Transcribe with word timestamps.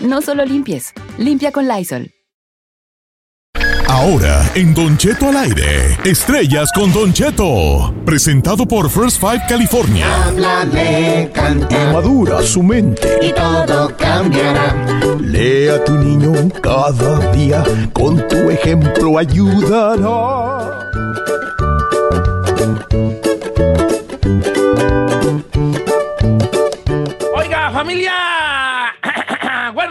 No 0.00 0.20
solo 0.22 0.44
limpies, 0.44 0.92
limpia 1.18 1.50
con 1.52 1.66
Lysol. 1.66 2.10
Ahora, 3.88 4.44
en 4.54 4.74
Don 4.74 4.98
Cheto 4.98 5.28
al 5.28 5.36
aire, 5.36 5.96
estrellas 6.04 6.70
con 6.74 6.92
Don 6.92 7.12
Cheto. 7.12 7.94
Presentado 8.04 8.66
por 8.66 8.90
First 8.90 9.20
Five 9.20 9.42
California. 9.48 10.06
Háblale, 10.24 11.30
canta, 11.32 11.92
madura 11.92 12.42
su 12.42 12.62
mente. 12.62 13.18
y 13.22 13.32
todo 13.32 13.96
cambiará. 13.96 14.74
Lea 15.20 15.76
a 15.76 15.84
tu 15.84 15.94
niño 15.94 16.32
cada 16.60 17.32
día, 17.32 17.64
con 17.94 18.16
tu 18.28 18.50
ejemplo 18.50 19.18
ayudará. 19.18 20.90
Oiga, 27.34 27.70
familia. 27.72 28.35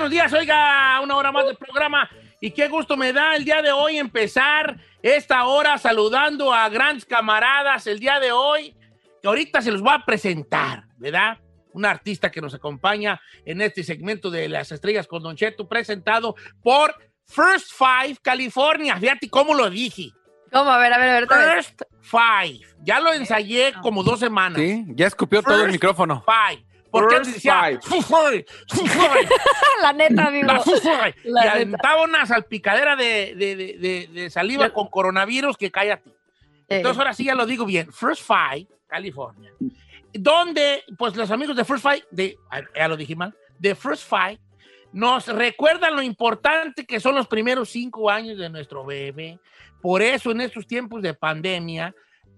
Buenos 0.05 0.21
días, 0.21 0.33
oiga, 0.33 1.01
una 1.01 1.15
hora 1.15 1.31
más 1.31 1.47
del 1.47 1.55
programa. 1.55 2.07
Y 2.39 2.51
qué 2.51 2.67
gusto 2.67 2.95
me 2.95 3.11
da 3.11 3.35
el 3.35 3.43
día 3.43 3.63
de 3.63 3.71
hoy 3.71 3.97
empezar 3.97 4.77
esta 5.01 5.45
hora 5.45 5.79
saludando 5.79 6.53
a 6.53 6.69
grandes 6.69 7.05
camaradas 7.05 7.87
el 7.87 7.97
día 7.97 8.19
de 8.19 8.31
hoy, 8.31 8.77
que 9.19 9.27
ahorita 9.27 9.63
se 9.63 9.71
los 9.71 9.81
voy 9.81 9.93
a 9.95 10.05
presentar, 10.05 10.83
¿verdad? 10.97 11.39
Un 11.73 11.85
artista 11.85 12.29
que 12.29 12.39
nos 12.39 12.53
acompaña 12.53 13.19
en 13.45 13.61
este 13.61 13.83
segmento 13.83 14.29
de 14.29 14.47
las 14.47 14.71
estrellas 14.71 15.07
con 15.07 15.23
Don 15.23 15.35
Cheto, 15.35 15.67
presentado 15.67 16.35
por 16.61 16.93
First 17.25 17.71
Five 17.75 18.17
California. 18.21 18.97
Fíjate 18.97 19.27
cómo 19.27 19.55
lo 19.55 19.71
dije. 19.71 20.11
¿Cómo? 20.51 20.69
A 20.69 20.77
ver, 20.77 20.93
a 20.93 20.99
ver, 20.99 21.09
a 21.09 21.35
ver. 21.35 21.55
First 21.55 21.81
Five. 22.01 22.59
Ya 22.83 22.99
lo 22.99 23.11
ensayé 23.11 23.73
como 23.81 24.03
dos 24.03 24.19
semanas. 24.19 24.61
Sí, 24.61 24.85
ya 24.89 25.07
escupió 25.07 25.41
todo 25.41 25.55
el 25.55 25.61
First 25.61 25.73
micrófono. 25.73 26.23
Five. 26.23 26.63
Porque 26.99 27.15
First 27.15 27.27
antes 27.27 27.33
decía. 27.35 27.53
La 29.81 29.93
neta, 29.93 30.27
amigo. 30.27 30.47
La. 30.47 30.59
La 31.23 31.45
y 31.45 31.47
aventaba 31.47 32.03
una 32.03 32.25
salpicadera 32.25 32.95
de, 32.95 33.35
de- 33.35 33.55
de- 33.55 33.77
de- 33.77 34.09
de 34.11 34.29
saliva 34.29 34.69
con 34.71 34.87
coronavirus 34.87 35.57
que 35.57 35.71
cállate. 35.71 36.09
Eh, 36.67 36.77
Entonces 36.77 36.97
ahora 36.97 37.13
sí 37.13 37.25
ya 37.25 37.35
lo 37.35 37.45
digo 37.45 37.65
bien. 37.65 37.91
First 37.91 38.23
Five, 38.25 38.67
California. 38.87 39.51
Donde, 40.13 40.83
pues 40.97 41.15
los 41.15 41.29
amigos 41.31 41.55
de 41.55 41.65
First 41.65 41.83
Five, 41.83 42.05
de, 42.11 42.37
ya 42.75 42.87
lo 42.87 42.95
dije 42.95 43.15
mal, 43.15 43.35
de 43.59 43.75
First 43.75 44.09
Five, 44.09 44.39
nos 44.93 45.27
recuerdan 45.27 45.93
lo 45.95 46.01
importante 46.01 46.85
que 46.85 46.99
son 47.01 47.15
los 47.15 47.27
primeros 47.27 47.69
cinco 47.69 48.09
años 48.09 48.37
de 48.37 48.49
nuestro 48.49 48.85
bebé. 48.85 49.37
Por 49.81 50.01
eso 50.01 50.31
en 50.31 50.39
estos 50.41 50.65
tiempos 50.65 51.01
de 51.01 51.13
pandemia, 51.13 51.93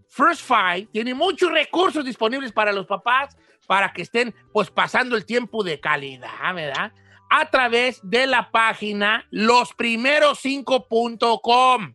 First 0.10 0.42
Five 0.42 0.88
tiene 0.92 1.14
muchos 1.14 1.52
recursos 1.52 2.04
disponibles 2.04 2.52
para 2.52 2.72
los 2.72 2.88
papás 2.88 3.38
para 3.68 3.94
que 3.94 4.02
estén 4.02 4.34
pues 4.54 4.72
pasando 4.72 5.16
el 5.16 5.26
tiempo 5.26 5.64
de 5.64 5.80
calidad, 5.80 6.56
¿verdad? 6.56 6.94
A 7.30 7.50
través 7.50 8.00
de 8.04 8.26
la 8.26 8.52
página 8.52 9.28
losprimeros5.com. 9.32 11.94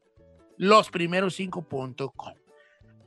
Losprimeros5.com. 0.58 2.34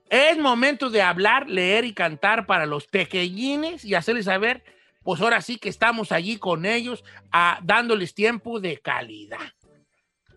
Es 0.09 0.37
momento 0.37 0.89
de 0.89 1.01
hablar, 1.01 1.49
leer 1.49 1.85
y 1.85 1.93
cantar 1.93 2.45
para 2.45 2.65
los 2.65 2.87
pequeñines 2.87 3.85
y 3.85 3.95
hacerles 3.95 4.25
saber, 4.25 4.63
pues 5.03 5.21
ahora 5.21 5.41
sí 5.41 5.57
que 5.57 5.69
estamos 5.69 6.11
allí 6.11 6.37
con 6.37 6.65
ellos, 6.65 7.05
ah, 7.31 7.59
dándoles 7.63 8.13
tiempo 8.13 8.59
de 8.59 8.79
calidad. 8.79 9.53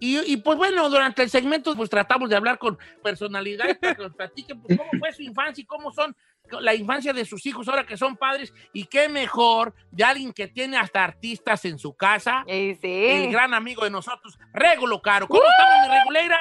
Y, 0.00 0.32
y, 0.32 0.36
pues 0.36 0.56
bueno, 0.56 0.88
durante 0.88 1.22
el 1.22 1.30
segmento 1.30 1.74
pues 1.74 1.90
tratamos 1.90 2.30
de 2.30 2.36
hablar 2.36 2.58
con 2.58 2.78
personalidades 3.02 3.78
para 3.78 3.96
que 3.96 4.02
nos 4.02 4.14
platiquen 4.14 4.62
pues, 4.62 4.78
cómo 4.78 4.90
fue 4.98 5.12
su 5.12 5.22
infancia 5.22 5.62
y 5.62 5.66
cómo 5.66 5.90
son 5.90 6.14
la 6.60 6.74
infancia 6.74 7.12
de 7.12 7.24
sus 7.24 7.44
hijos 7.46 7.68
ahora 7.68 7.84
que 7.86 7.96
son 7.96 8.16
padres 8.16 8.52
y 8.72 8.84
qué 8.86 9.08
mejor 9.08 9.74
de 9.90 10.04
alguien 10.04 10.32
que 10.32 10.48
tiene 10.48 10.76
hasta 10.76 11.04
artistas 11.04 11.64
en 11.64 11.78
su 11.78 11.94
casa, 11.96 12.44
sí. 12.46 12.78
el 12.82 13.30
gran 13.32 13.54
amigo 13.54 13.84
de 13.84 13.90
nosotros, 13.90 14.38
Regulo 14.52 15.00
Caro. 15.02 15.26
¿Cómo 15.28 15.42
estamos, 15.42 15.88
mi 15.88 15.94
Reguleira? 15.98 16.38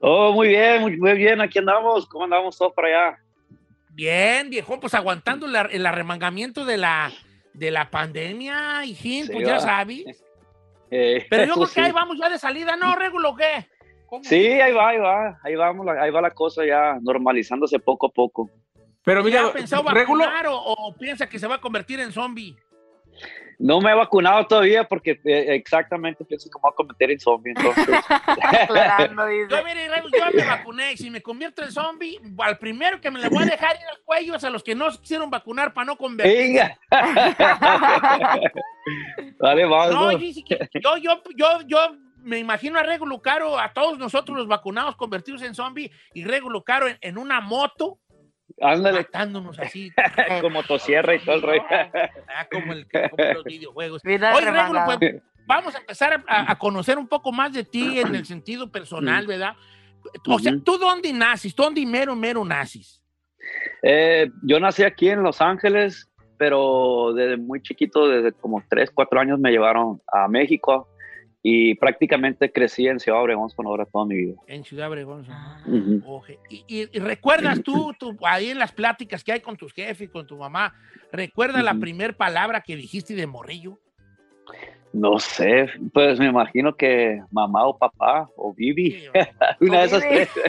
Oh, 0.00 0.32
muy 0.32 0.48
bien, 0.48 0.80
muy, 0.82 0.96
muy 0.96 1.12
bien, 1.14 1.40
aquí 1.40 1.58
andamos. 1.58 2.06
¿Cómo 2.06 2.24
andamos 2.24 2.56
todos 2.56 2.72
para 2.72 2.88
allá? 2.88 3.18
Bien, 3.90 4.48
viejo, 4.48 4.80
pues 4.80 4.94
aguantando 4.94 5.46
la- 5.46 5.68
el 5.70 5.84
arremangamiento 5.84 6.64
de 6.64 6.78
la, 6.78 7.12
de 7.52 7.70
la 7.70 7.90
pandemia, 7.90 8.84
hijín, 8.84 9.26
Sí, 9.26 9.32
pues 9.32 9.46
ya 9.46 9.54
va. 9.54 9.60
sabes. 9.60 10.04
Eh, 10.92 11.24
Pero 11.30 11.44
yo 11.44 11.54
creo 11.54 11.66
sí. 11.66 11.74
que 11.74 11.80
ahí 11.82 11.92
vamos 11.92 12.16
ya 12.18 12.28
de 12.28 12.36
salida, 12.36 12.74
¿no, 12.74 12.96
Regulo, 12.96 13.36
qué? 13.36 13.64
¿Cómo? 14.06 14.24
Sí, 14.24 14.44
ahí 14.60 14.72
va, 14.72 14.88
ahí 14.88 14.98
va, 14.98 15.38
ahí 15.44 15.54
vamos, 15.54 15.86
ahí 15.86 16.10
va 16.10 16.20
la 16.20 16.32
cosa 16.32 16.66
ya 16.66 16.98
normalizándose 17.00 17.78
poco 17.78 18.06
a 18.06 18.10
poco. 18.10 18.50
Pero 19.04 19.20
¿Ya 19.20 19.24
mira, 19.24 19.46
ha 19.46 19.52
pensado 19.52 19.82
Regulo, 19.90 20.24
vacunar 20.24 20.46
o, 20.48 20.56
o 20.56 20.94
piensa 20.94 21.28
que 21.28 21.38
se 21.38 21.46
va 21.46 21.56
a 21.56 21.60
convertir 21.60 22.00
en 22.00 22.12
zombie? 22.12 22.56
No 23.60 23.78
me 23.78 23.90
he 23.90 23.94
vacunado 23.94 24.46
todavía 24.46 24.84
porque 24.84 25.20
eh, 25.22 25.54
exactamente 25.54 26.24
pienso 26.24 26.48
que 26.48 26.58
me 26.58 26.62
voy 26.62 26.70
a 26.72 26.74
cometer 26.74 27.10
en 27.10 27.20
zombie. 27.20 27.52
Entonces, 27.54 27.88
Aclarando, 28.08 29.26
dice. 29.26 29.48
Yo, 29.50 29.64
mire, 29.64 29.86
Regulo, 29.86 30.16
yo 30.16 30.24
me 30.34 30.46
vacuné 30.46 30.92
y 30.94 30.96
si 30.96 31.10
me 31.10 31.20
convierto 31.20 31.62
en 31.62 31.70
zombie, 31.70 32.18
al 32.38 32.56
primero 32.56 33.02
que 33.02 33.10
me 33.10 33.20
le 33.20 33.28
voy 33.28 33.42
a 33.42 33.46
dejar 33.46 33.76
ir 33.76 33.86
al 33.86 34.00
cuello 34.02 34.34
es 34.36 34.44
a 34.44 34.50
los 34.50 34.62
que 34.62 34.74
no 34.74 34.90
se 34.90 34.98
quisieron 35.00 35.28
vacunar 35.28 35.74
para 35.74 35.84
no 35.84 35.96
convertir. 35.96 36.38
venga. 36.38 36.78
Dale, 39.38 39.66
vamos. 39.66 39.94
No, 39.94 40.12
yo, 40.12 40.96
yo, 40.96 41.22
yo, 41.36 41.60
yo 41.66 41.78
me 42.16 42.38
imagino 42.38 42.78
a 42.78 42.82
Regulo 42.82 43.20
Caro, 43.20 43.58
a 43.58 43.74
todos 43.74 43.98
nosotros 43.98 44.38
los 44.38 44.48
vacunados 44.48 44.96
convertidos 44.96 45.42
en 45.42 45.54
zombie 45.54 45.92
y 46.14 46.24
Regulo 46.24 46.64
Caro 46.64 46.88
en, 46.88 46.96
en 47.02 47.18
una 47.18 47.42
moto 47.42 47.98
Ándale, 48.60 48.98
matándonos 48.98 49.58
así. 49.58 49.90
como 50.40 50.62
tosierra 50.62 51.14
y 51.14 51.20
todo 51.20 51.36
el 51.36 51.42
rollo. 51.42 51.62
Ah, 51.70 52.46
como, 52.50 52.72
el, 52.72 52.86
como 52.90 53.32
los 53.34 53.44
videojuegos. 53.44 54.02
Vida 54.02 54.34
Oye, 54.34 54.44
Regulo, 54.50 54.62
remangado. 54.62 54.98
pues, 54.98 55.22
vamos 55.46 55.74
a 55.74 55.78
empezar 55.78 56.24
a, 56.26 56.50
a 56.52 56.58
conocer 56.58 56.98
un 56.98 57.08
poco 57.08 57.32
más 57.32 57.52
de 57.52 57.64
ti 57.64 57.98
en 58.00 58.14
el 58.14 58.26
sentido 58.26 58.70
personal, 58.70 59.26
¿verdad? 59.26 59.56
O 60.26 60.38
sea. 60.38 60.52
¿tú 60.64 60.78
dónde 60.78 61.12
naces? 61.12 61.54
¿Tú 61.54 61.62
dónde 61.62 61.84
mero, 61.86 62.14
mero 62.14 62.44
naces? 62.44 63.02
Eh, 63.82 64.30
yo 64.42 64.60
nací 64.60 64.82
aquí 64.82 65.08
en 65.08 65.22
Los 65.22 65.40
Ángeles, 65.40 66.10
pero 66.38 67.12
desde 67.14 67.36
muy 67.36 67.62
chiquito, 67.62 68.08
desde 68.08 68.32
como 68.32 68.62
3, 68.68 68.90
4 68.92 69.20
años 69.20 69.38
me 69.38 69.50
llevaron 69.50 70.00
a 70.12 70.28
México 70.28 70.88
y 71.42 71.74
prácticamente 71.76 72.52
crecí 72.52 72.86
en 72.86 73.00
Ciudad 73.00 73.22
Obregón, 73.22 73.48
Sonora 73.50 73.86
toda 73.86 74.04
mi 74.04 74.16
vida. 74.16 74.34
En 74.46 74.62
Ciudad 74.64 74.88
Obregón. 74.88 75.24
Sonora. 75.24 75.62
Oje. 76.06 76.38
Y, 76.50 76.64
y- 76.68 76.88
y 76.92 76.98
recuerdas 76.98 77.62
tú, 77.62 77.94
tú, 77.98 78.16
ahí 78.26 78.50
en 78.50 78.58
las 78.58 78.72
pláticas 78.72 79.24
que 79.24 79.32
hay 79.32 79.40
con 79.40 79.56
tus 79.56 79.72
jefes, 79.72 80.10
con 80.10 80.26
tu 80.26 80.36
mamá, 80.36 80.74
¿recuerdas 81.12 81.64
la 81.64 81.72
Ujú. 81.72 81.80
primer 81.80 82.16
palabra 82.16 82.60
que 82.60 82.76
dijiste 82.76 83.14
de 83.14 83.26
morrillo? 83.26 83.78
No 84.92 85.20
sé, 85.20 85.68
pues 85.94 86.18
me 86.18 86.26
imagino 86.26 86.74
que 86.74 87.22
mamá 87.30 87.64
o 87.64 87.78
papá 87.78 88.28
o 88.36 88.52
Bibi, 88.52 88.90
Sí, 88.90 89.06
una 89.60 89.78
de 89.80 89.84
esas 89.86 90.02
tres. 90.02 90.28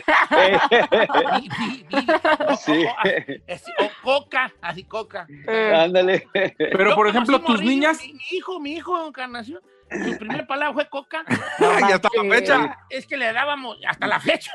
Sí. 2.60 2.86
o- 2.86 3.42
es- 3.48 3.64
o 3.80 3.90
coca, 4.04 4.52
así 4.62 4.84
coca. 4.84 5.28
Eh, 5.48 5.74
Ándale. 5.76 6.28
pero 6.58 6.90
Yo 6.90 6.96
por 6.96 7.08
ejemplo, 7.08 7.40
tus 7.40 7.50
morrillo, 7.50 7.70
niñas, 7.70 8.02
Mi, 8.04 8.14
mi 8.14 8.20
hijo, 8.32 8.60
mi 8.60 8.74
hijo, 8.74 9.08
Encarnación, 9.08 9.62
su 9.92 10.18
primera 10.18 10.46
palabra 10.48 10.74
fue 10.74 10.90
coca. 10.90 11.24
ya 11.60 11.96
está 11.96 12.10
la 12.16 12.36
fecha. 12.36 12.78
Es 12.90 13.06
que 13.06 13.18
le 13.18 13.32
dábamos 13.34 13.78
hasta 13.88 14.08
la 14.08 14.20
fecha. 14.20 14.52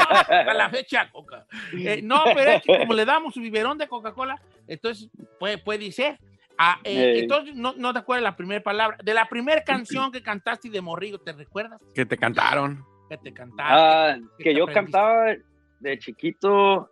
hasta 0.00 0.54
la 0.54 0.70
fecha 0.70 1.10
coca. 1.10 1.46
Eh, 1.72 2.00
no, 2.02 2.24
pero 2.34 2.52
es 2.52 2.62
que 2.62 2.78
como 2.78 2.94
le 2.94 3.04
damos 3.04 3.34
su 3.34 3.40
biberón 3.40 3.78
de 3.78 3.88
Coca-Cola, 3.88 4.40
entonces 4.66 5.10
puede, 5.38 5.58
puede 5.58 5.92
ser. 5.92 6.18
Ah, 6.58 6.78
eh. 6.84 7.20
Entonces, 7.20 7.54
no, 7.54 7.74
no 7.76 7.92
te 7.92 8.00
acuerdas 8.00 8.22
la 8.22 8.36
primera 8.36 8.62
palabra. 8.62 8.98
De 9.02 9.14
la 9.14 9.28
primera 9.28 9.62
canción 9.64 10.12
que 10.12 10.22
cantaste 10.22 10.68
y 10.68 10.70
de 10.70 10.80
morrillo, 10.80 11.18
¿te 11.18 11.32
recuerdas? 11.32 11.80
Que 11.94 12.04
te 12.04 12.16
cantaron. 12.18 12.84
Que 13.08 13.16
te 13.16 13.32
cantaron. 13.32 13.78
Ah, 13.78 14.16
¿Qué 14.36 14.44
que 14.44 14.50
te 14.50 14.56
yo 14.56 14.64
aprendiste? 14.64 14.92
cantaba 14.92 15.34
de 15.80 15.98
chiquito, 15.98 16.90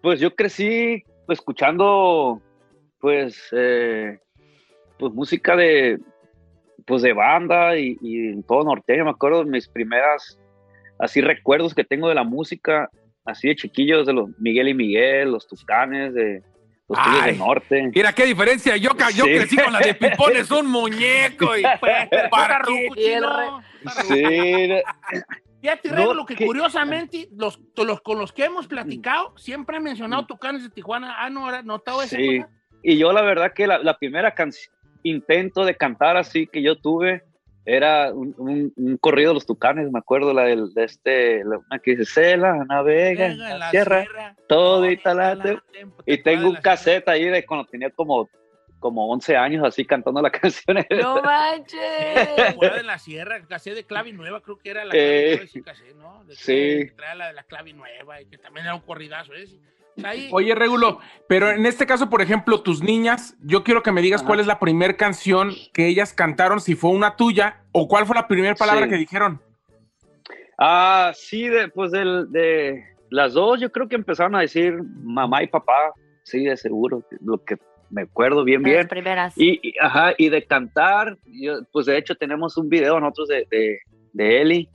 pues 0.00 0.20
yo 0.20 0.34
crecí 0.34 1.04
pues, 1.26 1.38
escuchando 1.38 2.40
pues 2.98 3.48
eh, 3.52 4.18
pues 4.98 5.12
música 5.12 5.56
de 5.56 5.98
pues 6.90 7.02
de 7.02 7.12
banda 7.14 7.78
y, 7.78 7.96
y 8.02 8.28
en 8.28 8.42
todo 8.42 8.64
norteño, 8.64 9.04
me 9.04 9.10
acuerdo 9.10 9.44
de 9.44 9.50
mis 9.50 9.66
primeras 9.68 10.38
así 10.98 11.20
recuerdos 11.22 11.74
que 11.74 11.84
tengo 11.84 12.08
de 12.10 12.14
la 12.14 12.24
música 12.24 12.90
así 13.24 13.48
de 13.48 13.56
chiquillos 13.56 14.06
de 14.06 14.12
los 14.12 14.28
Miguel 14.38 14.68
y 14.68 14.74
Miguel, 14.74 15.30
los 15.32 15.46
Tucanes 15.46 16.12
de 16.14 16.42
los 16.88 16.98
Tigres 17.02 17.24
del 17.26 17.38
Norte. 17.38 17.90
Mira 17.94 18.12
qué 18.12 18.26
diferencia. 18.26 18.76
Yo, 18.76 18.90
yo 19.14 19.24
Sí. 19.24 19.30
crecí 19.30 19.56
con 19.56 19.72
la 19.72 19.78
de 19.78 19.94
Pipón, 19.94 20.36
es 20.36 20.50
un 20.50 20.66
muñeco. 20.66 21.56
Y, 21.56 21.62
Pues, 21.80 22.08
¿Para 22.30 22.62
chino. 22.96 23.62
Sí, 24.08 24.68
Fíjate, 25.62 25.90
No, 25.90 25.96
Regulo, 25.96 26.26
que 26.26 26.34
que- 26.36 26.46
curiosamente, 26.46 27.28
los, 27.36 27.60
los 27.76 28.00
con 28.00 28.18
los 28.18 28.32
que 28.32 28.44
hemos 28.46 28.66
platicado, 28.66 29.34
siempre 29.36 29.76
han 29.76 29.82
mencionado 29.84 30.26
Tucanes 30.26 30.62
de 30.64 30.70
Tijuana. 30.70 31.14
Ah, 31.18 31.28
no, 31.30 31.46
¿has 31.46 31.64
notado 31.64 32.02
esa 32.02 32.16
Sí. 32.16 32.38
cosa? 32.40 32.50
Y 32.82 32.96
yo 32.96 33.12
la 33.12 33.20
verdad 33.22 33.52
que 33.54 33.66
la, 33.66 33.78
la 33.78 33.98
primera 33.98 34.34
canción, 34.34 34.74
intento 35.02 35.64
de 35.64 35.76
cantar 35.76 36.16
así 36.16 36.46
que 36.46 36.62
yo 36.62 36.76
tuve 36.76 37.22
era 37.66 38.12
un, 38.12 38.34
un- 38.38 38.72
un 38.74 38.96
corrido 38.96 39.30
de 39.30 39.34
los 39.34 39.46
tucanes, 39.46 39.90
me 39.92 39.98
acuerdo, 39.98 40.32
la 40.32 40.44
del, 40.44 40.72
de 40.72 40.84
este, 40.84 41.44
la 41.44 41.58
una 41.58 41.78
que 41.78 41.94
dice, 41.94 42.04
se 42.06 42.36
la 42.36 42.64
navega 42.64 43.26
en 43.26 43.38
la 43.38 43.70
sierra, 43.70 44.34
todita 44.48 45.14
la 45.14 45.36
tem-". 45.36 45.60
Y 46.06 46.18
tengo 46.18 46.48
un 46.48 46.56
cassette 46.56 47.06
ahí 47.08 47.26
de 47.26 47.44
cuando 47.44 47.66
tenía 47.66 47.90
como, 47.90 48.28
como 48.80 49.08
11 49.12 49.36
años 49.36 49.62
así 49.62 49.84
cantando 49.84 50.22
la 50.22 50.30
canción. 50.30 50.78
No 51.00 51.22
manches. 51.22 52.54
Fuera 52.56 52.80
en 52.80 52.86
la 52.86 52.98
sierra, 52.98 53.40
casé 53.46 53.74
de 53.74 53.84
clave 53.84 54.12
nueva, 54.12 54.40
creo 54.40 54.58
que 54.58 54.70
era 54.70 54.84
la 54.86 54.94
Eh, 54.96 55.34
ese 55.34 55.62
casé, 55.62 55.94
¿no? 55.94 56.24
De 56.24 56.34
sí. 56.34 56.86
que 56.88 56.94
traía 56.96 57.14
la 57.14 57.26
de 57.28 57.34
la 57.34 57.44
clave 57.44 57.72
nueva 57.74 58.20
y 58.22 58.26
que 58.26 58.38
también 58.38 58.66
era 58.66 58.74
un 58.74 58.80
corridazo 58.80 59.34
ese. 59.34 59.58
Ahí- 60.04 60.28
Oye, 60.32 60.54
Regulo, 60.54 60.98
pero 61.28 61.50
en 61.50 61.66
este 61.66 61.86
caso, 61.86 62.08
por 62.08 62.22
ejemplo, 62.22 62.62
tus 62.62 62.82
niñas, 62.82 63.36
yo 63.42 63.64
quiero 63.64 63.82
que 63.82 63.92
me 63.92 64.00
digas 64.02 64.20
Ajá. 64.22 64.28
cuál 64.28 64.40
es 64.40 64.46
la 64.46 64.58
primera 64.58 64.96
canción 64.96 65.52
que 65.74 65.86
ellas 65.88 66.12
cantaron, 66.14 66.60
si 66.60 66.74
fue 66.74 66.90
una 66.90 67.16
tuya, 67.16 67.62
o 67.72 67.86
cuál 67.88 68.06
fue 68.06 68.14
la 68.16 68.26
primera 68.28 68.54
palabra 68.54 68.84
Sí. 68.84 68.90
que 68.90 68.96
dijeron. 68.96 69.40
Ah, 70.58 71.12
sí, 71.14 71.48
de, 71.48 71.68
pues 71.68 71.90
del, 71.90 72.30
de 72.30 72.84
las 73.10 73.32
dos 73.32 73.60
yo 73.60 73.70
creo 73.72 73.88
que 73.88 73.96
empezaron 73.96 74.34
a 74.36 74.40
decir 74.40 74.78
mamá 75.02 75.42
y 75.42 75.46
papá, 75.48 75.92
sí, 76.22 76.44
de 76.44 76.56
seguro, 76.56 77.02
lo 77.22 77.42
que 77.44 77.56
me 77.90 78.02
acuerdo 78.02 78.44
bien, 78.44 78.62
Las 78.62 78.70
bien. 78.72 78.88
primeras. 78.88 79.34
Y, 79.36 79.58
y- 79.62 79.74
ajá, 79.80 80.12
y 80.16 80.28
de 80.28 80.44
cantar, 80.44 81.18
yo, 81.26 81.60
pues 81.72 81.86
de 81.86 81.96
hecho 81.98 82.14
tenemos 82.14 82.56
un 82.56 82.68
video 82.68 83.00
nosotros 83.00 83.28
de, 83.28 83.46
de, 83.50 83.78
de 84.12 84.40
Eli 84.42 84.68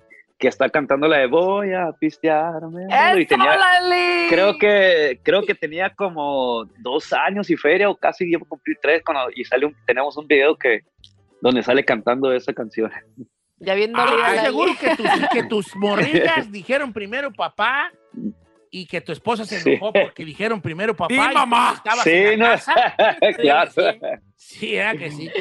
que 0.46 0.50
está 0.50 0.70
cantando 0.70 1.08
la 1.08 1.18
de 1.18 1.26
voy 1.28 1.74
a 1.74 1.92
pistearme. 2.00 2.84
y 2.88 3.22
¡Eso, 3.24 3.30
tenía, 3.30 3.58
Lali! 3.58 4.28
creo 4.30 4.58
que 4.60 5.20
creo 5.24 5.42
que 5.42 5.56
tenía 5.56 5.90
como 5.90 6.66
dos 6.80 7.12
años 7.14 7.50
y 7.50 7.58
feria 7.58 7.90
o 7.90 7.96
casi 7.98 8.34
a 8.36 8.40
cumplir 8.40 8.78
tres 8.80 9.02
cuando, 9.04 9.32
y 9.36 9.44
sale 9.44 9.66
un- 9.66 9.76
tenemos 9.88 10.16
un 10.18 10.28
video 10.28 10.56
que 10.56 10.82
donde 11.42 11.64
sale 11.64 11.84
cantando 11.84 12.32
esa 12.32 12.54
canción. 12.54 12.92
Ya 13.58 13.74
bien 13.74 13.94
Ah, 13.96 14.36
seguro 14.44 14.74
que 14.80 14.96
tus, 14.96 15.10
que 15.32 15.44
tus 15.44 15.76
morrillas 15.78 16.52
dijeron 16.52 16.94
primero 16.94 17.32
papá 17.32 17.92
y 18.78 18.86
que 18.86 19.00
tu 19.00 19.14
esposa 19.14 19.46
se 19.46 19.60
Sí. 19.62 19.70
enojó 19.72 19.94
porque 19.94 20.26
dijeron 20.26 20.62
primero 20.62 20.94
papá 20.94 21.14
Sí, 21.14 21.32
y 21.32 21.34
mamá. 21.34 21.82
Sí, 22.04 22.10
en 22.12 22.40
la 22.40 22.46
no, 22.48 22.52
casa. 22.56 22.74
claro. 23.40 23.72
Sí, 23.72 24.00
sí, 24.36 24.76
era 24.76 24.94
que 24.98 25.12
sí. 25.12 25.32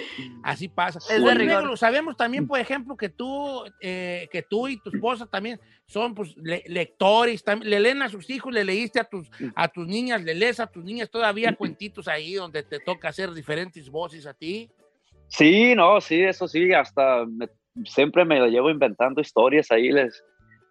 Así 0.44 0.69
pasa. 0.69 1.00
Es 1.12 1.25
de 1.25 1.34
rigor. 1.34 1.76
Sabemos 1.76 2.16
también, 2.16 2.46
por 2.46 2.60
ejemplo, 2.60 2.96
que 2.96 3.08
tú, 3.08 3.64
eh, 3.81 4.28
que 4.31 4.42
tú 4.42 4.69
y 4.69 4.76
tu 4.81 4.90
esposa 4.90 5.26
también 5.26 5.60
son 5.86 6.14
pues, 6.14 6.36
le- 6.36 6.62
lectores, 6.69 7.44
tam- 7.44 7.62
le 7.64 7.81
leen 7.81 8.02
a 8.02 8.08
sus 8.08 8.31
hijos, 8.31 8.52
le 8.52 8.62
leíste 8.64 9.00
a 9.00 9.04
tus, 9.04 9.28
a 9.56 9.66
tus 9.66 9.84
niñas, 9.88 10.22
le 10.22 10.34
lees 10.34 10.60
a 10.60 10.69
tus 10.69 10.84
niñas 10.84 11.10
todavía 11.10 11.52
cuentitos 11.56 12.06
ahí 12.06 12.34
donde 12.34 12.62
te 12.62 12.78
toca 12.78 13.08
hacer 13.08 13.32
diferentes 13.32 13.90
voces 13.90 14.26
a 14.26 14.34
ti. 14.34 14.70
Sí, 15.26 15.75
no, 15.75 16.00
sí, 16.00 16.22
eso 16.22 16.46
sí, 16.46 16.72
hasta 16.72 17.25
me- 17.26 17.48
siempre 17.84 18.25
me 18.25 18.38
lo 18.38 18.46
llevo 18.46 18.70
inventando 18.70 19.20
historias 19.20 19.72
ahí, 19.72 19.90
les, 19.90 20.22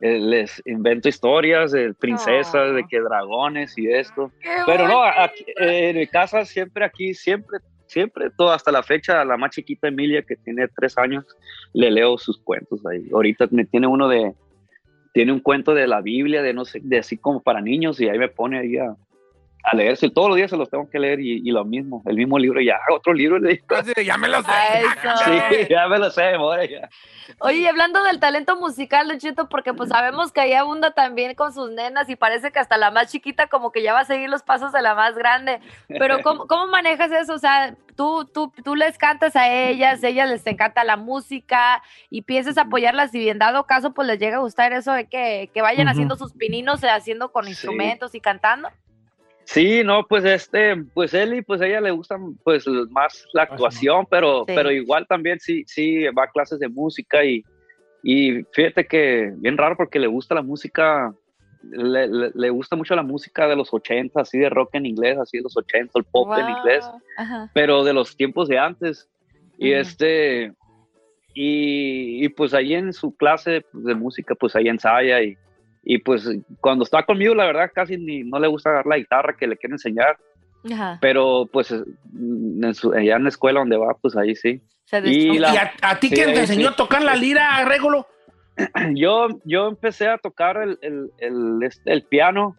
eh, 0.03 0.19
les 0.19 0.61
invento 0.65 1.07
historias 1.07 1.71
de 1.71 1.94
princesas, 1.94 2.71
Oh. 2.71 2.73
de 2.73 2.83
que 2.85 3.00
dragones 3.00 3.77
y 3.77 3.89
esto. 3.89 4.33
¡Qué 4.41 4.50
Pero 4.65 4.85
no, 4.85 5.01
aquí, 5.01 5.45
eh, 5.57 5.91
en 5.91 5.97
mi 5.97 6.07
casa 6.07 6.44
siempre 6.44 6.83
aquí, 6.83 7.13
siempre, 7.13 7.59
siempre, 7.88 8.29
todo 8.38 8.51
hasta 8.51 8.69
la 8.69 8.83
fecha, 8.83 9.23
la 9.23 9.38
más 9.38 9.51
chiquita 9.51 9.88
Emilia, 9.88 10.21
que 10.21 10.35
tiene 10.35 10.67
tres 10.67 10.97
años, 10.97 11.25
le 11.71 11.89
leo 11.89 12.17
sus 12.17 12.38
cuentos 12.38 12.85
ahí. 12.85 13.07
Ahorita 13.13 13.47
me 13.51 13.63
tiene 13.63 13.88
uno 13.88 14.09
de, 14.09 14.33
tiene 15.13 15.31
un 15.31 15.39
cuento 15.39 15.73
de 15.73 15.88
la 15.88 16.01
Biblia, 16.01 16.41
de 16.41 16.53
no 16.53 16.65
sé, 16.65 16.81
de 16.83 16.97
así 16.97 17.15
como 17.17 17.41
para 17.41 17.61
niños, 17.61 18.01
y 18.01 18.09
ahí 18.09 18.19
me 18.19 18.27
pone 18.27 18.59
ahí 18.59 18.75
a, 18.75 18.97
a 19.63 19.75
leerse. 19.75 20.10
Todos 20.10 20.27
los 20.30 20.36
días 20.38 20.50
se 20.50 20.57
los 20.57 20.69
tengo 20.69 20.89
que 20.89 21.00
leer 21.00 21.19
y, 21.19 21.42
y 21.48 21.51
lo 21.51 21.63
mismo, 21.63 22.04
el 22.06 22.15
mismo 22.18 22.38
libro, 22.38 22.60
y 22.62 22.65
ya, 22.65 22.77
otro 22.94 23.13
libro, 23.13 23.38
ya 24.06 24.18
me 24.18 24.27
lo 24.27 24.42
sé. 24.42 24.51
A. 24.51 25.15
Sí, 25.50 25.68
ya 25.69 25.88
me 25.88 25.98
lo 26.00 26.10
sé 26.12 26.31
memoria 26.31 26.65
ya. 26.69 26.89
Oye, 27.39 27.60
y 27.60 27.68
hablando 27.68 28.04
del 28.04 28.19
talento 28.19 28.57
musical, 28.57 29.07
Don 29.07 29.18
Cheto, 29.18 29.48
porque 29.48 29.74
pues 29.74 29.89
sabemos 29.89 30.31
que 30.33 30.42
ahí 30.42 30.54
abunda 30.54 30.92
también 30.92 31.36
con 31.36 31.54
sus 31.54 31.71
nenas 31.71 32.10
y 32.10 32.15
parece 32.18 32.51
que 32.51 32.60
hasta 32.60 32.77
la 32.77 32.92
más 32.92 33.12
chiquita 33.12 33.48
como 33.48 33.71
que 33.71 33.81
ya 33.81 33.94
va 33.94 34.01
a 34.01 34.06
seguir 34.06 34.30
los 34.30 34.44
pasos 34.44 34.74
de 34.74 34.81
la 34.81 34.94
más 34.95 35.15
grande. 35.15 35.62
Pero 35.88 36.21
¿cómo, 36.21 36.45
cómo 36.48 36.68
manejas 36.68 37.12
eso? 37.12 37.33
O 37.33 37.39
sea, 37.39 37.75
tú, 37.95 38.25
tú, 38.25 38.51
tú 38.65 38.75
les 38.75 38.98
cantas 38.98 39.38
a 39.38 39.48
ellas, 39.50 40.04
ellas 40.04 40.30
les 40.30 40.45
encanta 40.45 40.83
la 40.83 40.98
música 40.98 41.81
y 42.10 42.24
piensas 42.24 42.57
apoyarlas 42.57 43.15
y 43.15 43.30
en 43.30 43.39
dado 43.39 43.65
caso 43.65 43.94
pues 43.94 44.07
les 44.07 44.19
llega 44.19 44.38
a 44.38 44.42
gustar 44.42 44.74
eso 44.74 44.92
de 44.92 45.06
que, 45.07 45.50
que 45.54 45.62
vayan 45.62 45.88
haciendo 45.88 46.18
sus 46.18 46.33
pininos, 46.33 46.83
eh, 46.83 46.89
haciendo 46.89 47.31
con 47.31 47.45
Sí. 47.45 47.51
instrumentos 47.51 48.15
y 48.15 48.19
cantando. 48.19 48.69
Sí, 49.45 49.84
no, 49.84 50.06
pues 50.07 50.24
este, 50.25 50.75
pues 50.94 51.13
Eli, 51.13 51.42
pues 51.42 51.62
a 51.62 51.68
ella 51.68 51.81
le 51.81 51.92
gusta 51.92 52.18
pues 52.44 52.66
más 52.90 53.25
la 53.34 53.44
actuación, 53.44 54.06
pero, 54.10 54.45
Sí. 54.48 54.54
pero 54.56 54.72
igual 54.72 55.06
también 55.07 55.40
sí, 55.40 55.63
sí 55.68 56.06
va 56.18 56.24
a 56.24 56.31
clases 56.31 56.60
de 56.60 56.69
música 56.69 57.24
y, 57.25 57.44
y 58.04 58.44
fíjate 58.54 58.86
que 58.86 59.34
bien 59.38 59.57
raro 59.57 59.75
porque 59.75 60.00
le 60.00 60.07
gusta 60.07 60.34
la 60.36 60.42
música, 60.42 61.13
le, 61.72 62.07
le- 62.07 62.31
le 62.34 62.50
gusta 62.50 62.75
mucho 62.75 62.95
la 62.95 63.04
música 63.04 63.48
de 63.48 63.56
los 63.56 63.74
80, 63.74 64.22
así 64.22 64.38
de 64.40 64.50
rock 64.50 64.75
en 64.75 64.86
inglés, 64.86 65.18
así 65.18 65.38
de 65.38 65.44
los 65.44 65.56
80, 65.57 65.92
el 66.00 66.04
pop 66.06 66.30
en 66.38 66.50
inglés, 66.50 66.86
Ajá. 67.18 67.50
pero 67.54 67.84
de 67.84 67.94
los 67.94 68.16
tiempos 68.16 68.48
de 68.48 68.57
antes. 68.60 69.10
Y 69.57 69.72
este, 69.74 70.51
y, 71.34 72.24
y, 72.25 72.30
pues 72.30 72.54
ahí 72.54 72.74
en 72.75 72.94
su 72.94 73.15
clase 73.15 73.65
de 73.74 73.96
música, 73.96 74.36
pues 74.36 74.56
ahí 74.56 74.67
ensaya 74.67 75.22
y, 75.22 75.38
y 75.84 75.98
pues 76.00 76.28
cuando 76.62 76.84
está 76.84 77.04
conmigo, 77.04 77.36
la 77.36 77.46
verdad, 77.46 77.72
casi 77.74 77.98
ni, 77.98 78.24
no 78.24 78.40
le 78.40 78.48
gusta 78.48 78.72
dar 78.72 78.86
la 78.86 78.98
guitarra 78.98 79.36
que 79.38 79.48
le 79.48 79.58
quiere 79.58 79.74
enseñar, 79.75 80.18
Ajá. 80.72 80.98
pero 81.02 81.48
pues 81.52 81.72
en 81.72 82.74
su- 82.74 82.94
allá 82.94 83.18
en 83.18 83.24
la 83.24 83.30
escuela 83.30 83.60
donde 83.60 83.78
va, 83.78 83.94
pues 84.02 84.16
ahí 84.16 84.36
sí. 84.36 84.62
Y 85.06 85.36
¿Y 85.36 85.40
la- 85.40 85.74
a, 85.82 85.92
a 85.92 86.00
ti 86.00 86.10
sí, 86.10 86.16
quién 86.16 86.28
te 86.30 86.36
sí. 86.36 86.42
enseñó 86.42 86.70
a 86.70 86.75
tocar 86.75 87.02
la 87.04 87.16
lira, 87.16 87.63
Régulo? 87.66 88.08
Yo, 88.96 89.28
yo 89.46 89.68
empecé 89.68 90.08
a 90.08 90.18
tocar 90.20 90.58
el, 90.58 90.78
el, 90.82 91.10
el, 91.18 91.63
este, 91.63 91.92
el 91.92 92.04
piano 92.04 92.56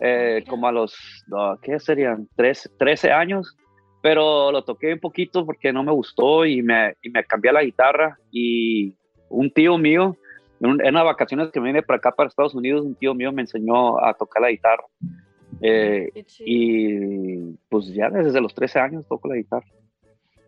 eh, 0.00 0.40
Mira. 0.40 0.50
como 0.50 0.68
a 0.68 0.72
los, 0.72 0.94
no, 1.26 1.56
¿qué 1.62 1.80
serían? 1.80 2.28
Tres- 2.36 2.70
13 2.78 3.12
años, 3.12 3.56
pero 4.02 4.52
lo 4.52 4.62
toqué 4.62 4.92
un 4.92 5.00
poquito 5.00 5.46
porque 5.46 5.72
no 5.72 5.82
me 5.82 5.92
gustó 5.92 6.44
y 6.44 6.60
me, 6.62 6.94
y 7.00 7.08
me 7.08 7.24
cambié 7.24 7.50
a 7.50 7.54
la 7.54 7.62
guitarra 7.64 8.18
y 8.30 8.94
un 9.30 9.50
tío 9.50 9.78
mío, 9.78 10.16
en, 10.66 10.72
un- 10.72 10.80
en 10.84 10.88
unas 10.94 11.04
vacaciones 11.04 11.50
que 11.50 11.60
me 11.60 11.68
vine 11.68 11.82
para 11.82 11.98
acá, 11.98 12.12
para 12.12 12.28
Estados 12.28 12.54
Unidos, 12.54 12.84
un 12.84 12.94
tío 12.94 13.14
mío 13.14 13.32
me 13.32 13.42
enseñó 13.42 13.98
a 14.04 14.14
tocar 14.14 14.42
la 14.42 14.50
guitarra. 14.50 14.84
Eh, 15.62 16.10
y 16.40 17.54
pues 17.68 17.86
ya 17.94 18.10
desde 18.10 18.40
los 18.40 18.54
13 18.54 18.78
años 18.78 19.06
toco 19.08 19.28
la 19.28 19.36
guitarra. 19.36 19.66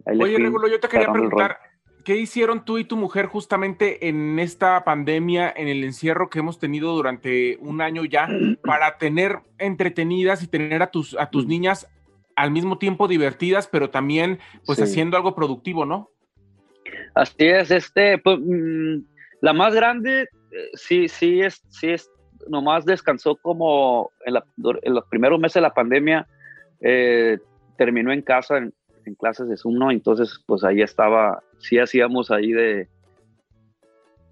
Ahí 0.05 0.21
Oye, 0.21 0.39
Regulo, 0.39 0.69
yo 0.69 0.81
te 0.81 0.89
quería 0.89 1.11
preguntar, 1.11 1.59
¿qué 2.05 2.17
hicieron 2.17 2.65
tú 2.65 2.79
y 2.79 2.85
tu 2.85 2.97
mujer 2.97 3.27
justamente 3.27 4.09
en 4.09 4.39
esta 4.39 4.85
pandemia, 4.85 5.53
en 5.57 5.69
el 5.69 5.83
encierro 5.85 6.29
que 6.31 6.39
hemos 6.41 6.59
tenido 6.59 6.95
durante 6.95 7.57
un 7.61 7.81
año 7.81 8.05
ya, 8.05 8.29
para 8.65 8.99
tener 8.99 9.39
entretenidas 9.59 10.43
y 10.43 10.49
tener 10.49 10.83
a 10.83 10.91
tus, 10.91 11.17
a 11.19 11.31
tus 11.31 11.47
niñas 11.47 11.87
al 12.37 12.51
mismo 12.51 12.79
tiempo 12.79 13.09
divertidas, 13.09 13.67
pero 13.67 13.91
también 13.91 14.39
pues 14.67 14.79
Sí. 14.79 14.85
haciendo 14.85 15.17
algo 15.17 15.35
productivo, 15.35 15.85
¿no? 15.85 16.11
Así 17.15 17.35
es, 17.39 17.71
este, 17.71 18.19
pues, 18.19 18.39
mm, 18.41 18.99
la 19.41 19.53
más 19.53 19.75
grande, 19.75 20.23
eh, 20.51 20.69
sí, 20.75 21.09
sí 21.09 21.41
es, 21.41 21.63
sí 21.69 21.91
es, 21.91 22.11
nomás 22.49 22.85
descansó 22.85 23.37
como 23.37 24.11
en, 24.25 24.35
la- 24.35 24.45
en 24.83 24.95
los 24.95 25.05
primeros 25.09 25.39
meses 25.39 25.55
de 25.55 25.61
la 25.63 25.75
pandemia, 25.75 26.27
eh, 26.81 27.39
terminó 27.77 28.13
en 28.13 28.23
casa 28.23 28.59
en, 28.59 28.73
en 29.05 29.15
clases 29.15 29.49
de 29.49 29.57
Zoom, 29.57 29.79
¿no? 29.79 29.91
Entonces, 29.91 30.39
pues 30.47 30.65
ahí 30.65 30.83
estaba, 30.83 31.43
sí 31.59 31.79
hacíamos 31.79 32.31
ahí 32.31 32.53
de, 32.53 32.89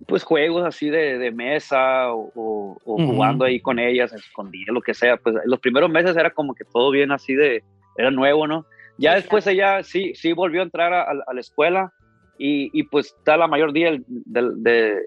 pues 0.06 0.22
juegos 0.24 0.64
así 0.64 0.90
de, 0.90 1.18
de 1.18 1.30
mesa 1.30 2.12
o, 2.12 2.30
o- 2.34 2.78
o 2.84 2.94
Ujú. 2.96 3.06
jugando 3.12 3.44
ahí 3.44 3.60
con 3.60 3.78
ellas, 3.78 4.12
escondidas, 4.12 4.74
lo 4.74 4.80
que 4.82 4.94
sea, 4.94 5.16
pues 5.16 5.36
los 5.44 5.60
primeros 5.60 5.90
meses 5.90 6.16
era 6.16 6.30
como 6.30 6.54
que 6.54 6.64
todo 6.72 6.90
bien 6.90 7.12
así 7.12 7.34
de, 7.34 7.62
era 7.96 8.10
nuevo, 8.10 8.46
¿no? 8.46 8.66
Ya 8.98 9.14
después 9.14 9.46
ella 9.46 9.82
sí, 9.82 10.14
sí 10.14 10.32
volvió 10.32 10.60
a 10.60 10.64
entrar 10.64 10.92
a, 10.92 11.02
a 11.02 11.34
la 11.34 11.40
escuela 11.40 11.92
y, 12.38 12.70
y, 12.78 12.82
pues 12.84 13.14
está 13.18 13.36
la 13.36 13.46
mayor 13.46 13.72
día 13.72 13.92
de, 14.06 14.50
de, 14.56 15.02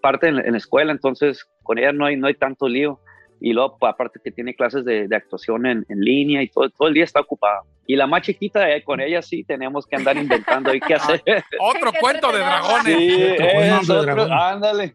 parte 0.00 0.28
en, 0.28 0.38
en, 0.38 0.52
la 0.52 0.58
escuela, 0.58 0.92
entonces 0.92 1.44
con 1.62 1.78
ella 1.78 1.92
no 1.92 2.06
hay, 2.06 2.16
no 2.16 2.26
hay 2.26 2.34
tanto 2.34 2.68
lío. 2.68 3.00
Y 3.42 3.54
luego, 3.54 3.78
pues, 3.78 3.90
aparte 3.90 4.20
que 4.22 4.30
tiene 4.30 4.54
clases 4.54 4.84
de, 4.84 5.08
de 5.08 5.16
actuación 5.16 5.64
en, 5.64 5.86
en, 5.88 6.00
línea 6.00 6.42
y 6.42 6.48
todo, 6.48 6.68
todo 6.68 6.88
el 6.88 6.94
día 6.94 7.04
está 7.04 7.20
ocupada. 7.20 7.62
Y 7.86 7.96
la 7.96 8.06
más 8.06 8.22
chiquita, 8.22 8.70
eh, 8.70 8.84
con 8.84 9.00
ella 9.00 9.22
sí 9.22 9.44
tenemos 9.44 9.86
que 9.86 9.96
andar 9.96 10.16
inventando 10.16 10.74
y 10.74 10.80
qué 10.80 10.94
hacer. 10.94 11.22
otro 11.58 11.90
cuento 11.98 12.30
de 12.32 12.38
dragones. 12.38 12.84
Sí, 12.84 13.36
es 13.38 13.90
otro, 13.90 14.30
ándale. 14.30 14.94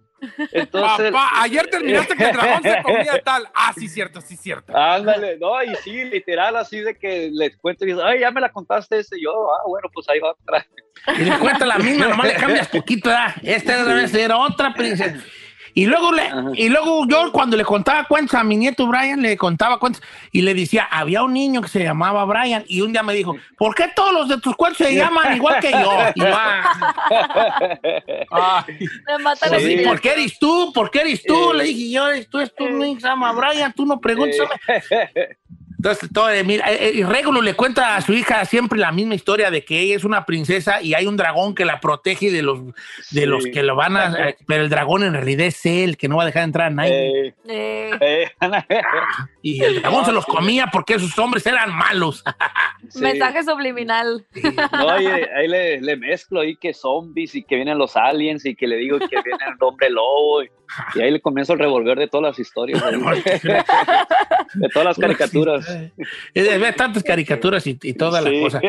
Entonces, 0.52 1.12
Papá, 1.12 1.30
ayer 1.42 1.68
terminaste 1.68 2.16
que 2.16 2.24
el 2.26 2.34
dragón 2.34 2.64
se 2.64 2.84
comía 2.84 3.22
tal. 3.24 3.48
Ah, 3.54 3.74
sí, 3.78 3.88
cierto, 3.88 4.22
sí, 4.22 4.36
cierto. 4.36 4.76
Ándale, 4.76 5.38
no, 5.38 5.62
y 5.64 5.76
sí, 5.78 6.06
literal, 6.06 6.56
así 6.56 6.80
de 6.80 6.96
que 6.96 7.30
les 7.32 7.58
cuento 7.58 7.86
y 7.86 7.90
dice, 7.90 8.02
ay, 8.04 8.20
ya 8.20 8.32
me 8.32 8.42
la 8.42 8.50
contaste 8.50 9.00
ese. 9.00 9.18
Yo, 9.22 9.32
ah, 9.54 9.64
bueno, 9.68 9.90
pues 9.94 10.08
ahí 10.10 10.20
va 10.20 10.32
otra. 10.32 10.66
Y 11.18 11.24
le 11.24 11.38
cuenta 11.40 11.66
la 11.66 11.78
misma, 11.78 12.08
nomás 12.08 12.28
le 12.28 12.36
cambias 12.36 12.68
poquito, 12.68 13.10
¿verdad? 13.10 13.36
Esta 13.44 14.08
sí. 14.08 14.20
era 14.20 14.38
otra 14.38 14.74
princesa. 14.74 15.24
Y 15.78 15.88
luego, 15.88 16.14
le, 16.14 16.24
y 16.54 16.70
luego 16.70 17.06
yo 17.06 17.34
cuando 17.34 17.58
le 17.58 17.66
contaba 17.66 18.06
cuentos 18.06 18.34
a 18.34 18.46
mi 18.46 18.56
nieto 18.56 18.88
Brian, 18.88 19.22
le 19.22 19.36
contaba 19.36 19.78
cuentos 19.78 20.02
y 20.32 20.42
le 20.42 20.54
decía, 20.54 20.88
había 20.90 21.22
un 21.22 21.34
niño 21.34 21.62
que 21.62 21.68
se 21.68 21.84
llamaba 21.84 22.24
Brian 22.24 22.64
y 22.66 22.80
un 22.80 22.94
día 22.94 23.04
me 23.04 23.14
dijo, 23.14 23.36
¿por 23.58 23.76
qué 23.76 23.90
todos 23.94 24.14
los 24.14 24.30
de 24.30 24.40
tus 24.40 24.56
cuentos 24.56 24.88
se 24.88 24.96
llaman 24.96 25.36
igual 25.36 25.60
que 25.60 25.72
yo? 25.72 25.92
Y 26.16 26.22
yo 26.22 26.28
ah. 28.32 28.66
Me 28.68 29.24
pues, 29.50 29.64
sí, 29.64 29.80
¿Por 29.86 30.00
qué 30.00 30.14
eres 30.14 30.40
tú? 30.40 30.72
¿Por 30.74 30.90
qué 30.90 31.02
eres 31.02 31.22
tú? 31.24 31.52
Le 31.52 31.66
dije 31.66 31.92
yo, 31.92 32.06
tú 32.30 32.40
es 32.40 32.56
tu 32.56 32.70
niño, 32.70 32.98
se 33.02 33.08
llama 33.08 33.34
Brian, 33.34 33.74
tú 33.74 33.86
no 33.86 34.00
preguntas. 34.00 34.48
Entonces, 35.86 36.10
todo, 36.12 36.32
eh, 36.32 36.44
mira, 36.44 36.74
eh, 36.74 37.00
eh, 37.00 37.06
Regulo 37.06 37.44
le 37.44 37.54
cuenta 37.54 37.96
a 37.96 38.02
su 38.02 38.12
hija 38.14 38.44
siempre 38.46 38.80
la 38.80 38.92
misma 38.92 39.14
historia 39.14 39.52
de 39.52 39.64
que 39.64 39.80
ella 39.80 39.96
es 39.96 40.04
una 40.04 40.26
princesa 40.26 40.82
y 40.82 40.96
hay 40.96 41.06
un 41.06 41.16
dragón 41.16 41.54
que 41.54 41.64
la 41.64 41.80
protege 41.80 42.32
de 42.32 42.42
los, 42.42 42.66
de 42.66 42.74
sí. 43.22 43.26
los 43.28 43.46
que 43.46 43.62
lo 43.62 43.76
van 43.76 43.96
a... 43.96 44.34
pero 44.48 44.64
el 44.64 44.70
dragón 44.72 45.04
en 45.04 45.14
realidad 45.14 45.46
es 45.46 45.64
él, 45.64 45.96
que 45.96 46.08
no 46.08 46.18
va 46.18 46.24
a 46.24 46.26
dejar 46.26 46.42
entrar 46.42 46.68
a 46.68 46.70
nadie. 46.72 47.36
Eh. 47.48 48.32
Eh. 49.46 49.58
y 49.58 49.64
el 49.64 49.82
dragón 49.82 50.00
no, 50.00 50.06
se 50.06 50.12
los 50.12 50.26
comía 50.26 50.68
porque 50.72 50.96
esos 50.96 51.18
hombres 51.20 51.46
eran 51.46 51.74
malos. 51.76 52.24
Sí. 52.88 53.02
Mensaje 53.02 53.44
subliminal. 53.44 54.24
No, 54.72 54.90
ahí, 54.92 55.08
ahí 55.08 55.48
le, 55.48 55.82
le, 55.82 55.98
mezclo 55.98 56.42
ahí 56.42 56.56
que 56.56 56.72
zombies 56.72 57.34
y 57.34 57.44
que 57.44 57.56
vienen 57.56 57.80
los 57.80 57.98
aliens 57.98 58.46
y 58.46 58.56
que 58.56 58.68
le 58.68 58.78
digo 58.78 59.00
que 59.00 59.08
viene 59.08 59.44
el 59.48 59.56
hombre 59.60 59.90
lobo. 59.90 60.44
Y, 60.44 60.50
y 60.94 61.02
ahí 61.02 61.10
le 61.10 61.20
comienzo 61.20 61.54
a 61.54 61.56
revolver 61.56 61.98
de 61.98 62.08
todas 62.08 62.30
las 62.30 62.40
historias. 62.40 62.84
de 64.54 64.70
todas 64.70 64.86
las 64.86 64.98
caricaturas. 65.00 65.66
Ve 66.36 66.74
tantas 66.78 67.04
caricaturas 67.04 67.66
y, 67.66 67.78
y 67.82 67.94
todas 67.94 68.24
sí. 68.24 68.30
las 68.30 68.44
cosas. 68.44 68.62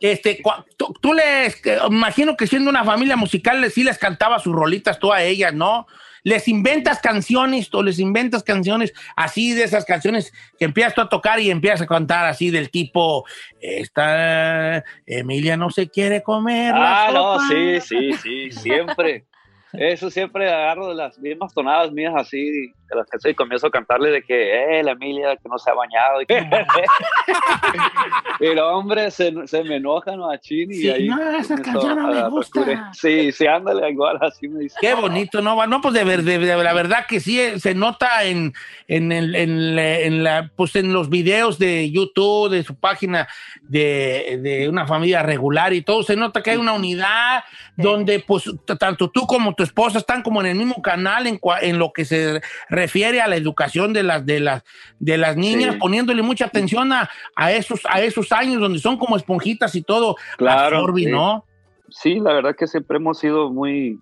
Este, 0.00 0.42
tú, 0.76 0.92
tú 1.00 1.12
les, 1.12 1.62
imagino 1.88 2.36
que 2.36 2.48
siendo 2.48 2.70
una 2.70 2.84
familia 2.84 3.16
musical, 3.16 3.70
sí 3.70 3.84
les 3.84 3.98
cantaba 3.98 4.40
sus 4.40 4.52
rolitas 4.52 4.98
tú 4.98 5.12
a 5.12 5.22
ellas, 5.22 5.54
¿no? 5.54 5.86
Les 6.22 6.48
inventas 6.48 7.00
canciones 7.00 7.68
o 7.72 7.82
les 7.82 7.98
inventas 7.98 8.42
canciones 8.42 8.92
así 9.16 9.52
de 9.52 9.64
esas 9.64 9.84
canciones 9.84 10.32
que 10.58 10.64
empiezas 10.64 10.94
tú 10.94 11.00
a 11.00 11.08
tocar 11.08 11.40
y 11.40 11.50
empiezas 11.50 11.82
a 11.82 11.86
cantar 11.86 12.26
así 12.26 12.50
del 12.50 12.70
tipo 12.70 13.24
esta 13.60 14.84
Emilia 15.06 15.56
no 15.56 15.70
se 15.70 15.88
quiere 15.88 16.22
comer 16.22 16.72
ah 16.74 17.10
no 17.12 17.38
sí 17.48 17.80
sí 17.80 18.12
sí 18.14 18.50
siempre. 18.52 19.24
Eso 19.72 20.10
siempre 20.10 20.50
agarro 20.50 20.88
de 20.88 20.94
las 20.94 21.18
mismas 21.18 21.54
tonadas 21.54 21.92
mías 21.92 22.12
así, 22.16 22.72
de 22.90 22.96
las 22.96 23.08
que 23.08 23.30
y 23.30 23.34
comienzo 23.34 23.68
a 23.68 23.70
cantarle 23.70 24.10
de 24.10 24.22
que, 24.22 24.78
eh, 24.78 24.82
la 24.82 24.92
Emilia 24.92 25.36
que 25.36 25.48
no 25.48 25.58
se 25.58 25.70
ha 25.70 25.74
bañado. 25.74 26.20
Y, 26.20 26.26
que... 26.26 26.38
y 28.40 28.46
el 28.46 28.58
hombre 28.58 29.10
se, 29.10 29.32
se 29.46 29.64
me 29.64 29.76
enoja, 29.76 30.16
¿no? 30.16 30.30
A 30.30 30.38
Chini. 30.38 30.74
Sí, 30.74 30.86
y 30.86 30.90
ahí 30.90 31.08
no, 31.08 31.36
esa 31.36 31.56
canción 31.56 31.96
no 31.96 32.08
me 32.08 32.28
gusta. 32.28 32.92
Sí, 32.92 33.32
sí, 33.32 33.46
ándale, 33.46 33.90
igual, 33.90 34.18
así 34.20 34.48
me 34.48 34.60
dice. 34.60 34.76
Qué 34.80 34.94
bonito, 34.94 35.40
¿no? 35.40 35.66
No, 35.66 35.80
pues 35.80 35.94
de, 35.94 36.04
ver, 36.04 36.22
de, 36.22 36.38
de 36.38 36.56
la 36.56 36.72
verdad 36.72 37.06
que 37.08 37.20
sí, 37.20 37.40
eh, 37.40 37.60
se 37.60 37.74
nota 37.74 38.24
en, 38.24 38.52
en, 38.88 39.12
el, 39.12 39.34
en, 39.36 39.78
en, 39.78 40.24
la, 40.24 40.50
pues 40.56 40.74
en 40.76 40.92
los 40.92 41.08
videos 41.08 41.58
de 41.58 41.90
YouTube, 41.90 42.50
de 42.50 42.64
su 42.64 42.74
página 42.74 43.28
de, 43.62 44.40
de 44.42 44.68
una 44.68 44.86
familia 44.86 45.22
regular 45.22 45.72
y 45.72 45.82
todo, 45.82 46.02
se 46.02 46.16
nota 46.16 46.42
que 46.42 46.50
hay 46.50 46.56
una 46.56 46.72
unidad 46.72 47.44
donde, 47.76 48.20
pues, 48.20 48.44
tanto 48.78 49.10
tú 49.10 49.26
como 49.26 49.54
tu 49.54 49.62
esposa 49.62 49.98
están 49.98 50.22
como 50.22 50.40
en 50.40 50.48
el 50.48 50.56
mismo 50.56 50.82
canal 50.82 51.26
en, 51.26 51.40
en 51.62 51.78
lo 51.78 51.92
que 51.92 52.04
se 52.04 52.40
refiere 52.80 53.20
a 53.20 53.28
la 53.28 53.36
educación 53.36 53.92
de 53.92 54.02
las, 54.02 54.24
de 54.24 54.40
las, 54.40 54.62
de 54.98 55.16
las 55.18 55.36
niñas, 55.36 55.74
sí. 55.74 55.78
poniéndole 55.78 56.22
mucha 56.22 56.46
atención 56.46 56.92
a, 56.92 57.08
a, 57.36 57.52
esos, 57.52 57.80
a 57.88 58.00
esos 58.00 58.32
años 58.32 58.60
donde 58.60 58.78
son 58.78 58.96
como 58.96 59.16
esponjitas 59.16 59.74
y 59.74 59.82
todo. 59.82 60.16
Claro. 60.38 60.78
Absorbi, 60.78 61.04
sí. 61.04 61.10
¿no? 61.10 61.44
Sí, 61.90 62.20
la 62.20 62.32
verdad 62.32 62.56
que 62.56 62.66
siempre 62.66 62.96
hemos 62.96 63.18
sido 63.18 63.50
muy, 63.50 63.98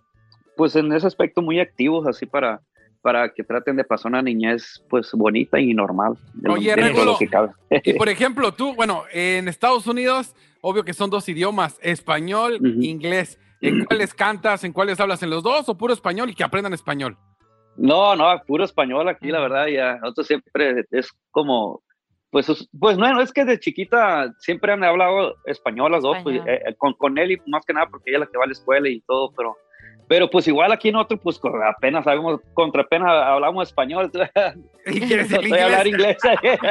pues 0.57 0.77
en 0.77 0.93
ese 0.93 1.07
aspecto 1.07 1.43
muy 1.43 1.59
activos, 1.59 2.07
así 2.07 2.27
para, 2.27 2.61
para 3.03 3.33
que 3.33 3.43
traten 3.43 3.77
de 3.77 3.85
pasar 3.85 4.11
una 4.13 4.23
niñez 4.23 4.83
pues 4.89 5.11
bonita 5.13 5.59
y 5.59 5.75
normal. 5.75 6.15
Oye, 6.49 6.75
Regulo, 6.77 7.19
y 7.85 7.93
por 7.99 8.09
ejemplo, 8.09 8.53
tú, 8.53 8.75
bueno, 8.75 9.05
en 9.13 9.49
Estados 9.49 9.87
Unidos, 9.87 10.35
obvio 10.61 10.85
que 10.85 10.95
son 10.95 11.11
dos 11.11 11.29
idiomas, 11.29 11.79
español, 11.83 12.59
uh 12.61 12.65
-huh. 12.65 12.85
inglés. 12.85 13.39
¿En 13.61 13.85
cuáles 13.87 14.15
cantas? 14.15 14.65
¿En 14.65 14.73
cuáles 14.73 15.01
hablas? 15.01 15.23
¿En 15.23 15.31
los 15.31 15.43
dos 15.43 15.69
o 15.69 15.77
puro 15.77 15.93
español 15.93 16.31
y 16.31 16.35
que 16.35 16.45
aprendan 16.45 16.75
español? 16.75 17.17
No, 17.79 18.17
no, 18.17 18.43
puro 18.45 18.65
español 18.65 19.09
aquí, 19.09 19.29
la 19.29 19.41
verdad, 19.41 19.67
ya. 19.69 19.97
Nosotros 19.97 20.27
siempre 20.27 20.85
es 20.91 21.13
como, 21.31 21.81
pues, 22.31 22.69
pues 22.79 22.99
no, 22.99 23.21
es 23.21 23.33
que 23.33 23.45
de 23.45 23.59
chiquita 23.59 24.33
siempre 24.41 24.73
han 24.73 24.83
hablado 24.83 25.37
español 25.47 25.93
las 25.93 26.03
dos, 26.03 26.19
pues, 26.25 26.43
eh, 26.47 26.75
con, 26.77 26.93
con 26.95 27.17
él 27.19 27.33
y 27.33 27.51
más 27.51 27.65
que 27.65 27.73
nada 27.73 27.87
porque 27.89 28.11
ella 28.11 28.19
es 28.19 28.21
la 28.21 28.27
que 28.27 28.39
va 28.39 28.45
a 28.45 28.49
la 28.49 28.53
escuela 28.53 28.89
y 28.89 29.01
todo, 29.03 29.33
pero, 29.37 29.57
pero 30.09 30.29
pues 30.29 30.49
igual 30.49 30.73
aquí 30.73 30.91
nosotros, 30.91 31.21
pues 31.23 31.41
apenas 31.65 32.03
sabemos, 32.03 32.41
contra 32.53 32.83
apenas 32.83 33.11
hablamos 33.11 33.69
español. 33.69 34.11
¿Y 34.87 35.01
quieres 35.01 35.31
el 35.33 35.45
inglés? 35.45 35.63
hablar 35.63 35.87
inglés. 35.87 36.17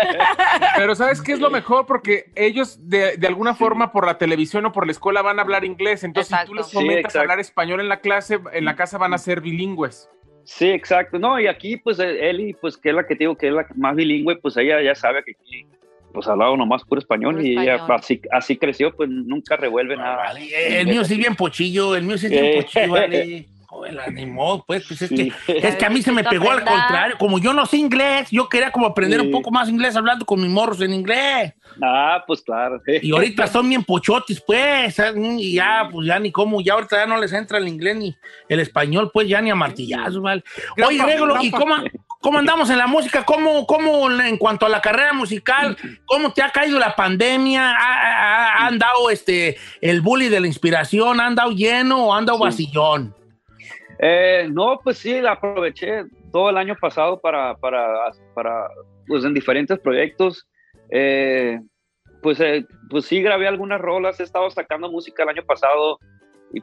Pero 0.75 0.95
¿sabes 0.95 1.21
qué 1.21 1.33
es 1.33 1.39
lo 1.39 1.51
mejor? 1.51 1.85
Porque 1.85 2.31
ellos 2.33 2.89
de, 2.89 3.15
de, 3.15 3.27
alguna 3.27 3.53
forma 3.53 3.91
por 3.91 4.07
la 4.07 4.17
televisión 4.17 4.65
o 4.65 4.71
por 4.71 4.87
la 4.87 4.91
escuela 4.91 5.21
van 5.21 5.37
a 5.37 5.43
hablar 5.43 5.63
inglés. 5.63 6.03
Entonces 6.03 6.31
exacto. 6.31 6.47
si 6.47 6.51
tú 6.51 6.55
les 6.55 6.73
comentas 6.73 7.13
sí, 7.13 7.19
hablar 7.19 7.39
español 7.39 7.79
en 7.79 7.89
la 7.89 7.99
clase, 7.99 8.39
en 8.53 8.65
la 8.65 8.75
casa 8.75 8.97
van 8.97 9.13
a 9.13 9.19
ser 9.19 9.41
bilingües. 9.41 10.09
Sí, 10.47 10.69
exacto. 10.69 11.19
No, 11.19 11.37
y 11.39 11.45
aquí 11.45 11.75
pues 11.75 11.99
Eli, 11.99 12.53
pues 12.53 12.77
que 12.77 12.89
es 12.89 12.95
la 12.95 13.05
que 13.05 13.15
te 13.15 13.25
digo 13.25 13.35
que 13.35 13.49
es 13.49 13.53
la 13.53 13.67
más 13.75 13.95
bilingüe, 13.95 14.37
pues 14.37 14.55
ella 14.55 14.81
ya 14.81 14.95
sabe 14.95 15.21
que 15.23 15.31
aquí 15.31 15.65
pues 16.13 16.25
hablaba 16.25 16.55
nomás 16.55 16.83
puro 16.85 16.99
español 16.99 17.35
puro 17.35 17.45
y 17.45 17.51
español. 17.51 17.75
ella 17.75 17.95
así, 17.95 18.21
así, 18.31 18.55
creció, 18.55 18.95
pues 18.95 19.09
nunca 19.09 19.57
revuelve 19.57 19.95
ah, 19.95 19.97
nada. 19.97 20.15
Vale. 20.15 20.79
El 20.79 20.87
mío 20.87 21.03
sí 21.03 21.17
bien 21.17 21.35
pochillo, 21.35 21.97
el 21.97 22.03
mío 22.03 22.17
sí 22.17 22.29
bien 22.29 22.63
pochillo, 22.63 22.91
vale. 22.91 23.45
Joder, 23.67 23.99
animó, 23.99 24.63
pues, 24.65 24.85
pues 24.87 25.01
es, 25.01 25.09
sí. 25.09 25.29
que, 25.45 25.57
es 25.57 25.75
que 25.75 25.85
a 25.85 25.89
mí 25.89 26.01
se 26.01 26.13
me 26.13 26.23
pegó 26.23 26.49
al 26.49 26.63
contrario. 26.63 27.17
Como 27.19 27.37
yo 27.37 27.51
no 27.51 27.65
sé 27.65 27.75
inglés, 27.75 28.29
yo 28.31 28.47
quería 28.47 28.71
como 28.71 28.85
aprender 28.85 29.19
sí. 29.19 29.25
un 29.25 29.31
poco 29.31 29.51
más 29.51 29.67
inglés 29.67 29.93
hablando 29.97 30.25
con 30.25 30.41
mis 30.41 30.49
morros 30.49 30.79
en 30.79 30.93
inglés. 30.93 31.53
Ah, 31.83 32.23
pues 32.25 32.41
claro. 32.41 32.81
Y 33.01 33.11
ahorita 33.11 33.45
son 33.47 33.67
bien 33.67 33.83
pochotes, 33.83 34.39
pues, 34.39 34.95
y 35.37 35.55
ya, 35.55 35.89
pues 35.91 36.07
ya 36.07 36.17
ni 36.17 36.31
cómo, 36.31 36.61
ya 36.61 36.75
ahorita 36.75 36.95
ya 36.95 37.05
no 37.07 37.17
les 37.17 37.33
entra 37.33 37.57
el 37.57 37.67
inglés 37.67 37.97
ni 37.97 38.17
el 38.47 38.61
español, 38.61 39.11
pues 39.13 39.27
ya 39.27 39.41
ni 39.41 39.51
a 39.51 39.55
martillazos, 39.55 40.21
¿vale? 40.21 40.45
Oye, 40.85 41.03
Regolo, 41.03 41.35
¿y 41.43 41.51
cómo, 41.51 41.75
cómo 42.21 42.39
andamos 42.39 42.69
en 42.69 42.77
la 42.77 42.87
música? 42.87 43.25
¿Cómo, 43.25 43.67
¿Cómo, 43.67 44.09
en 44.09 44.37
cuanto 44.37 44.65
a 44.65 44.69
la 44.69 44.79
carrera 44.79 45.11
musical, 45.11 45.77
cómo 46.05 46.31
te 46.31 46.41
ha 46.41 46.51
caído 46.51 46.79
la 46.79 46.95
pandemia? 46.95 47.75
¿Ha, 47.75 48.63
ha, 48.63 48.67
andado 48.67 49.09
este, 49.09 49.57
el 49.81 49.99
bully 49.99 50.29
de 50.29 50.39
la 50.39 50.47
inspiración? 50.47 51.19
¿Ha 51.19 51.25
andado 51.25 51.51
lleno 51.51 52.05
o 52.05 52.13
ha 52.13 52.17
andado 52.17 52.39
vacillón? 52.39 53.13
Eh, 53.99 54.47
no, 54.51 54.79
pues 54.83 54.99
sí, 54.99 55.21
la 55.21 55.33
aproveché 55.33 56.05
todo 56.31 56.49
el 56.49 56.57
año 56.57 56.75
pasado 56.79 57.19
para, 57.19 57.55
para, 57.55 58.11
para 58.33 58.67
pues 59.07 59.23
en 59.23 59.33
diferentes 59.33 59.79
proyectos. 59.79 60.47
Eh, 60.91 61.59
pues, 62.21 62.39
eh, 62.39 62.65
pues 62.89 63.05
sí, 63.05 63.21
grabé 63.21 63.47
algunas 63.47 63.81
rolas, 63.81 64.19
he 64.19 64.23
estado 64.23 64.49
sacando 64.49 64.91
música 64.91 65.23
el 65.23 65.29
año 65.29 65.43
pasado, 65.45 65.99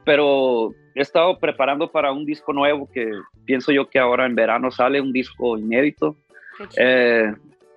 pero 0.04 0.70
he 0.94 1.00
estado 1.00 1.38
preparando 1.38 1.90
para 1.90 2.12
un 2.12 2.24
disco 2.24 2.52
nuevo 2.52 2.88
que 2.90 3.10
pienso 3.44 3.72
yo 3.72 3.88
que 3.88 3.98
ahora 3.98 4.26
en 4.26 4.34
verano 4.34 4.70
sale 4.70 5.00
un 5.00 5.12
disco 5.12 5.58
inédito. 5.58 6.16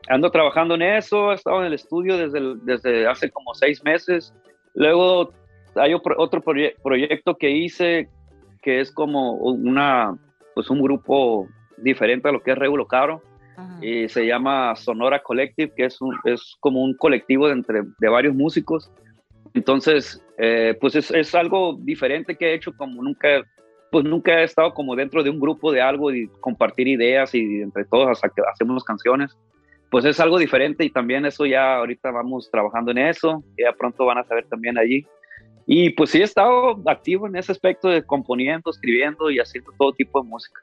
Ando 0.10 0.32
trabajando 0.32 0.76
en 0.76 0.84
eso, 0.84 1.32
he 1.32 1.36
estado 1.36 1.60
en 1.60 1.68
el 1.68 1.74
estudio 1.74 2.18
desde, 2.18 2.38
el, 2.38 2.64
desde 2.64 3.08
hace 3.08 3.30
como 3.30 3.54
seis 3.54 3.84
meses. 3.84 4.34
Luego 4.74 5.34
hay 5.76 5.94
otro 5.94 6.42
proye 6.42 6.76
proyecto 6.82 7.36
que 7.36 7.50
hice 7.50 8.10
que 8.68 8.82
es 8.82 8.92
como 8.92 9.32
una, 9.36 10.18
pues 10.54 10.70
un 10.70 10.82
grupo 10.82 11.48
diferente 11.78 12.28
a 12.28 12.34
lo 12.34 12.44
que 12.44 12.52
es 12.52 12.58
Regulo 12.58 12.86
Caro. 12.86 13.24
Ajá. 13.56 13.80
Y 13.82 14.10
se 14.10 14.28
llama 14.28 14.76
Sonora 14.76 15.24
Collective, 15.24 15.72
que 15.74 15.86
es, 15.86 16.02
un, 16.02 16.14
es 16.26 16.58
como 16.60 16.84
un 16.84 16.94
colectivo 16.94 17.48
de, 17.48 17.54
entre, 17.54 17.84
de 17.98 18.10
varios 18.10 18.36
músicos. 18.36 18.92
Entonces, 19.54 20.22
eh, 20.38 20.78
pues 20.82 20.96
es, 20.96 21.12
es, 21.12 21.34
algo 21.34 21.78
diferente 21.80 22.36
que 22.36 22.48
he 22.48 22.56
hecho, 22.56 22.76
como 22.76 23.02
nunca, 23.02 23.30
pues 23.90 24.04
nunca 24.04 24.42
he 24.42 24.44
estado 24.44 24.74
como 24.74 24.98
dentro 24.98 25.24
de 25.24 25.30
un 25.30 25.40
grupo 25.40 25.72
de 25.72 25.80
algo 25.80 26.12
y 26.12 26.28
compartir 26.42 26.90
ideas 26.90 27.34
y 27.36 27.62
entre 27.62 27.86
todos 27.86 28.10
hasta 28.10 28.28
que 28.28 28.42
hacemos 28.52 28.84
canciones. 28.84 29.38
pues 29.90 30.04
es 30.04 30.20
algo 30.20 30.38
diferente 30.38 30.84
y 30.84 30.90
también 30.90 31.26
eso 31.26 31.46
ya 31.46 31.78
ahorita 31.78 32.12
vamos 32.12 32.52
trabajando 32.52 32.92
en 32.92 32.98
eso, 32.98 33.46
ya 33.58 33.72
pronto 33.72 34.04
van 34.04 34.18
a 34.18 34.26
saber 34.26 34.46
también 34.50 34.78
allí. 34.78 35.08
Y 35.70 35.90
pues 35.92 36.12
sí 36.12 36.20
he 36.20 36.24
estado 36.24 36.82
activo 36.88 37.28
en 37.28 37.36
ese 37.36 37.52
aspecto 37.52 37.90
de 37.90 38.02
componiendo, 38.02 38.72
escribiendo 38.72 39.30
y 39.30 39.40
haciendo 39.40 39.72
todo 39.78 39.92
tipo 39.94 40.22
de 40.24 40.30
música. 40.30 40.62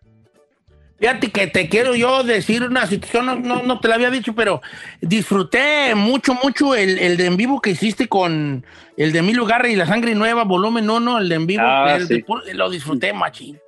Fíjate 0.98 1.30
que 1.30 1.46
te 1.48 1.68
quiero 1.68 1.94
yo 1.94 2.22
decir 2.22 2.62
una 2.62 2.86
situación, 2.86 3.26
no, 3.26 3.34
no, 3.36 3.62
no 3.62 3.80
te 3.80 3.88
la 3.88 3.96
había 3.96 4.10
dicho, 4.10 4.34
pero 4.34 4.62
disfruté 5.02 5.94
mucho, 5.94 6.34
mucho 6.42 6.74
el, 6.74 6.98
el 6.98 7.16
de 7.16 7.26
en 7.26 7.36
vivo 7.36 7.60
que 7.60 7.70
hiciste 7.70 8.08
con 8.08 8.64
el 8.96 9.12
de 9.12 9.18
Emilio 9.18 9.44
Garra 9.44 9.68
y 9.68 9.76
La 9.76 9.86
Sangre 9.86 10.14
Nueva, 10.14 10.44
volumen 10.44 10.88
1, 10.88 11.18
el 11.18 11.28
de 11.28 11.34
en 11.34 11.46
vivo, 11.46 11.62
Ah, 11.66 11.96
el 11.96 12.06
sí. 12.06 12.24
de 12.46 12.54
lo 12.54 12.70
disfruté, 12.70 13.12
machín. 13.12 13.58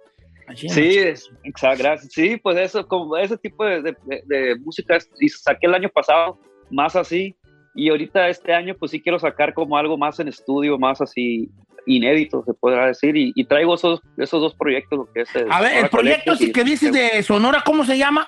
Machín, 0.48 0.70
Sí, 0.70 0.98
exacto, 1.42 1.82
gracias. 1.82 2.12
Sí, 2.12 2.36
pues 2.36 2.56
eso, 2.56 2.86
como 2.86 3.16
ese 3.16 3.36
tipo 3.36 3.64
de, 3.64 3.82
de, 3.82 3.96
de- 4.06 4.22
de 4.24 4.56
música 4.60 4.96
y 5.20 5.28
saqué 5.28 5.66
el 5.66 5.74
año 5.74 5.88
pasado 5.90 6.38
más 6.70 6.94
así 6.96 7.34
y 7.76 7.90
ahorita 7.90 8.28
este 8.28 8.52
año 8.54 8.74
pues 8.78 8.90
sí 8.90 9.00
quiero 9.00 9.18
sacar 9.18 9.54
como 9.54 9.76
algo 9.76 9.96
más 9.98 10.18
en 10.18 10.28
estudio, 10.28 10.78
más 10.78 11.00
así 11.00 11.48
inédito 11.86 12.42
se 12.44 12.52
podrá 12.54 12.86
decir 12.88 13.16
y, 13.16 13.32
y 13.36 13.44
traigo 13.44 13.74
esos, 13.74 14.00
esos 14.16 14.40
dos 14.40 14.54
proyectos, 14.54 14.98
lo 14.98 15.12
que 15.12 15.20
es 15.20 15.36
el 15.36 15.50
A 15.52 15.60
ver, 15.60 15.70
el 15.72 15.74
Sonora 15.76 15.90
proyecto 15.90 16.24
Collective 16.32 16.46
sí 16.46 16.52
que 16.52 16.64
dices 16.64 16.92
de 16.92 17.22
Sonora, 17.22 17.62
¿cómo 17.64 17.84
se 17.84 17.96
llama? 17.96 18.26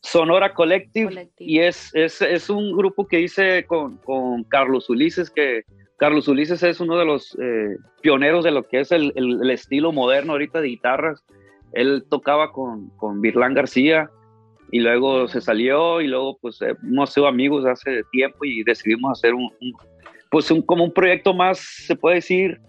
Sonora 0.00 0.54
Collective, 0.54 1.08
Collective. 1.08 1.50
y 1.50 1.58
es, 1.60 1.94
es, 1.94 2.22
es 2.22 2.48
un 2.48 2.76
grupo 2.76 3.06
que 3.06 3.20
hice 3.20 3.64
con, 3.66 3.96
con 3.98 4.44
Carlos 4.44 4.88
Ulises, 4.88 5.30
que 5.30 5.62
Carlos 5.98 6.28
Ulises 6.28 6.62
es 6.62 6.78
uno 6.80 6.96
de 6.96 7.04
los 7.04 7.36
eh, 7.40 7.76
pioneros 8.02 8.44
de 8.44 8.50
lo 8.52 8.62
que 8.62 8.80
es 8.80 8.92
el, 8.92 9.12
el- 9.16 9.40
el 9.42 9.50
estilo 9.50 9.92
moderno 9.92 10.32
ahorita 10.32 10.60
de 10.60 10.68
guitarras. 10.68 11.24
Él 11.72 12.04
tocaba 12.08 12.52
con, 12.52 12.90
con 12.96 13.20
Virlán 13.20 13.54
García 13.54 14.08
y 14.70 14.80
luego 14.80 15.28
se 15.28 15.40
salió 15.40 16.00
y 16.00 16.08
luego 16.08 16.38
pues 16.40 16.58
hemos 16.62 17.10
sido 17.12 17.26
amigos 17.26 17.64
hace 17.66 18.02
tiempo 18.10 18.44
y 18.44 18.62
decidimos 18.64 19.18
hacer 19.18 19.34
un, 19.34 19.44
un- 19.60 19.72
pues 20.30 20.50
un, 20.50 20.60
como 20.62 20.82
un 20.84 20.92
proyecto 20.92 21.32
más, 21.32 21.58
se 21.60 21.94
puede 21.94 22.16
decir, 22.16 22.60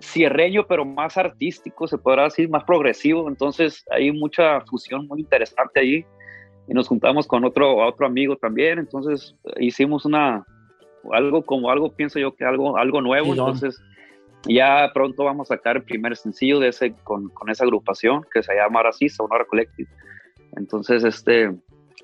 cierreño, 0.00 0.66
pero 0.68 0.84
más 0.84 1.16
artístico, 1.16 1.88
se 1.88 1.98
podrá 1.98 2.24
decir, 2.24 2.48
más 2.50 2.64
progresivo. 2.64 3.28
Entonces 3.28 3.84
hay 3.90 4.12
mucha 4.12 4.60
fusión 4.62 5.06
muy 5.08 5.20
interesante 5.20 5.80
allí 5.80 6.04
y 6.68 6.74
nos 6.74 6.86
juntamos 6.86 7.26
con 7.26 7.44
otro, 7.44 7.78
otro 7.78 8.06
amigo 8.06 8.36
también, 8.36 8.78
entonces 8.78 9.34
hicimos 9.58 10.04
una, 10.04 10.44
algo 11.12 11.42
como 11.42 11.70
algo, 11.70 11.90
pienso 11.94 12.18
yo 12.18 12.36
que 12.36 12.44
algo, 12.44 12.76
algo 12.76 13.00
nuevo, 13.00 13.28
entonces 13.46 13.80
ya 14.46 14.90
pronto 14.92 15.24
vamos 15.24 15.50
a 15.50 15.56
sacar 15.56 15.78
el 15.78 15.82
primer 15.84 16.14
sencillo 16.14 16.60
de 16.60 16.68
ese, 16.68 16.92
con, 17.04 17.30
con 17.30 17.48
esa 17.48 17.64
agrupación 17.64 18.22
que 18.32 18.42
se 18.42 18.54
llama 18.54 18.80
ahora 18.80 18.92
sí, 18.92 19.08
Sonora 19.08 19.46
Collective. 19.46 19.88
Entonces, 20.56 21.04
este, 21.04 21.54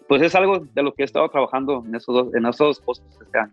pues 0.09 0.23
es 0.23 0.35
algo 0.35 0.61
de 0.61 0.83
lo 0.83 0.93
que 0.95 1.03
he 1.03 1.07
estado 1.07 1.29
trabajando 1.29 1.83
en 1.87 1.95
esos 1.95 2.15
dos, 2.15 2.35
en 2.35 2.47
esos 2.47 2.59
dos 2.59 2.81
cosas 2.81 3.07
este 3.21 3.39
año. 3.39 3.53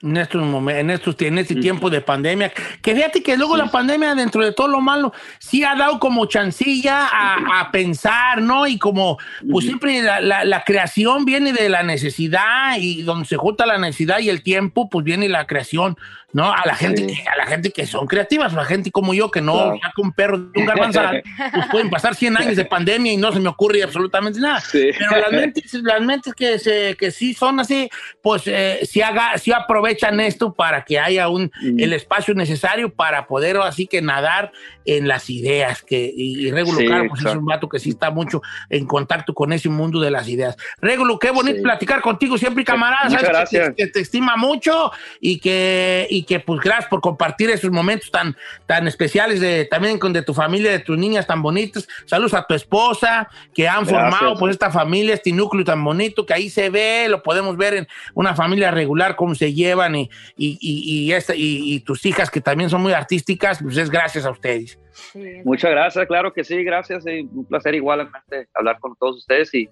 En 0.00 0.16
estos 0.16 0.40
momentos, 0.44 0.80
en 0.80 0.90
estos 0.90 1.16
en 1.22 1.38
este 1.38 1.56
tiempo 1.56 1.90
de 1.90 2.00
pandemia, 2.00 2.52
que 2.82 2.94
fíjate 2.94 3.20
que 3.20 3.36
luego 3.36 3.56
la 3.56 3.66
pandemia, 3.66 4.14
dentro 4.14 4.44
de 4.44 4.52
todo 4.52 4.68
lo 4.68 4.80
malo, 4.80 5.12
sí 5.40 5.64
ha 5.64 5.74
dado 5.74 5.98
como 5.98 6.24
chancilla 6.26 7.08
a, 7.10 7.60
a 7.60 7.70
pensar, 7.72 8.40
¿no? 8.40 8.68
Y 8.68 8.78
como, 8.78 9.18
pues 9.50 9.64
siempre 9.66 10.00
la, 10.02 10.20
la- 10.20 10.44
la 10.44 10.62
creación 10.62 11.24
viene 11.24 11.52
de 11.52 11.68
la 11.68 11.82
necesidad 11.82 12.76
y 12.78 13.02
donde 13.02 13.26
se 13.26 13.36
junta 13.36 13.66
la 13.66 13.76
necesidad 13.78 14.20
y 14.20 14.28
el 14.28 14.42
tiempo, 14.44 14.88
pues 14.88 15.04
viene 15.04 15.28
la 15.28 15.48
creación, 15.48 15.96
¿no? 16.32 16.52
A 16.52 16.62
la 16.64 16.76
gente, 16.76 17.08
Sí. 17.08 17.20
a 17.26 17.36
la 17.36 17.46
gente 17.46 17.70
que 17.72 17.84
son 17.86 18.06
creativas, 18.06 18.52
la 18.52 18.64
gente 18.66 18.92
como 18.92 19.14
yo 19.14 19.30
que 19.32 19.40
no 19.40 19.54
Claro. 19.54 19.78
saca 19.82 19.92
un 20.02 20.12
perro 20.12 20.38
de 20.38 20.60
un 20.60 20.66
garbanzal, 20.66 21.22
pues 21.52 21.66
pueden 21.72 21.90
pasar 21.90 22.14
100 22.14 22.36
años 22.36 22.54
de 22.54 22.64
pandemia 22.66 23.12
y 23.14 23.16
no 23.16 23.32
se 23.32 23.40
me 23.40 23.48
ocurre 23.48 23.82
absolutamente 23.82 24.38
nada. 24.38 24.60
Sí. 24.60 24.90
Pero 24.96 25.20
las 25.22 25.32
mentes, 25.32 25.72
las 25.74 26.00
mentes 26.02 26.34
que, 26.34 26.58
se, 26.60 26.96
que 26.96 27.10
sí 27.10 27.34
son 27.34 27.58
así, 27.60 27.88
pues 28.22 28.42
eh, 28.46 28.80
sí, 28.88 29.00
haga, 29.02 29.36
sí 29.38 29.50
aprovechan 29.88 30.20
esto 30.20 30.52
para 30.52 30.84
que 30.84 30.98
haya 30.98 31.28
un, 31.28 31.50
el 31.62 31.92
espacio 31.92 32.34
necesario 32.34 32.92
para 32.92 33.26
poder 33.26 33.56
así 33.58 33.86
que 33.86 34.02
nadar 34.02 34.52
en 34.96 35.08
las 35.08 35.28
ideas. 35.30 35.82
Que, 35.82 36.12
y, 36.14 36.46
y 36.46 36.50
Regulo 36.50 36.78
Sí, 36.78 36.86
pues 37.08 37.24
es 37.24 37.34
un 37.34 37.44
vato 37.44 37.68
que 37.68 37.78
sí 37.78 37.90
está 37.90 38.10
mucho 38.10 38.42
en 38.70 38.86
contacto 38.86 39.34
con 39.34 39.52
ese 39.52 39.68
mundo 39.68 40.00
de 40.00 40.10
las 40.10 40.28
ideas. 40.28 40.56
Regulo, 40.80 41.18
qué 41.18 41.30
bonito 41.30 41.56
Sí. 41.58 41.62
platicar 41.62 42.00
contigo 42.00 42.36
siempre, 42.38 42.64
camarada. 42.64 43.08
Muchas 43.08 43.22
Sabes 43.22 43.48
que 43.50 43.56
te- 43.56 43.58
gracias. 43.58 43.74
Que, 43.76 43.86
te 43.88 44.00
estima 44.00 44.36
mucho 44.36 44.90
y 45.20 45.38
que, 45.40 46.06
y 46.10 46.22
que 46.24 46.40
pues 46.40 46.60
gracias 46.60 46.86
por 46.88 47.00
compartir 47.00 47.50
esos 47.50 47.70
momentos 47.70 48.10
tan, 48.10 48.36
tan 48.66 48.86
especiales 48.88 49.40
de, 49.40 49.64
también 49.64 49.98
con 49.98 50.12
de 50.12 50.22
tu 50.22 50.34
familia, 50.34 50.70
de 50.70 50.78
tus 50.80 50.96
niñas 50.98 51.26
tan 51.26 51.42
bonitas. 51.42 51.86
Saludos 52.06 52.34
a 52.34 52.44
tu 52.44 52.54
esposa, 52.54 53.28
que 53.54 53.68
han 53.68 53.84
Gracias. 53.84 54.00
formado 54.00 54.38
pues 54.38 54.52
esta 54.52 54.70
familia, 54.70 55.14
este 55.14 55.32
núcleo 55.32 55.64
tan 55.64 55.82
bonito, 55.84 56.24
que 56.26 56.34
ahí 56.34 56.48
se 56.50 56.70
ve, 56.70 57.06
lo 57.08 57.22
podemos 57.22 57.56
ver 57.56 57.74
en 57.74 57.88
una 58.14 58.34
familia 58.34 58.70
regular, 58.70 59.16
cómo 59.16 59.34
se 59.34 59.52
llevan 59.52 59.96
y, 59.96 60.10
y, 60.36 60.58
y, 60.60 61.04
y 61.04 61.12
esta, 61.12 61.34
y, 61.34 61.74
y 61.74 61.80
tus 61.80 62.04
hijas 62.06 62.30
que 62.30 62.40
también 62.40 62.70
son 62.70 62.80
muy 62.82 62.92
artísticas, 62.92 63.58
pues 63.62 63.76
es 63.76 63.90
gracias 63.90 64.24
a 64.24 64.30
ustedes. 64.30 64.77
Sí, 64.90 65.42
Muchas 65.44 65.70
gracias, 65.70 66.06
claro 66.06 66.32
que 66.32 66.44
sí, 66.44 66.64
gracias, 66.64 67.06
y 67.06 67.20
un 67.20 67.46
placer 67.46 67.74
igualmente 67.74 68.48
hablar 68.54 68.78
con 68.80 68.96
todos 68.96 69.16
ustedes 69.18 69.54
y, 69.54 69.68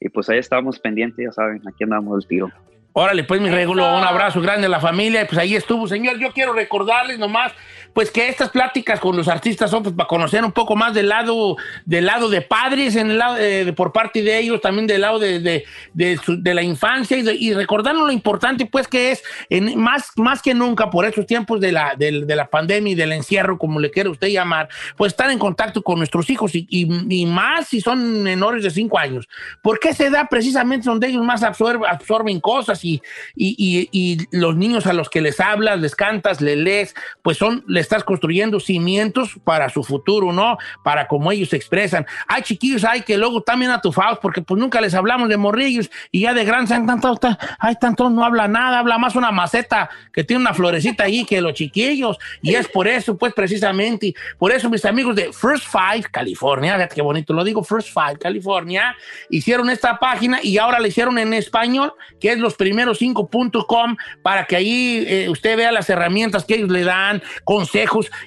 y 0.00 0.08
pues 0.08 0.28
ahí 0.28 0.38
estamos 0.38 0.78
pendientes, 0.78 1.24
ya 1.24 1.32
saben, 1.32 1.62
aquí 1.66 1.84
andamos 1.84 2.18
del 2.18 2.28
tiro. 2.28 2.52
Órale, 2.98 3.24
pues 3.24 3.42
mi 3.42 3.50
regulo, 3.50 3.84
un 3.94 4.04
abrazo 4.04 4.40
grande 4.40 4.68
a 4.68 4.70
la 4.70 4.80
familia. 4.80 5.20
y 5.20 5.24
Pues 5.26 5.36
ahí 5.36 5.54
estuvo, 5.54 5.86
señor. 5.86 6.18
Yo 6.18 6.32
quiero 6.32 6.54
recordarles 6.54 7.18
nomás, 7.18 7.52
pues 7.96 8.10
que 8.10 8.28
estas 8.28 8.50
pláticas 8.50 9.00
con 9.00 9.16
los 9.16 9.26
artistas 9.26 9.70
son 9.70 9.82
pues, 9.82 9.94
para 9.94 10.06
conocer 10.06 10.44
un 10.44 10.52
poco 10.52 10.76
más 10.76 10.92
del 10.92 11.08
lado, 11.08 11.56
del 11.86 12.04
lado 12.04 12.28
de 12.28 12.42
padres, 12.42 12.94
en 12.94 13.10
el 13.10 13.16
lado 13.16 13.38
eh, 13.38 13.64
de- 13.64 13.72
por 13.72 13.90
parte 13.90 14.22
de 14.22 14.38
ellos, 14.38 14.60
también 14.60 14.86
del 14.86 15.00
lado 15.00 15.18
de, 15.18 15.40
de, 15.40 15.64
de 15.94 16.18
su- 16.18 16.42
de 16.42 16.52
la 16.52 16.60
infancia 16.62 17.16
y, 17.16 17.22
de- 17.22 17.32
y 17.34 17.54
recordarnos 17.54 18.04
lo 18.04 18.12
importante, 18.12 18.66
pues 18.66 18.86
que 18.86 19.12
es 19.12 19.22
en, 19.48 19.78
más, 19.80 20.10
más 20.16 20.42
que 20.42 20.52
nunca 20.52 20.90
por 20.90 21.06
estos 21.06 21.24
tiempos 21.24 21.58
de 21.58 21.72
la, 21.72 21.94
de, 21.96 22.12
la 22.12 22.48
pandemia 22.50 22.92
y 22.92 22.94
del 22.96 23.12
encierro, 23.12 23.56
como 23.56 23.80
le 23.80 23.90
quiera 23.90 24.10
usted 24.10 24.28
llamar, 24.28 24.68
pues 24.98 25.14
estar 25.14 25.30
en 25.30 25.38
contacto 25.38 25.80
con 25.82 25.96
nuestros 25.96 26.28
hijos 26.28 26.54
y, 26.54 26.66
y- 26.68 26.86
y 27.22 27.24
más 27.24 27.68
si 27.68 27.80
son 27.80 28.22
menores 28.22 28.62
de 28.62 28.68
5 28.70 28.98
años. 28.98 29.26
¿Por 29.62 29.80
qué 29.80 29.94
se 29.94 30.10
da 30.10 30.26
precisamente 30.28 30.90
donde 30.90 31.06
ellos 31.06 31.24
más 31.24 31.42
absorben, 31.42 31.88
absorben 31.90 32.40
cosas 32.40 32.84
y, 32.84 33.00
y, 33.34 34.18
los 34.32 34.54
niños 34.54 34.86
a 34.86 34.92
los 34.92 35.08
que 35.08 35.22
les 35.22 35.40
hablas, 35.40 35.80
les 35.80 35.94
cantas, 35.96 36.42
les 36.42 36.58
lees, 36.58 36.94
pues 37.22 37.38
son, 37.38 37.64
le 37.66 37.85
estás 37.86 38.04
construyendo 38.04 38.60
cimientos 38.60 39.38
para 39.44 39.68
su 39.68 39.82
futuro, 39.82 40.32
¿no? 40.32 40.58
Para 40.82 41.06
como 41.06 41.30
ellos 41.32 41.50
se 41.50 41.56
expresan. 41.56 42.06
Hay 42.26 42.42
chiquillos, 42.42 42.84
hay 42.84 43.02
que 43.02 43.16
luego 43.16 43.40
también 43.40 43.70
atufados 43.70 44.18
porque 44.20 44.42
pues 44.42 44.60
nunca 44.60 44.80
les 44.80 44.94
hablamos 44.94 45.28
de 45.28 45.36
morrillos 45.36 45.90
y 46.10 46.20
ya 46.20 46.34
de 46.34 46.40
hay 46.56 46.66
tanto, 46.66 47.18
hay 47.58 47.74
tanto, 47.76 48.10
no 48.10 48.24
habla 48.24 48.48
nada, 48.48 48.78
habla 48.78 48.98
más 48.98 49.14
una 49.14 49.30
maceta 49.30 49.90
que 50.12 50.24
tiene 50.24 50.40
una 50.40 50.54
florecita 50.54 51.04
allí 51.04 51.24
que 51.24 51.40
los 51.40 51.54
chiquillos 51.54 52.18
y 52.42 52.54
es 52.54 52.68
por 52.68 52.88
eso, 52.88 53.16
pues 53.16 53.32
precisamente, 53.34 54.14
por 54.38 54.52
eso 54.52 54.70
mis 54.70 54.84
amigos 54.84 55.16
de 55.16 55.32
First 55.32 55.64
Five, 55.70 56.04
California, 56.10 56.74
fíjate 56.74 56.94
qué 56.94 57.02
bonito 57.02 57.32
lo 57.32 57.44
digo, 57.44 57.62
First 57.62 57.88
Five, 57.92 58.18
California, 58.18 58.96
hicieron 59.30 59.70
esta 59.70 59.98
página 59.98 60.40
y 60.42 60.58
ahora 60.58 60.80
la 60.80 60.88
hicieron 60.88 61.18
en 61.18 61.34
español, 61.34 61.92
que 62.20 62.32
es 62.32 62.38
los 62.38 62.54
primeros 62.54 63.00
5.com, 63.00 63.96
para 64.22 64.46
que 64.46 64.56
ahí 64.56 65.04
eh, 65.06 65.28
usted 65.28 65.56
vea 65.56 65.72
las 65.72 65.90
herramientas 65.90 66.44
que 66.44 66.54
ellos 66.54 66.70
le 66.70 66.84
dan, 66.84 67.22
consejos 67.44 67.75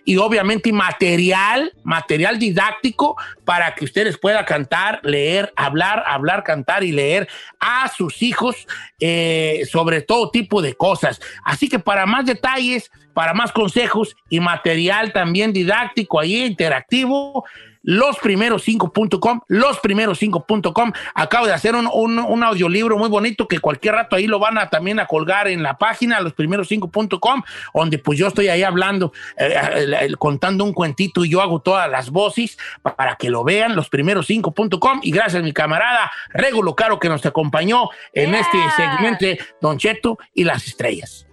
y 0.05 0.17
obviamente 0.17 0.71
material, 0.71 1.73
material 1.83 2.38
didáctico 2.38 3.15
para 3.45 3.73
que 3.75 3.85
ustedes 3.85 4.17
puedan 4.17 4.45
cantar, 4.45 4.99
leer, 5.03 5.51
hablar, 5.55 6.03
hablar, 6.05 6.43
cantar 6.43 6.83
y 6.83 6.91
leer 6.91 7.27
a 7.59 7.89
sus 7.89 8.21
hijos 8.21 8.67
eh, 8.99 9.63
sobre 9.71 10.01
todo 10.01 10.29
tipo 10.31 10.62
de 10.62 10.75
cosas. 10.75 11.19
Así 11.43 11.69
que 11.69 11.79
para 11.79 12.05
más 12.05 12.25
detalles, 12.25 12.91
para 13.13 13.33
más 13.33 13.51
consejos 13.51 14.15
y 14.29 14.39
material 14.39 15.12
también 15.13 15.51
didáctico 15.51 16.19
ahí, 16.19 16.45
interactivo, 16.45 17.45
losprimeros5.com, 17.84 19.42
losprimeros5.com. 19.48 20.92
Acabo 21.13 21.48
de 21.48 21.54
hacer 21.54 21.76
un, 21.76 21.89
un, 21.92 22.20
un 22.20 22.44
audiolibro 22.44 22.98
muy 22.98 23.10
bonito 23.10 23.48
que 23.48 23.60
cualquier 23.60 23.96
rato 23.96 24.15
ahí 24.15 24.28
lo 24.28 24.39
van 24.39 24.58
a 24.58 24.70
también 24.70 25.00
a 25.00 25.08
colgar 25.08 25.48
en 25.48 25.63
la 25.63 25.78
página, 25.78 26.20
losprimeros5.com, 26.22 27.44
donde 27.74 28.00
pues 28.00 28.20
yo 28.20 28.28
estoy 28.28 28.50
ahí 28.50 28.63
hablando, 28.63 29.13
eh, 29.38 30.13
contando 30.18 30.63
un 30.63 30.74
cuentito 30.74 31.26
y 31.26 31.30
yo 31.30 31.42
hago 31.42 31.62
todas 31.62 31.89
las 31.89 32.10
voces 32.10 32.58
para 32.96 33.15
que 33.15 33.30
lo 33.30 33.44
vean, 33.44 33.76
losprimeros5.com. 33.76 35.00
Y 35.04 35.12
gracias 35.12 35.42
a 35.42 35.44
mi 35.44 35.54
camarada 35.54 36.12
Regulo 36.30 36.76
Caro 36.76 37.00
que 37.00 37.10
nos 37.10 37.26
acompañó 37.26 37.89
en 38.13 38.36
este 38.36 38.58
segmento 38.76 39.26
de 39.26 39.39
Don 39.62 39.78
Cheto 39.78 40.18
y 40.34 40.44
las 40.44 40.68
estrellas. 40.68 41.29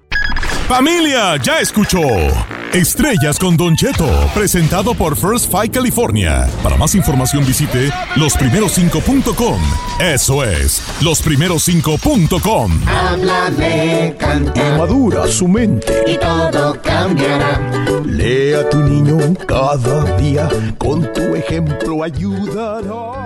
Familia, 0.68 1.36
ya 1.36 1.60
escuchó. 1.60 2.00
Estrellas 2.72 3.38
con 3.38 3.56
Don 3.56 3.76
Cheto, 3.76 4.08
presentado 4.34 4.94
por 4.94 5.16
First 5.16 5.50
Five 5.50 5.70
California. 5.70 6.48
Para 6.62 6.76
más 6.76 6.94
información 6.96 7.46
visite 7.46 7.88
losprimeros5.com. 8.16 9.60
Eso 10.00 10.42
es, 10.44 10.82
losprimeros5.com. 11.00 12.80
Háblame, 12.88 14.16
canta 14.18 14.76
Madura 14.76 15.28
su 15.28 15.46
mente. 15.46 16.02
y 16.06 16.16
todo 16.18 16.76
cambiará. 16.82 17.60
Lee 18.04 18.54
a 18.54 18.68
tu 18.68 18.80
niño 18.82 19.18
cada 19.46 20.16
día. 20.16 20.48
Con 20.78 21.10
tu 21.12 21.34
ejemplo 21.36 22.02
ayudará. 22.02 23.25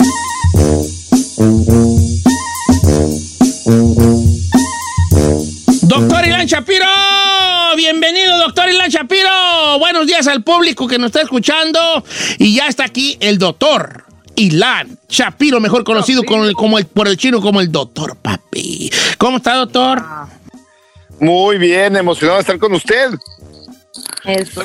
Buenos 10.01 10.15
días 10.17 10.27
al 10.29 10.41
público 10.41 10.87
que 10.87 10.97
nos 10.97 11.09
está 11.09 11.21
escuchando. 11.21 11.79
Y 12.39 12.55
ya 12.55 12.65
está 12.65 12.85
aquí 12.85 13.17
el 13.19 13.37
doctor 13.37 14.03
Ilan 14.35 14.97
Shapiro, 15.07 15.59
mejor 15.59 15.83
conocido 15.83 16.23
como 16.23 16.45
el, 16.45 16.55
como 16.55 16.79
el- 16.79 16.87
por 16.87 17.07
el 17.07 17.17
chino 17.17 17.39
como 17.39 17.61
el 17.61 17.71
doctor 17.71 18.15
papi. 18.15 18.89
¿Cómo 19.19 19.37
está, 19.37 19.53
doctor? 19.57 20.03
Muy 21.19 21.59
bien, 21.59 21.95
emocionado 21.95 22.37
de 22.37 22.41
estar 22.41 22.57
con 22.57 22.73
usted. 22.73 23.11
Eso. 24.23 24.63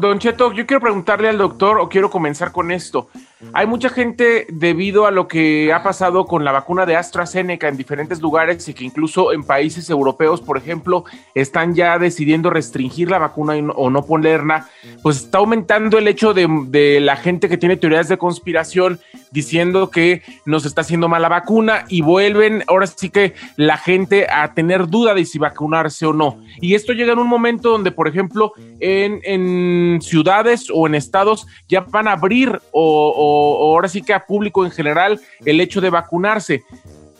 Don 0.00 0.20
Cheto, 0.20 0.52
yo 0.52 0.64
quiero 0.64 0.80
preguntarle 0.80 1.28
al 1.28 1.38
doctor 1.38 1.80
o 1.80 1.88
quiero 1.88 2.08
comenzar 2.08 2.52
con 2.52 2.70
esto. 2.70 3.08
Hay 3.52 3.66
mucha 3.66 3.88
gente 3.88 4.46
debido 4.48 5.06
a 5.06 5.10
lo 5.10 5.28
que 5.28 5.72
ha 5.72 5.82
pasado 5.82 6.26
con 6.26 6.44
la 6.44 6.52
vacuna 6.52 6.86
de 6.86 6.96
AstraZeneca 6.96 7.68
en 7.68 7.76
diferentes 7.76 8.20
lugares 8.20 8.68
y 8.68 8.74
que 8.74 8.84
incluso 8.84 9.32
en 9.32 9.42
países 9.42 9.90
europeos, 9.90 10.40
por 10.40 10.56
ejemplo, 10.56 11.04
están 11.34 11.74
ya 11.74 11.98
decidiendo 11.98 12.50
restringir 12.50 13.10
la 13.10 13.18
vacuna 13.18 13.54
o 13.74 13.90
no 13.90 14.04
ponerla, 14.06 14.68
pues 15.02 15.18
está 15.18 15.38
aumentando 15.38 15.98
el 15.98 16.08
hecho 16.08 16.34
de, 16.34 17.00
la 17.00 17.16
gente 17.16 17.48
que 17.48 17.56
tiene 17.56 17.76
teorías 17.76 18.08
de 18.08 18.18
conspiración 18.18 19.00
diciendo 19.30 19.90
que 19.90 20.22
nos 20.44 20.66
está 20.66 20.82
haciendo 20.82 21.08
mala 21.08 21.28
vacuna 21.28 21.84
y 21.88 22.02
vuelven 22.02 22.62
ahora 22.68 22.86
sí 22.86 23.10
que 23.10 23.34
la 23.56 23.78
gente 23.78 24.26
a 24.30 24.52
tener 24.54 24.88
duda 24.88 25.14
de 25.14 25.24
si 25.24 25.38
vacunarse 25.38 26.06
o 26.06 26.12
no. 26.12 26.38
Y 26.60 26.74
esto 26.74 26.92
llega 26.92 27.14
en 27.14 27.18
un 27.18 27.28
momento 27.28 27.70
donde, 27.70 27.92
por 27.92 28.08
ejemplo, 28.08 28.52
en, 28.80 30.00
ciudades 30.02 30.68
o 30.72 30.86
en 30.86 30.94
estados 30.94 31.46
ya 31.68 31.80
van 31.80 32.08
a 32.08 32.12
abrir 32.12 32.60
o- 32.72 33.31
o 33.32 33.74
ahora 33.74 33.88
sí 33.88 34.02
que 34.02 34.14
a 34.14 34.24
público 34.26 34.64
en 34.64 34.70
general 34.70 35.20
el 35.44 35.60
hecho 35.60 35.80
de 35.80 35.90
vacunarse. 35.90 36.62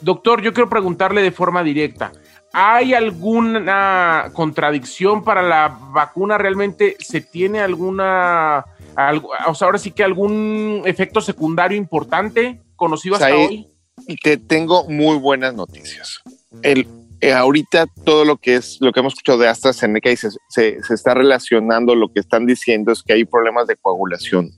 Doctor, 0.01 0.42
yo 0.42 0.53
quiero 0.53 0.68
preguntarle 0.68 1.22
de 1.22 1.31
forma 1.31 1.62
directa. 1.62 2.12
¿Hay 2.53 2.92
alguna 2.92 4.31
contradicción 4.35 5.25
para 5.25 5.42
la 5.42 5.68
vacuna? 5.92 6.37
¿Realmente 6.38 6.96
se 6.98 7.20
tiene 7.22 7.61
alguna, 7.61 8.64
algo- 8.94 9.31
o 9.46 9.55
sea, 9.55 9.66
ahora 9.66 9.79
sí 9.79 9.90
que 9.92 10.05
algún 10.05 10.83
efecto 10.85 11.20
secundario 11.20 11.79
importante 11.79 12.61
conocido 12.77 13.14
hasta 13.14 13.29
Said, 13.31 13.46
hoy? 13.48 13.66
Y 14.07 14.16
te 14.16 14.37
tengo 14.37 14.87
muy 14.88 15.16
buenas 15.16 15.55
noticias. 15.55 16.20
El, 16.62 16.87
eh, 17.20 17.33
ahorita 17.33 17.87
todo 18.05 18.25
lo 18.25 18.37
que 18.37 18.57
es 18.57 18.79
lo 18.81 18.92
que 18.92 19.01
hemos 19.01 19.12
escuchado 19.14 19.38
de 19.38 19.48
AstraZeneca 19.48 20.11
y 20.11 20.16
se, 20.16 20.29
se- 20.48 20.83
se 20.83 20.94
está 20.94 21.14
relacionando, 21.14 21.94
lo 21.94 22.12
que 22.12 22.20
están 22.20 22.44
diciendo 22.46 22.92
es 22.92 23.03
que 23.03 23.12
hay 23.14 23.25
problemas 23.25 23.66
de 23.66 23.77
coagulación. 23.77 24.51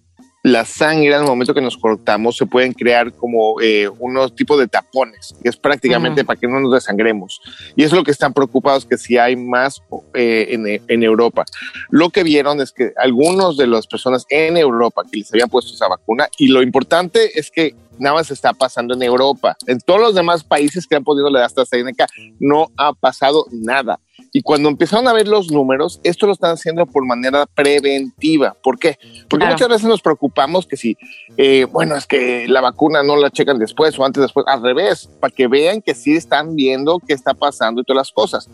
La 0.45 0.67
sangre, 0.67 1.15
al 1.15 1.25
momento 1.25 1.55
que 1.55 1.63
nos 1.63 1.79
cortamos, 1.79 2.37
se 2.37 2.45
pueden 2.45 2.75
crear 2.75 3.15
como 3.15 3.63
eh, 3.63 3.89
unos 3.99 4.35
tipos 4.37 4.59
de 4.59 4.69
tapones, 4.69 5.35
que 5.43 5.49
es 5.49 5.57
prácticamente 5.57 6.21
Ujú. 6.21 6.27
para 6.27 6.39
que 6.39 6.47
no 6.47 6.61
nos 6.61 6.71
desangremos. 6.71 7.41
Y 7.75 7.83
eso 7.83 7.95
es 7.95 8.01
lo 8.01 8.05
que 8.05 8.11
están 8.11 8.35
preocupados, 8.35 8.85
que 8.85 8.99
si 8.99 9.17
hay 9.17 9.37
más 9.37 9.83
eh, 10.13 10.49
en, 10.51 10.83
en 10.87 11.03
Europa. 11.03 11.47
Lo 11.89 12.11
que 12.11 12.23
vieron 12.23 12.61
es 12.61 12.73
que 12.73 12.93
algunos 12.99 13.57
de 13.57 13.67
las 13.67 13.87
personas 13.87 14.27
en 14.29 14.59
Europa 14.59 15.03
que 15.11 15.17
les 15.17 15.33
habían 15.33 15.49
puesto 15.49 15.73
esa 15.73 15.89
vacuna, 15.89 16.29
y 16.37 16.49
lo 16.49 16.61
importante 16.61 17.39
es 17.39 17.51
que 17.51 17.75
nada 17.99 18.17
más 18.17 18.31
está 18.31 18.53
pasando 18.53 18.93
en 18.93 19.03
Europa. 19.03 19.57
En 19.67 19.79
todos 19.81 20.01
los 20.01 20.15
demás 20.15 20.45
países 20.45 20.87
que 20.87 20.97
han 20.97 21.05
podido 21.05 21.31
dar 21.33 21.45
AstraZeneca 21.45 22.07
no 22.39 22.71
ha 22.77 22.93
pasado 22.93 23.47
nada. 23.51 23.99
Y 24.37 24.43
cuando 24.43 24.69
empezaron 24.69 25.07
a 25.07 25.13
ver 25.13 25.29
los 25.29 25.53
números, 25.53 26.01
esto 26.03 26.27
lo 26.27 26.33
están 26.33 26.55
haciendo 26.55 26.87
por 26.87 27.07
manera 27.07 27.47
preventiva. 27.47 28.57
¿Por 28.65 28.81
qué? 28.81 28.99
Porque 29.31 29.45
Claro. 29.45 29.53
muchas 29.55 29.69
veces 29.69 29.85
nos 29.85 30.03
preocupamos 30.03 30.67
que 30.67 30.77
si, 30.77 30.97
eh, 31.37 31.67
bueno, 31.71 31.95
es 31.95 32.05
que 32.05 32.49
la 32.49 32.61
vacuna 32.61 33.05
no 33.05 33.15
la 33.15 33.31
checan 33.31 33.61
después 33.61 33.97
o 33.97 34.05
antes 34.05 34.21
después, 34.23 34.45
al 34.49 34.61
revés, 34.61 35.09
para 35.21 35.33
que 35.33 35.47
vean 35.47 35.81
que 35.81 35.95
sí 35.95 36.17
están 36.17 36.57
viendo 36.57 36.99
qué 36.99 37.13
está 37.15 37.33
pasando 37.33 37.81
y 37.81 37.85
todas 37.85 37.99
las 37.99 38.11
cosas. 38.11 38.51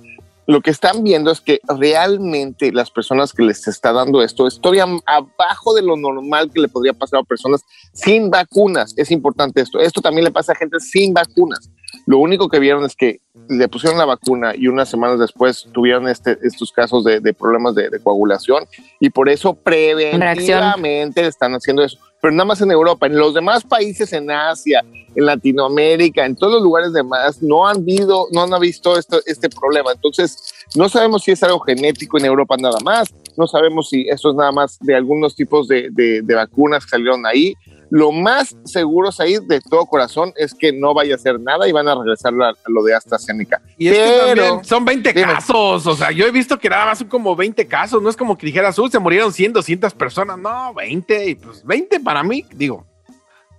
Lo 0.51 0.63
que 0.63 0.73
están 0.73 1.05
viendo 1.05 1.31
es 1.31 1.41
que 1.41 1.61
realmente 1.79 2.73
las 2.73 2.91
personas 2.91 3.33
que 3.33 3.45
les 3.45 3.69
está 3.69 3.93
dando 3.93 4.21
esto 4.21 4.49
es 4.49 4.61
todavía 4.61 4.85
abajo 5.07 5.75
de 5.75 5.83
lo 5.83 5.97
normal 5.97 6.51
que 6.53 6.61
le 6.61 6.67
podría 6.67 6.93
pasar 6.93 7.21
a 7.21 7.23
personas 7.23 7.65
sin 7.93 8.31
vacunas. 8.31 8.93
Es 8.97 9.13
importante 9.13 9.61
esto. 9.61 9.79
Esto 9.79 10.01
también 10.01 10.25
le 10.25 10.33
pasa 10.33 10.51
a 10.51 10.57
gente 10.57 10.81
sin 10.81 11.15
vacunas. 11.15 11.71
Lo 12.05 12.19
único 12.19 12.49
que 12.49 12.59
vieron 12.59 12.85
es 12.85 12.97
que 12.97 13.21
le 13.49 13.69
pusieron 13.69 13.97
la 13.97 14.07
vacuna 14.07 14.53
y 14.57 14.67
unas 14.67 14.89
semanas 14.89 15.21
después 15.21 15.69
tuvieron 15.73 16.09
este, 16.09 16.37
estos 16.43 16.73
casos 16.73 17.05
de, 17.05 17.21
de 17.21 17.33
problemas 17.33 17.77
de, 17.77 17.89
de 17.89 18.01
coagulación 18.01 18.65
y 18.99 19.11
por 19.11 19.29
eso 19.29 19.55
preventivamente 19.55 21.29
están 21.29 21.53
haciendo 21.53 21.85
eso. 21.85 21.97
Pero 22.21 22.33
nada 22.33 22.45
más 22.45 22.61
en 22.61 22.71
Europa. 22.71 23.07
En 23.07 23.17
los 23.17 23.35
demás 23.35 23.65
países, 23.65 24.13
en 24.13 24.31
Asia, 24.31 24.85
en 25.15 25.27
Latinoamérica, 25.27 26.25
en 26.25 26.37
todos 26.37 26.55
los 26.55 26.63
lugares 26.63 26.93
demás, 26.93 27.43
no 27.43 27.67
han 27.67 27.85
visto, 27.85 28.29
no 28.33 28.43
han 28.43 28.61
visto 28.61 28.99
esto, 28.99 29.21
este 29.27 29.49
problema. 29.49 29.93
Entonces, 29.93 30.53
no 30.77 30.89
sabemos 30.89 31.23
si 31.23 31.33
es 31.33 31.43
algo 31.43 31.61
genético 31.61 32.19
en 32.19 32.27
Europa 32.27 32.57
nada 32.59 32.79
más, 32.85 33.09
no 33.37 33.47
sabemos 33.47 33.89
si 33.89 34.09
esto 34.09 34.31
es 34.31 34.37
nada 34.37 34.53
más 34.53 34.79
de 34.81 34.95
algunos 34.95 35.35
tipos 35.35 35.67
de, 35.69 35.89
de, 35.91 36.23
de 36.23 36.35
vacunas 36.35 36.85
que 36.85 36.91
salieron 36.91 37.27
ahí. 37.27 37.55
Lo 37.91 38.13
más 38.13 38.57
seguro, 38.65 39.11
ahí 39.19 39.37
de 39.49 39.61
todo 39.61 39.85
corazón, 39.87 40.33
es 40.37 40.55
que 40.55 40.73
no 40.73 40.95
vaya 40.95 41.15
a 41.15 41.17
hacer 41.17 41.41
nada 41.41 41.67
y 41.69 41.73
van 41.73 41.89
a 41.89 41.95
regresar 41.97 42.33
a, 42.41 42.55
lo 42.69 42.83
de 42.85 42.95
AstraZeneca. 42.95 43.61
Y 43.77 43.89
es 43.89 43.95
que 43.99 44.05
Pero- 44.27 44.43
también 44.45 44.65
son 44.65 44.85
20 44.85 45.13
Dime. 45.13 45.33
casos, 45.33 45.87
o 45.87 45.97
sea, 45.97 46.13
yo 46.13 46.25
he 46.27 46.31
visto 46.31 46.57
que 46.59 46.71
nada 46.71 46.87
más 46.87 46.99
son 46.99 47.09
como 47.09 47.35
20 47.35 47.67
casos, 47.67 48.01
no 48.01 48.09
es 48.09 48.17
como 48.17 48.39
que 48.39 48.47
dijeras, 48.47 48.79
uy, 48.79 48.91
se 48.91 48.99
murieron 49.01 49.33
100, 49.33 49.53
200 49.55 49.93
personas, 49.95 50.39
no, 50.39 50.73
20, 50.73 51.31
y 51.31 51.35
pues 51.35 51.65
20 51.65 51.99
para 52.01 52.23
mí, 52.23 52.45
digo, 52.55 52.87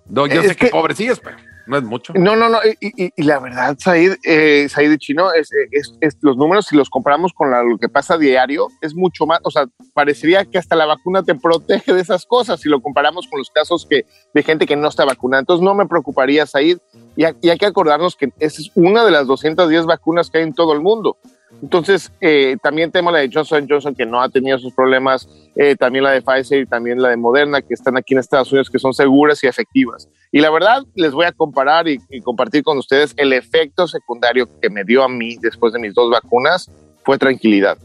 no, 0.08 0.26
yo 0.28 0.40
Es 0.42 0.48
sé 0.48 0.56
que, 0.56 0.66
que- 0.68 0.72
pobrecillos, 0.72 1.20
pero 1.20 1.36
no 1.72 1.78
es 1.78 1.84
mucho. 1.84 2.14
No, 2.16 2.36
no, 2.36 2.50
no. 2.50 2.60
Y, 2.82 3.24
la 3.24 3.40
verdad, 3.40 3.78
Said, 3.80 4.18
eh, 4.26 4.68
Said 4.70 4.98
Chino, 4.98 5.32
es, 5.34 5.50
es- 5.72 6.18
los 6.22 6.36
números, 6.36 6.66
si 6.68 6.76
los 6.76 6.90
comparamos 6.90 7.32
con 7.34 7.50
la- 7.50 7.64
lo 7.64 7.78
que 7.78 7.88
pasa 7.88 8.16
a 8.16 8.18
diario, 8.18 8.68
es 8.82 8.94
mucho 8.94 9.26
más. 9.26 9.40
O 9.44 9.52
sea, 9.52 9.66
parecería 9.94 10.44
que 10.46 10.58
hasta 10.58 10.76
la 10.76 10.86
vacuna 10.86 11.24
te 11.24 11.34
protege 11.34 11.94
de 11.94 12.02
esas 12.02 12.26
cosas 12.26 12.60
si 12.60 12.68
lo 12.70 12.82
comparamos 12.82 13.28
con 13.28 13.40
los 13.40 13.50
casos 13.50 13.88
que, 13.90 14.06
de 14.34 14.44
gente 14.44 14.66
que 14.66 14.76
no 14.76 14.90
está 14.90 15.06
vacunada. 15.06 15.40
Entonces, 15.40 15.64
no 15.64 15.74
me 15.74 15.88
preocuparía, 15.88 16.46
Said. 16.46 16.78
Y, 17.16 17.24
y 17.42 17.50
hay 17.50 17.58
que 17.58 17.66
acordarnos 17.66 18.16
que 18.16 18.32
esa 18.40 18.62
es 18.62 18.70
una 18.76 19.06
de 19.06 19.12
las 19.12 19.26
210 19.28 19.86
vacunas 19.86 20.30
que 20.30 20.40
hay 20.40 20.44
en 20.44 20.54
todo 20.54 20.74
el 20.74 20.82
mundo. 20.82 21.18
Entonces, 21.62 22.12
eh, 22.22 22.58
también 22.64 22.92
tenemos 22.92 23.14
la 23.14 23.20
de 23.20 23.30
Johnson 23.32 23.68
Johnson, 23.70 23.94
que 23.94 24.06
no 24.06 24.20
ha 24.20 24.30
tenido 24.30 24.58
sus 24.58 24.74
problemas, 24.74 25.28
eh, 25.56 25.76
también 25.76 26.04
la 26.04 26.12
de 26.12 26.22
Pfizer 26.22 26.62
y 26.62 26.66
también 26.66 27.02
la 27.02 27.10
de 27.10 27.18
Moderna, 27.18 27.62
que 27.62 27.76
están 27.76 27.98
aquí 27.98 28.14
en 28.16 28.20
Estados 28.20 28.52
Unidos, 28.52 28.70
que 28.70 28.80
son 28.80 28.94
seguras 28.94 29.44
y 29.44 29.48
efectivas. 29.48 30.10
Y 30.32 30.42
la 30.42 30.50
verdad, 30.50 30.84
les 30.96 31.12
voy 31.12 31.26
a 31.26 31.32
comparar 31.32 31.88
y, 31.88 32.00
compartir 32.24 32.64
con 32.64 32.78
ustedes 32.80 33.14
el 33.18 33.32
efecto 33.34 33.88
secundario 33.88 34.48
que 34.60 34.70
me 34.70 34.84
dio 34.84 35.04
a 35.04 35.10
mí 35.10 35.38
después 35.40 35.72
de 35.74 35.80
mis 35.80 35.94
dos 35.94 36.10
vacunas, 36.10 36.72
fue 37.04 37.18
tranquilidad. 37.18 37.78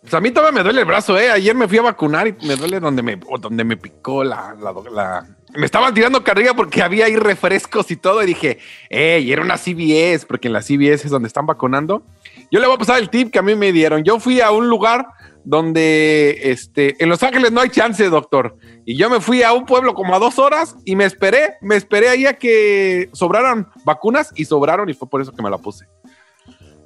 Pues 0.00 0.14
a 0.14 0.20
mí 0.20 0.30
todavía 0.30 0.58
me 0.58 0.62
duele 0.64 0.80
el 0.80 0.86
brazo, 0.86 1.18
¿eh? 1.18 1.30
Ayer 1.30 1.54
me 1.54 1.68
fui 1.68 1.78
a 1.78 1.82
vacunar 1.82 2.26
y 2.26 2.32
me 2.46 2.56
duele 2.56 2.80
donde 2.80 3.02
me, 3.02 3.18
donde 3.40 3.64
me 3.64 3.76
picó 3.76 4.24
la, 4.24 4.56
la- 4.92 5.26
Me 5.56 5.66
estaban 5.66 5.94
tirando 5.94 6.22
carrilla 6.22 6.54
porque 6.54 6.82
había 6.82 7.06
ahí 7.06 7.16
refrescos 7.16 7.90
y 7.90 7.96
todo 7.96 8.22
y 8.22 8.26
dije, 8.26 8.58
¡Ey! 8.90 9.32
Era 9.32 9.42
una 9.42 9.56
CVS, 9.56 10.26
porque 10.26 10.48
en 10.48 10.52
la 10.52 10.60
CVS 10.60 11.06
es 11.06 11.10
donde 11.10 11.28
están 11.28 11.46
vacunando. 11.46 12.02
Yo 12.50 12.60
le 12.60 12.66
voy 12.66 12.76
a 12.76 12.78
pasar 12.78 12.98
el 12.98 13.10
tip 13.10 13.32
que 13.32 13.38
a 13.38 13.42
mí 13.42 13.54
me 13.54 13.72
dieron. 13.72 14.04
Yo 14.04 14.20
fui 14.20 14.40
a 14.40 14.50
un 14.50 14.68
lugar 14.68 15.06
donde, 15.46 16.40
este, 16.42 17.00
en 17.02 17.08
Los 17.08 17.22
Ángeles 17.22 17.52
no 17.52 17.60
hay 17.60 17.70
chance, 17.70 18.04
doctor. 18.08 18.56
Y 18.84 18.96
yo 18.96 19.08
me 19.08 19.20
fui 19.20 19.42
a 19.42 19.52
un 19.52 19.64
pueblo 19.64 19.94
como 19.94 20.14
a 20.14 20.18
dos 20.18 20.38
horas 20.38 20.76
y 20.84 20.96
me 20.96 21.04
esperé, 21.04 21.54
me 21.60 21.76
esperé 21.76 22.08
ahí 22.08 22.26
a 22.26 22.34
que 22.34 23.08
sobraran 23.12 23.68
vacunas 23.84 24.32
y 24.34 24.44
sobraron 24.44 24.88
y 24.88 24.94
fue 24.94 25.08
por 25.08 25.22
eso 25.22 25.32
que 25.32 25.42
me 25.42 25.50
la 25.50 25.58
puse. 25.58 25.86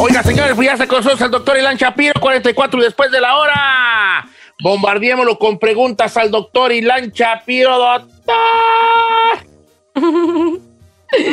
Oiga, 0.00 0.24
señores, 0.24 0.54
pues 0.56 0.66
ya 0.66 0.76
se 0.76 0.88
con 0.88 0.98
nosotros 0.98 1.20
el 1.20 1.30
doctor 1.30 1.58
Ilan 1.58 1.76
Shapiro, 1.76 2.20
44 2.20 2.80
y 2.80 2.82
después 2.82 3.12
de 3.12 3.20
la 3.20 3.36
hora. 3.36 4.28
Bombardeémoslo 4.60 5.38
con 5.38 5.60
preguntas 5.60 6.16
al 6.16 6.32
doctor 6.32 6.72
Ilan 6.72 7.10
Shapiro, 7.10 7.78
doctor. 7.78 8.34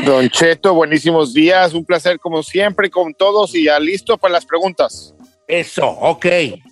Don 0.06 0.30
Cheto, 0.30 0.76
buenísimos 0.76 1.34
días, 1.34 1.74
un 1.74 1.84
placer 1.84 2.20
como 2.20 2.44
siempre 2.44 2.92
con 2.92 3.16
todos 3.16 3.56
y 3.56 3.64
ya 3.64 3.80
listo 3.80 4.20
para 4.20 4.34
las 4.34 4.46
preguntas. 4.46 5.16
Eso, 5.50 5.88
ok. 5.90 6.28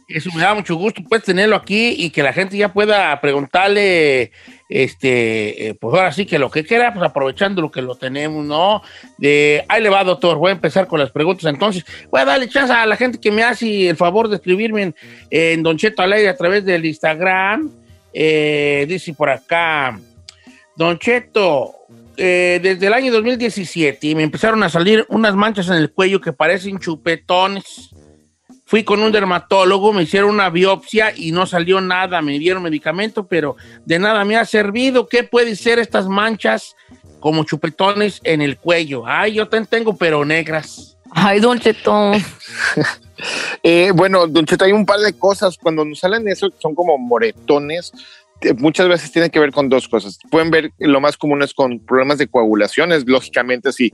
Eso 0.08 0.30
me 0.36 0.42
da 0.44 0.54
mucho 0.54 0.76
gusto, 0.76 1.02
pues, 1.10 1.24
tenerlo 1.24 1.56
aquí 1.56 1.96
y 1.98 2.12
que 2.12 2.22
la 2.22 2.32
gente 2.32 2.56
ya 2.56 2.72
pueda 2.72 3.20
preguntarle, 3.20 4.32
este, 4.70 5.70
eh, 5.70 5.74
pues 5.74 5.96
ahora 5.96 6.12
sí 6.12 6.28
que 6.28 6.38
lo 6.38 6.52
que 6.52 6.63
quiera, 6.63 6.94
pues 6.94 7.04
aprovechando 7.04 7.60
lo 7.60 7.72
que 7.72 7.82
lo 7.82 7.96
tenemos, 7.96 8.46
¿no? 8.46 8.84
De, 9.18 9.66
ahí 9.68 9.82
le 9.82 9.90
va, 9.90 10.04
doctor. 10.04 10.38
Voy 10.38 10.50
a 10.50 10.54
empezar 10.54 10.86
con 10.86 11.00
las 11.00 11.10
preguntas. 11.10 11.52
Entonces, 11.52 11.86
voy 12.12 12.22
a 12.22 12.26
darle 12.26 12.48
chance 12.50 12.72
a 12.72 12.86
la 12.86 12.96
gente 12.96 13.20
que 13.20 13.32
me 13.32 13.42
hace 13.42 13.90
el 13.90 13.98
favor 13.98 14.30
de 14.30 14.36
escribirme 14.36 14.84
en, 14.84 14.96
en 15.32 15.63
Don 15.63 15.76
Cheto 15.76 16.04
al 16.04 16.13
aire 16.13 16.30
a 16.30 16.38
través 16.38 16.63
del 16.63 16.86
Instagram. 16.86 17.72
Eh, 18.13 18.86
dice 18.88 19.12
por 19.16 19.32
acá, 19.32 20.00
Don 20.76 21.00
Cheto, 21.00 21.74
eh, 22.16 22.60
desde 22.62 22.86
el 22.86 22.94
año 22.94 23.12
2017 23.12 24.13
me 24.13 24.22
empezaron 24.22 24.62
a 24.62 24.70
salir 24.70 25.04
unas 25.10 25.36
manchas 25.36 25.68
en 25.70 25.76
el 25.76 25.92
cuello 25.92 26.22
que 26.22 26.32
parecen 26.32 26.78
chupetones. 26.78 27.96
Fui 28.68 28.84
con 28.84 29.02
un 29.02 29.14
dermatólogo, 29.14 29.94
me 29.94 30.04
hicieron 30.04 30.30
una 30.30 30.50
biopsia 30.50 31.14
y 31.16 31.32
no 31.32 31.46
salió 31.46 31.80
nada, 31.80 32.22
me 32.22 32.38
dieron 32.38 32.62
medicamento, 32.64 33.26
pero 33.26 33.56
de 33.86 33.98
nada 33.98 34.26
me 34.26 34.36
ha 34.36 34.44
servido. 34.44 35.08
¿Qué 35.08 35.24
puede 35.24 35.56
ser 35.56 35.80
estas 35.80 36.10
manchas 36.10 36.76
como 37.22 37.46
chupetones 37.46 38.20
en 38.26 38.42
el 38.42 38.58
cuello? 38.58 39.04
Ay, 39.08 39.36
yo 39.36 39.48
también 39.48 39.68
tengo, 39.68 39.96
pero 39.96 40.26
negras. 40.26 40.98
Ay, 41.12 41.40
Don 41.40 41.60
Cheto. 41.60 42.12
Eh, 43.64 43.92
bueno, 43.96 44.28
Don 44.28 44.46
Cheto, 44.46 44.64
hay 44.66 44.74
un 44.74 44.86
par 44.86 45.00
de 45.00 45.12
cosas. 45.12 45.58
Cuando 45.58 45.84
nos 45.84 46.00
salen 46.00 46.28
eso, 46.28 46.50
son 46.60 46.76
como 46.76 47.00
moretones. 47.00 47.92
eh, 48.42 48.54
Muchas 48.54 48.88
veces 48.88 49.12
tienen 49.12 49.32
que 49.32 49.40
ver 49.40 49.52
con 49.52 49.70
dos 49.70 49.88
cosas. 49.88 50.20
Pueden 50.30 50.52
ver, 50.52 50.72
lo 50.78 51.02
más 51.02 51.18
común 51.18 51.42
es 51.42 51.52
con 51.54 51.80
problemas 51.80 52.20
de 52.20 52.28
coagulaciones. 52.28 53.06
Lógicamente, 53.08 53.74
si 53.74 53.92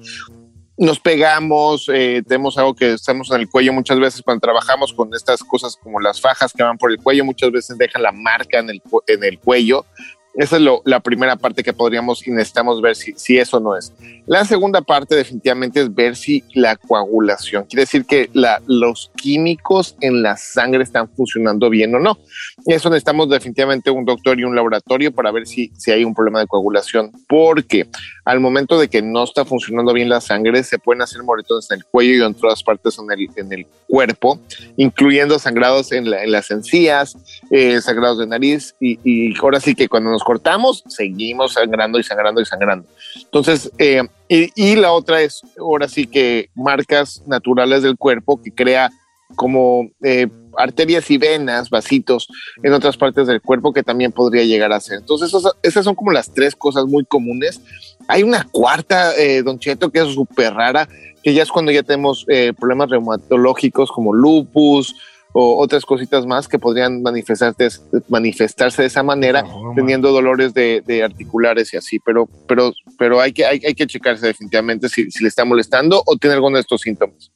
nos 0.77 0.99
pegamos, 0.99 1.89
eh, 1.93 2.23
tenemos 2.27 2.57
algo 2.57 2.73
que 2.73 2.93
estamos 2.93 3.31
en 3.31 3.41
el 3.41 3.49
cuello 3.49 3.73
muchas 3.73 3.99
veces 3.99 4.21
cuando 4.23 4.41
trabajamos 4.41 4.91
con 4.93 5.13
estas 5.13 5.43
cosas 5.43 5.77
como 5.77 5.99
las 5.99 6.19
fajas 6.19 6.51
que 6.51 6.63
van 6.63 6.77
por 6.77 6.91
el 6.91 6.97
cuello, 6.97 7.25
muchas 7.25 7.51
veces 7.51 7.77
dejan 7.77 8.01
la 8.01 8.11
marca 8.11 8.59
en 8.59 8.69
el, 8.69 8.81
en 9.07 9.23
el 9.23 9.39
cuello. 9.39 9.85
Esa 10.35 10.55
es 10.55 10.61
lo- 10.63 10.81
la 10.85 10.99
primera 10.99 11.35
parte 11.35 11.63
que 11.63 11.73
podríamos 11.73 12.25
y 12.27 12.31
necesitamos 12.31 12.81
ver 12.81 12.95
si, 12.95 13.13
si 13.15 13.37
eso 13.37 13.59
no 13.59 13.75
es. 13.77 13.93
La 14.25 14.45
segunda 14.45 14.81
parte 14.81 15.15
definitivamente 15.15 15.79
es 15.81 15.93
ver 15.93 16.15
si 16.15 16.43
la 16.53 16.75
coagulación, 16.75 17.65
quiere 17.65 17.81
decir 17.83 18.05
que 18.05 18.29
la- 18.33 18.61
los 18.67 19.11
químicos 19.15 19.95
en 20.01 20.23
la 20.23 20.35
sangre 20.37 20.83
están 20.83 21.07
funcionando 21.09 21.69
bien 21.69 21.93
o 21.95 21.99
no. 21.99 22.17
Eso 22.65 22.89
necesitamos 22.89 23.29
definitivamente 23.29 23.91
un 23.91 24.05
doctor 24.05 24.39
y 24.39 24.43
un 24.43 24.55
laboratorio 24.55 25.11
para 25.11 25.31
ver 25.31 25.45
si, 25.45 25.71
si 25.77 25.91
hay 25.91 26.03
un 26.03 26.13
problema 26.15 26.39
de 26.39 26.47
coagulación, 26.47 27.11
porque 27.27 27.87
al 28.25 28.39
momento 28.39 28.79
de 28.79 28.87
que 28.87 29.01
no 29.01 29.23
está 29.25 29.43
funcionando 29.45 29.93
bien 29.93 30.09
la 30.09 30.21
sangre, 30.21 30.63
se 30.63 30.79
pueden 30.79 31.01
hacer 31.01 31.21
moretones 31.23 31.69
en 31.71 31.77
el 31.77 31.85
cuello 31.85 32.23
y 32.23 32.25
en 32.25 32.33
todas 32.33 32.63
partes 32.63 32.97
en 32.97 33.11
el, 33.11 33.27
en 33.35 33.51
el 33.53 33.67
cuerpo, 33.87 34.39
incluyendo 34.77 35.37
sangrados 35.37 35.91
en, 35.91 36.09
la- 36.09 36.23
en 36.23 36.31
las 36.31 36.49
encías, 36.49 37.17
eh, 37.51 37.79
sangrados 37.81 38.17
de 38.19 38.27
nariz, 38.27 38.75
y, 38.79 38.97
y 39.03 39.37
ahora 39.39 39.59
sí 39.59 39.75
que 39.75 39.87
cuando 39.89 40.09
nos 40.09 40.22
cortamos, 40.23 40.83
seguimos 40.87 41.53
sangrando 41.53 41.99
y 41.99 42.03
sangrando 42.03 42.41
y 42.41 42.45
sangrando. 42.45 42.87
Entonces, 43.15 43.71
eh, 43.77 44.03
y, 44.27 44.49
y 44.55 44.75
la 44.75 44.91
otra 44.91 45.21
es 45.21 45.41
ahora 45.59 45.87
sí 45.87 46.07
que 46.07 46.49
marcas 46.55 47.23
naturales 47.27 47.83
del 47.83 47.97
cuerpo 47.97 48.41
que 48.41 48.51
crea 48.51 48.89
como 49.35 49.89
eh, 50.03 50.27
arterias 50.57 51.09
y 51.09 51.17
venas, 51.17 51.69
vasitos 51.69 52.27
en 52.61 52.73
otras 52.73 52.97
partes 52.97 53.27
del 53.27 53.41
cuerpo 53.41 53.73
que 53.73 53.83
también 53.83 54.11
podría 54.11 54.43
llegar 54.43 54.71
a 54.71 54.79
ser. 54.79 54.99
Entonces, 54.99 55.29
esas, 55.29 55.53
esas 55.61 55.85
son 55.85 55.95
como 55.95 56.11
las 56.11 56.31
tres 56.31 56.55
cosas 56.55 56.85
muy 56.85 57.05
comunes. 57.05 57.61
Hay 58.07 58.23
una 58.23 58.43
cuarta, 58.43 59.15
eh, 59.15 59.41
Don 59.43 59.59
Cheto, 59.59 59.89
que 59.89 59.99
es 59.99 60.13
súper 60.13 60.53
rara, 60.53 60.87
que 61.23 61.33
ya 61.33 61.43
es 61.43 61.49
cuando 61.49 61.71
ya 61.71 61.83
tenemos 61.83 62.25
eh, 62.27 62.53
problemas 62.57 62.89
reumatológicos 62.89 63.91
como 63.91 64.13
lupus 64.13 64.95
o 65.33 65.57
otras 65.59 65.83
cositas 65.85 66.25
más 66.25 66.47
que 66.47 66.59
podrían 66.59 67.01
manifestarse, 67.01 67.67
manifestarse 68.07 68.83
de 68.83 68.87
esa 68.87 69.03
manera, 69.03 69.43
teniendo 69.75 70.11
dolores 70.11 70.53
de, 70.53 70.81
de 70.85 71.03
articulares 71.03 71.73
y 71.73 71.77
así. 71.77 71.99
Pero, 71.99 72.29
pero, 72.47 72.71
pero 72.97 73.19
hay, 73.19 73.33
que, 73.33 73.45
hay, 73.45 73.59
hay 73.65 73.73
que 73.73 73.87
checarse 73.87 74.27
definitivamente 74.27 74.87
si, 74.89 75.09
si 75.11 75.23
le 75.23 75.29
está 75.29 75.43
molestando 75.43 76.01
o 76.05 76.15
tiene 76.17 76.35
alguno 76.35 76.57
de 76.57 76.61
estos 76.61 76.81
síntomas. 76.81 77.31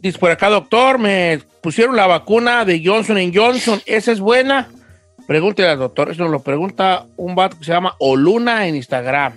Dice 0.00 0.18
por 0.18 0.30
acá, 0.30 0.48
doctor, 0.48 0.98
me 0.98 1.40
pusieron 1.62 1.96
la 1.96 2.06
vacuna 2.06 2.64
de 2.64 2.82
Johnson 2.84 3.18
Johnson. 3.34 3.80
¿Esa 3.86 4.12
es 4.12 4.20
buena? 4.20 4.68
Pregúntele 5.26 5.68
al 5.68 5.78
doctor. 5.78 6.10
Eso 6.10 6.26
lo 6.28 6.40
pregunta 6.40 7.06
un 7.16 7.34
vato 7.34 7.58
que 7.58 7.64
se 7.64 7.72
llama 7.72 7.94
Oluna 7.98 8.66
en 8.66 8.76
Instagram. 8.76 9.32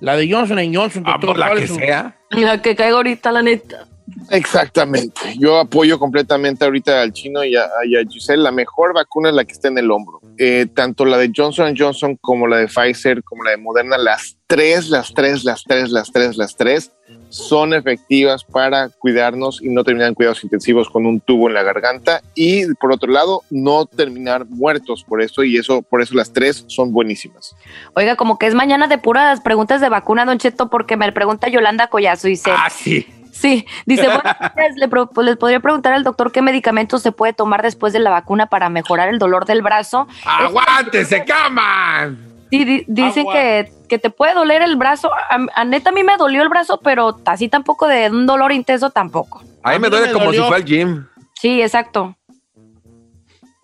La 0.00 0.14
de 0.16 0.30
Johnson 0.30 0.58
Johnson, 0.74 1.02
doctor. 1.04 1.20
pues 1.30 1.38
la 1.38 1.46
¿cuál 1.46 1.58
que 1.60 1.66
su- 1.68 1.74
sea. 1.76 2.16
La 2.30 2.60
que 2.62 2.76
caiga 2.76 2.96
ahorita, 2.96 3.32
la 3.32 3.42
neta. 3.42 3.86
Exactamente. 4.30 5.20
Yo 5.38 5.58
apoyo 5.58 5.98
completamente 5.98 6.64
ahorita 6.64 7.02
al 7.02 7.12
chino 7.12 7.44
y 7.44 7.56
a, 7.56 7.68
y 7.86 7.96
a 7.96 8.04
Giselle. 8.08 8.42
La 8.42 8.52
mejor 8.52 8.94
vacuna 8.94 9.30
es 9.30 9.34
la 9.34 9.44
que 9.44 9.52
está 9.52 9.68
en 9.68 9.78
el 9.78 9.90
hombro. 9.90 10.20
Eh, 10.38 10.66
tanto 10.74 11.04
la 11.04 11.18
de 11.18 11.32
Johnson 11.34 11.74
Johnson 11.76 12.16
como 12.20 12.46
la 12.46 12.58
de 12.58 12.68
Pfizer, 12.68 13.22
como 13.24 13.44
la 13.44 13.52
de 13.52 13.56
Moderna, 13.56 13.98
las 13.98 14.36
tres, 14.46 14.88
las 14.90 15.12
tres, 15.14 15.44
las 15.44 15.64
tres, 15.64 15.90
las 15.90 16.12
tres, 16.12 16.36
las 16.36 16.56
tres 16.56 16.92
son 17.28 17.74
efectivas 17.74 18.44
para 18.44 18.88
cuidarnos 18.88 19.62
y 19.62 19.68
no 19.68 19.84
terminar 19.84 20.08
en 20.08 20.14
cuidados 20.14 20.42
intensivos 20.44 20.88
con 20.88 21.06
un 21.06 21.20
tubo 21.20 21.48
en 21.48 21.54
la 21.54 21.62
garganta. 21.62 22.22
Y 22.34 22.72
por 22.74 22.92
otro 22.92 23.10
lado, 23.10 23.42
no 23.50 23.86
terminar 23.86 24.46
muertos 24.46 25.04
por 25.04 25.22
eso. 25.22 25.44
Y 25.44 25.56
eso, 25.56 25.82
por 25.82 26.02
eso 26.02 26.14
las 26.14 26.32
tres 26.32 26.64
son 26.68 26.92
buenísimas. 26.92 27.56
Oiga, 27.94 28.16
como 28.16 28.38
que 28.38 28.46
es 28.46 28.54
mañana 28.54 28.88
de 28.88 28.98
puras 28.98 29.40
preguntas 29.40 29.80
de 29.80 29.88
vacuna, 29.88 30.24
Don 30.24 30.38
Cheto, 30.38 30.70
porque 30.70 30.96
me 30.96 31.10
pregunta 31.12 31.48
Yolanda 31.48 31.88
Collazo 31.88 32.28
y 32.28 32.32
dice... 32.32 32.50
Ah, 32.52 32.70
sí. 32.70 33.06
Sí, 33.40 33.66
dice, 33.84 34.04
pro- 34.08 34.22
pues, 34.54 35.26
les 35.26 35.36
podría 35.36 35.60
preguntar 35.60 35.92
al 35.92 36.04
doctor 36.04 36.32
qué 36.32 36.40
medicamentos 36.42 37.02
se 37.02 37.12
puede 37.12 37.32
tomar 37.34 37.62
después 37.62 37.92
de 37.92 37.98
la 37.98 38.10
vacuna 38.10 38.46
para 38.46 38.68
mejorar 38.70 39.08
el 39.08 39.18
dolor 39.18 39.44
del 39.44 39.62
brazo. 39.62 40.06
¡Aguántese, 40.24 41.24
cama! 41.24 42.14
Sí, 42.50 42.64
di- 42.64 42.84
dicen 42.86 43.26
que, 43.32 43.72
que 43.88 43.98
te 43.98 44.08
puede 44.10 44.32
doler 44.34 44.62
el 44.62 44.76
brazo. 44.76 45.10
A, 45.12 45.38
a 45.54 45.64
neta, 45.64 45.90
a 45.90 45.92
mí 45.92 46.02
me 46.02 46.16
dolió 46.16 46.42
el 46.42 46.48
brazo, 46.48 46.80
pero 46.82 47.16
así 47.26 47.48
tampoco 47.48 47.86
de 47.88 48.08
un 48.08 48.26
dolor 48.26 48.52
intenso 48.52 48.90
tampoco. 48.90 49.42
A 49.62 49.72
mí 49.72 49.78
me 49.80 49.88
duele 49.90 50.12
como 50.12 50.26
dolió. 50.26 50.42
si 50.42 50.46
fuera 50.48 50.58
el 50.62 50.64
gym. 50.64 51.06
Sí, 51.34 51.60
exacto. 51.60 52.16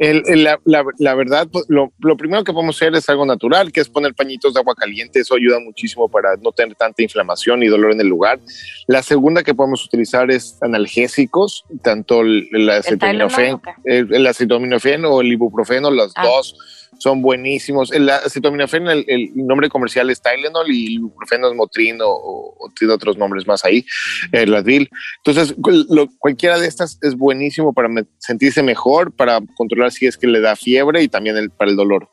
El- 0.03 0.23
el- 0.27 0.43
la, 0.43 0.59
la- 0.65 0.85
la 0.99 1.15
verdad, 1.15 1.47
pues, 1.53 1.65
lo, 1.69 1.93
lo 2.01 2.17
primero 2.17 2.43
que 2.43 2.53
podemos 2.53 2.75
hacer 2.77 2.93
es 2.97 3.09
algo 3.09 3.25
natural, 3.25 3.71
que 3.71 3.81
es 3.81 3.89
poner 3.89 4.15
pañitos 4.15 4.53
de 4.53 4.59
agua 4.61 4.75
caliente. 4.75 5.21
Eso 5.21 5.37
ayuda 5.37 5.61
muchísimo 5.61 6.09
para 6.09 6.37
no 6.43 6.51
tener 6.51 6.75
tanta 6.75 7.03
inflamación 7.03 7.63
y 7.63 7.69
dolor 7.69 7.93
en 7.93 8.01
el 8.01 8.09
lugar. 8.09 8.41
La 8.89 9.03
segunda 9.03 9.43
que 9.45 9.55
podemos 9.55 9.85
utilizar 9.85 10.31
es 10.31 10.59
analgésicos, 10.61 11.65
tanto 11.83 12.23
el, 12.23 12.49
el 12.53 12.69
acetaminofén, 12.71 13.61
el, 13.85 14.27
acetaminofén 14.27 15.05
o 15.05 15.21
el 15.21 15.33
ibuprofeno, 15.33 15.91
los 15.91 16.13
Ah. 16.17 16.25
dos 16.27 16.57
son 16.99 17.21
buenísimos. 17.23 17.91
El 17.93 18.09
acetaminofén, 18.09 18.87
el, 18.89 19.05
el 19.09 19.31
nombre 19.35 19.69
comercial 19.69 20.09
es 20.11 20.21
Tylenol 20.23 20.71
y 20.71 20.87
el 20.87 20.93
ibuprofeno 20.93 21.49
es 21.49 21.57
Motrin 21.57 22.01
o, 22.01 22.07
o- 22.09 22.71
tiene 22.79 22.95
otros 22.95 23.17
nombres 23.17 23.47
más 23.47 23.65
ahí, 23.65 23.85
el 24.31 24.55
Advil. 24.55 24.89
Entonces, 25.25 25.55
lo- 25.89 26.09
cualquiera 26.19 26.59
de 26.59 26.69
estas 26.69 26.99
es 27.03 27.17
buenísimo 27.17 27.73
para 27.73 27.89
sentirse 28.19 28.63
mejor, 28.63 29.13
para 29.13 29.41
controlar 29.57 29.91
si 29.93 30.07
es 30.07 30.17
que 30.17 30.27
le 30.27 30.41
da 30.41 30.55
fiebre 30.57 31.03
y 31.03 31.09
también 31.09 31.37
el, 31.37 31.51
para 31.51 31.71
el 31.71 31.77
dolor. 31.77 32.09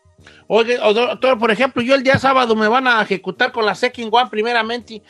Oye, 0.47 0.77
doctor, 0.77 1.37
por 1.37 1.51
ejemplo, 1.51 1.81
yo 1.81 1.93
el 1.95 2.03
día 2.03 2.17
sábado 2.17 2.55
me 2.55 2.67
van 2.67 2.87
a 2.87 3.01
ejecutar 3.01 3.51
con 3.51 3.65
la 3.65 3.75
Second 3.75 4.09
One 4.11 4.29
primeramente. 4.29 5.01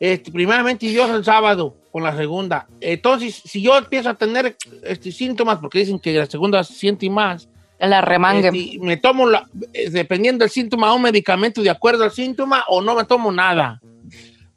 Este, 0.00 0.30
primeramente 0.30 0.90
yo 0.92 1.14
el 1.14 1.24
sábado 1.24 1.76
con 1.90 2.02
la 2.02 2.14
segunda. 2.16 2.66
Entonces, 2.80 3.34
si 3.44 3.62
yo 3.62 3.76
empiezo 3.78 4.10
a 4.10 4.14
tener 4.14 4.56
este, 4.82 5.10
síntomas, 5.12 5.58
porque 5.58 5.78
dicen 5.80 5.98
que 5.98 6.12
la 6.12 6.26
segunda 6.26 6.62
siente 6.64 7.08
más, 7.08 7.48
La 7.78 8.00
remangue. 8.00 8.48
este, 8.48 8.78
me 8.80 8.96
tomo, 8.96 9.28
la- 9.28 9.46
eh, 9.72 9.90
dependiendo 9.90 10.44
del 10.44 10.50
síntoma, 10.50 10.94
un 10.94 11.02
medicamento 11.02 11.62
de 11.62 11.70
acuerdo 11.70 12.04
al 12.04 12.10
síntoma 12.12 12.64
o 12.68 12.80
no 12.80 12.94
me 12.94 13.04
tomo 13.04 13.30
nada. 13.30 13.80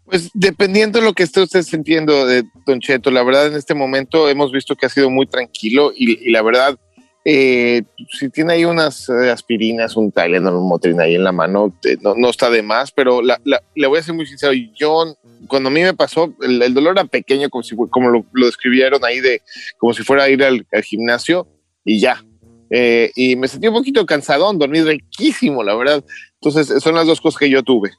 Pues 0.06 0.30
dependiendo 0.34 1.00
de 1.00 1.06
lo 1.06 1.14
que 1.14 1.24
esté 1.24 1.42
usted 1.42 1.62
sintiendo, 1.62 2.26
de 2.26 2.44
Don 2.66 2.80
Cheto, 2.80 3.12
la 3.12 3.22
verdad 3.24 3.48
en 3.48 3.56
este 3.56 3.76
momento 3.76 4.28
hemos 4.28 4.52
visto 4.52 4.76
que 4.76 4.86
ha 4.88 4.90
sido 4.90 5.10
muy 5.10 5.28
tranquilo 5.28 5.92
y, 5.96 6.28
y 6.28 6.32
la 6.32 6.42
verdad, 6.42 6.80
eh, 7.26 7.84
si 8.18 8.30
tiene 8.30 8.54
ahí 8.54 8.66
unas 8.66 9.08
eh, 9.10 9.30
aspirinas, 9.30 9.96
un 9.96 10.12
Tylenol, 10.12 10.56
un 10.56 10.68
Motrin 10.68 11.00
ahí 11.00 11.14
en 11.14 11.24
la 11.24 11.32
mano, 11.32 11.76
eh, 11.86 11.98
no, 12.02 12.16
no 12.16 12.30
está 12.30 12.50
de 12.50 12.64
más, 12.64 12.92
pero 12.92 13.22
la- 13.22 13.40
la- 13.44 13.62
le 13.76 13.86
voy 13.88 14.00
a 14.00 14.04
ser 14.04 14.16
muy 14.16 14.26
sincero, 14.26 14.54
yo 14.76 15.16
cuando 15.48 15.70
a 15.70 15.72
mí 15.72 15.82
me 15.84 15.94
pasó, 15.94 16.34
el, 16.42 16.60
el 16.64 16.74
dolor 16.74 16.94
era 16.98 17.06
pequeño, 17.06 17.50
como, 17.52 17.62
si, 17.62 17.76
como 17.76 18.10
lo, 18.10 18.26
lo 18.32 18.46
describieron 18.48 19.04
ahí, 19.06 19.20
de 19.20 19.42
como 19.78 19.94
si 19.94 20.02
fuera 20.04 20.24
a 20.24 20.30
ir 20.30 20.44
al, 20.44 20.66
al 20.72 20.82
gimnasio 20.84 21.48
y 21.86 22.00
ya. 22.00 22.24
Eh, 22.70 23.12
y 23.16 23.36
me 23.36 23.48
sentí 23.48 23.68
un 23.68 23.74
poquito 23.74 24.06
cansadón, 24.06 24.60
dormí 24.60 24.82
riquísimo, 24.82 25.64
la 25.64 25.76
verdad. 25.76 26.04
Entonces, 26.42 26.82
son 26.84 26.96
las 26.96 27.08
dos 27.08 27.20
cosas 27.22 27.40
que 27.40 27.50
yo 27.50 27.64
tuve. 27.64 27.92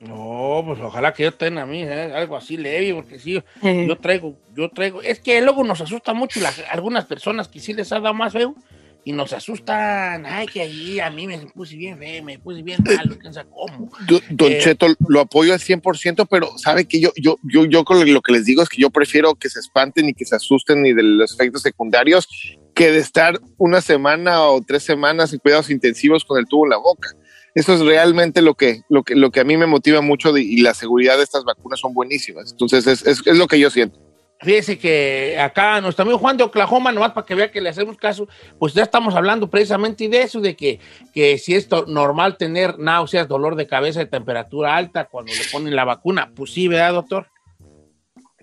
No, 0.00 0.62
pues 0.66 0.80
ojalá 0.80 1.12
que 1.14 1.22
yo 1.22 1.32
tenga 1.32 1.62
a 1.62 1.66
mí 1.66 1.82
eh, 1.82 2.12
algo 2.14 2.36
así 2.36 2.56
leve, 2.56 2.92
porque 2.94 3.20
sí, 3.20 3.40
yo 3.62 3.96
traigo, 3.98 4.36
yo 4.56 4.68
traigo. 4.68 5.00
Es 5.00 5.20
que 5.20 5.40
luego 5.40 5.62
nos 5.62 5.80
asusta 5.80 6.12
mucho 6.12 6.40
las, 6.40 6.60
algunas 6.70 7.04
personas 7.04 7.46
que 7.46 7.60
sí 7.60 7.72
les 7.72 7.92
ha 7.92 8.00
dado 8.00 8.12
más 8.12 8.32
feo 8.32 8.56
y 9.04 9.12
nos 9.12 9.32
asustan. 9.32 10.26
Ay, 10.26 10.46
que 10.48 10.60
ahí 10.60 10.98
a 10.98 11.08
mí 11.08 11.28
me 11.28 11.38
puse 11.38 11.76
bien 11.76 11.98
feo, 11.98 12.22
me 12.24 12.36
puse 12.40 12.62
bien 12.62 12.80
malo, 12.84 13.16
sabe 13.30 13.48
cómo. 13.48 13.90
Do- 14.08 14.20
Don 14.30 14.50
Eh, 14.52 14.58
Cheto, 14.60 14.88
lo 15.08 15.20
apoyo 15.20 15.52
al 15.52 15.60
100%, 15.60 16.26
pero 16.28 16.48
sabe 16.58 16.84
que 16.86 17.00
yo, 17.00 17.12
yo, 17.16 17.38
yo, 17.44 17.64
yo 17.66 17.84
con 17.84 18.04
lo 18.12 18.20
que 18.22 18.32
les 18.32 18.44
digo 18.44 18.60
es 18.62 18.68
que 18.68 18.82
yo 18.82 18.90
prefiero 18.90 19.36
que 19.36 19.48
se 19.50 19.60
espanten 19.60 20.08
y 20.08 20.14
que 20.14 20.24
se 20.24 20.34
asusten 20.34 20.82
ni 20.82 20.92
de 20.92 21.04
los 21.04 21.32
efectos 21.32 21.62
secundarios 21.62 22.28
que 22.74 22.90
de 22.90 22.98
estar 22.98 23.38
una 23.58 23.80
semana 23.80 24.42
o 24.42 24.60
tres 24.62 24.82
semanas 24.82 25.32
en 25.32 25.38
cuidados 25.40 25.70
intensivos 25.70 26.24
con 26.24 26.38
el 26.38 26.46
tubo 26.46 26.64
en 26.66 26.70
la 26.70 26.78
boca. 26.78 27.10
Eso 27.54 27.74
es 27.74 27.80
realmente 27.80 28.40
lo 28.40 28.54
que, 28.54 28.80
lo 28.88 29.02
que, 29.02 29.14
lo 29.14 29.30
que 29.30 29.40
a 29.40 29.44
mí 29.44 29.56
me 29.58 29.66
motiva 29.66 30.00
mucho 30.00 30.32
de- 30.32 30.40
y 30.42 30.62
la 30.62 30.72
seguridad 30.72 31.18
de 31.18 31.24
estas 31.24 31.44
vacunas 31.44 31.80
son 31.80 31.92
buenísimas. 31.92 32.50
Entonces, 32.52 32.86
es, 32.86 33.06
es, 33.06 33.26
es 33.26 33.36
lo 33.36 33.46
que 33.46 33.58
yo 33.58 33.68
siento. 33.68 34.00
Fíjese 34.40 34.76
que 34.76 35.38
acá 35.38 35.80
nuestro 35.80 36.02
amigo 36.02 36.18
Juan 36.18 36.36
de 36.36 36.42
Oklahoma, 36.42 36.90
nomás 36.90 37.12
para 37.12 37.24
que 37.24 37.36
vea 37.36 37.52
que 37.52 37.60
le 37.60 37.68
hacemos 37.68 37.96
caso, 37.96 38.26
pues 38.58 38.72
ya 38.74 38.82
estamos 38.82 39.14
hablando 39.14 39.48
precisamente 39.48 40.08
de 40.08 40.22
eso, 40.22 40.40
de 40.40 40.56
que, 40.56 40.80
que 41.14 41.38
si 41.38 41.54
es 41.54 41.68
normal 41.86 42.36
tener 42.38 42.76
náuseas, 42.78 43.28
dolor 43.28 43.54
de 43.54 43.68
cabeza, 43.68 44.00
de 44.00 44.06
temperatura 44.06 44.74
alta 44.74 45.04
cuando 45.04 45.30
le 45.32 45.44
ponen 45.52 45.76
la 45.76 45.84
vacuna. 45.84 46.32
Pues 46.34 46.52
sí, 46.52 46.66
¿verdad, 46.66 46.94
doctor? 46.94 47.28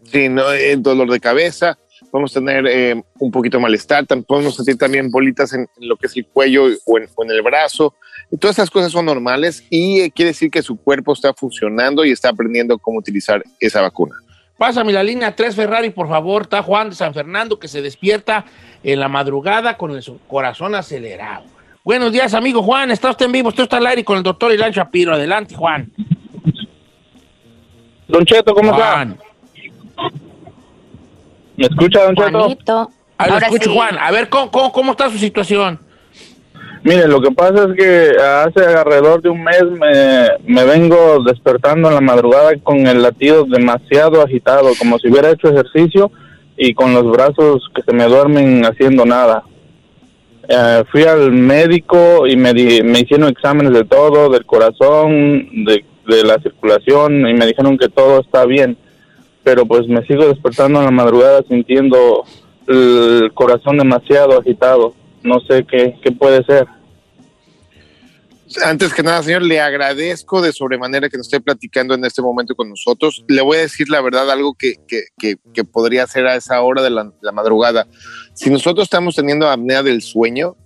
Sí, 0.04 0.30
no, 0.30 0.54
eh, 0.54 0.78
dolor 0.78 1.10
de 1.12 1.20
cabeza, 1.20 1.78
podemos 2.10 2.34
tener 2.34 2.66
eh, 2.68 3.02
un 3.20 3.32
poquito 3.32 3.58
de 3.58 3.64
malestar, 3.64 4.06
podemos 4.28 4.56
sentir 4.56 4.78
también 4.78 5.10
bolitas 5.12 5.54
en, 5.54 5.62
en 5.62 5.88
lo 5.88 5.96
que 5.98 6.08
es 6.08 6.16
el 6.18 6.26
cuello 6.26 6.66
o 6.86 6.98
en, 6.98 7.08
o 7.16 7.24
en 7.24 7.32
el 7.32 7.42
brazo. 7.42 7.94
Y 8.32 8.38
todas 8.38 8.58
esas 8.58 8.70
cosas 8.70 8.92
son 8.92 9.06
normales 9.06 9.64
y 9.70 10.02
eh, 10.02 10.12
quiere 10.12 10.30
decir 10.32 10.50
que 10.52 10.62
su 10.62 10.78
cuerpo 10.78 11.14
está 11.14 11.34
funcionando 11.34 12.04
y 12.06 12.12
está 12.12 12.30
aprendiendo 12.30 12.78
cómo 12.78 13.00
utilizar 13.00 13.44
esa 13.60 13.82
vacuna. 13.82 14.16
Pásame 14.58 14.92
la 14.92 15.04
línea 15.04 15.34
3 15.36 15.56
Ferrari, 15.56 15.90
por 15.90 16.10
favor. 16.10 16.42
Está 16.44 16.62
Juan 16.62 16.90
de 16.90 16.96
San 16.96 17.14
Fernando 17.14 17.58
que 17.60 17.68
se 17.70 17.82
despierta 17.82 18.46
en 18.84 19.00
la 19.00 19.08
madrugada 19.08 19.78
con 19.78 19.92
el 19.92 20.02
su- 20.02 20.20
corazón 20.28 20.76
acelerado. 20.76 21.46
Buenos 21.84 22.12
días, 22.12 22.34
amigo 22.34 22.62
Juan. 22.62 22.92
Está 22.92 23.10
usted 23.10 23.28
en 23.28 23.32
vivo, 23.32 23.50
usted 23.50 23.64
está 23.64 23.78
al 23.78 23.88
aire 23.88 24.04
con 24.04 24.18
el 24.18 24.24
doctor 24.24 24.52
Ilan 24.52 24.72
Shapiro. 24.72 25.14
Adelante, 25.14 25.56
Juan. 25.56 25.90
Don 28.08 28.26
Cheto, 28.26 28.54
¿cómo 28.54 28.74
Juan. 28.74 29.12
está? 29.96 30.29
¿Me 31.60 31.66
escucha, 31.66 32.04
Don 32.06 32.16
Cheto? 32.16 32.40
Juanito. 32.40 32.92
A 33.18 33.24
ver, 33.26 33.34
Ahora 33.34 33.46
escucho, 33.48 33.70
sí. 33.70 33.76
Juan. 33.76 33.98
A 34.00 34.12
ver, 34.12 34.30
¿cómo, 34.30 34.50
cómo, 34.50 34.72
cómo 34.72 34.92
está 34.92 35.10
su 35.10 35.18
situación? 35.18 35.80
Mire, 36.84 37.08
lo 37.10 37.20
que 37.22 37.32
pasa 37.32 37.66
es 37.66 37.76
que 37.78 38.12
hace 38.18 38.66
alrededor 38.66 39.22
de 39.22 39.28
un 39.30 39.44
mes 39.44 39.64
me, 39.66 40.30
me 40.46 40.64
vengo 40.64 41.22
despertando 41.26 41.90
en 41.90 41.96
la 41.96 42.02
madrugada 42.02 42.52
con 42.64 42.88
el 42.88 43.02
latido 43.02 43.44
demasiado 43.44 44.22
agitado, 44.24 44.70
como 44.80 44.98
si 44.98 45.10
hubiera 45.10 45.30
hecho 45.32 45.50
ejercicio 45.50 46.10
y 46.56 46.74
con 46.74 46.94
los 46.94 47.12
brazos 47.12 47.70
que 47.76 47.82
se 47.82 47.92
me 47.94 48.06
duermen 48.06 48.66
haciendo 48.66 49.06
nada. 49.06 49.44
Eh, 50.48 50.84
fui 50.90 51.04
al 51.04 51.32
médico 51.34 52.26
y 52.26 52.38
me, 52.38 52.54
di- 52.54 52.82
me 52.82 53.02
hicieron 53.02 53.28
exámenes 53.28 53.74
de 53.74 53.84
todo, 53.84 54.30
del 54.30 54.46
corazón, 54.46 55.66
de, 55.66 55.84
de 56.08 56.24
la 56.24 56.40
circulación 56.40 57.28
y 57.28 57.34
me 57.34 57.46
dijeron 57.46 57.78
que 57.78 57.90
todo 57.90 58.22
está 58.22 58.46
bien, 58.46 58.78
pero 59.50 59.66
pues 59.66 59.88
me 59.88 60.06
sigo 60.06 60.28
despertando 60.28 60.78
en 60.78 60.86
la 60.86 60.92
madrugada 60.92 61.42
sintiendo 61.50 62.24
el 62.68 63.32
corazón 63.34 63.80
demasiado 63.80 64.40
agitado. 64.40 64.94
No 65.24 65.40
sé 65.40 65.66
qué, 65.66 65.96
qué 66.04 66.12
puede 66.12 66.44
ser. 66.44 66.68
Antes 68.64 68.94
que 68.94 69.02
nada, 69.02 69.24
señor, 69.24 69.42
le 69.42 69.60
agradezco 69.60 70.44
de 70.44 70.54
sobremanera 70.54 71.10
que 71.10 71.18
nos 71.18 71.26
esté 71.26 71.42
platicando 71.42 71.96
en 71.96 72.06
este 72.06 72.22
momento 72.22 72.54
con 72.54 72.70
nosotros. 72.70 73.26
Le 73.28 73.42
voy 73.42 73.58
a 73.58 73.62
decir 73.62 73.90
la 73.90 74.02
verdad, 74.02 74.30
algo 74.30 74.54
que, 74.54 74.76
que, 74.88 75.06
que, 75.52 75.64
podría 75.64 76.04
hacer 76.04 76.28
a 76.28 76.36
esa 76.36 76.62
hora 76.62 76.84
de 76.84 76.92
la, 76.92 77.12
madrugada. 77.34 77.88
Si 78.36 78.52
nosotros 78.52 78.84
estamos 78.84 79.16
teniendo 79.16 79.50
apnea 79.50 79.82
del 79.82 80.04
sueño, 80.04 80.58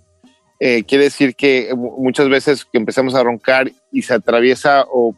eh, 0.60 0.84
quiere 0.84 1.04
decir 1.04 1.34
que 1.36 1.72
mu- 1.74 2.02
muchas 2.02 2.28
veces 2.28 2.66
que 2.66 2.76
empezamos 2.76 3.14
a 3.14 3.22
roncar 3.22 3.72
y 3.94 4.02
se 4.02 4.12
atraviesa 4.12 4.84
o, 4.90 5.16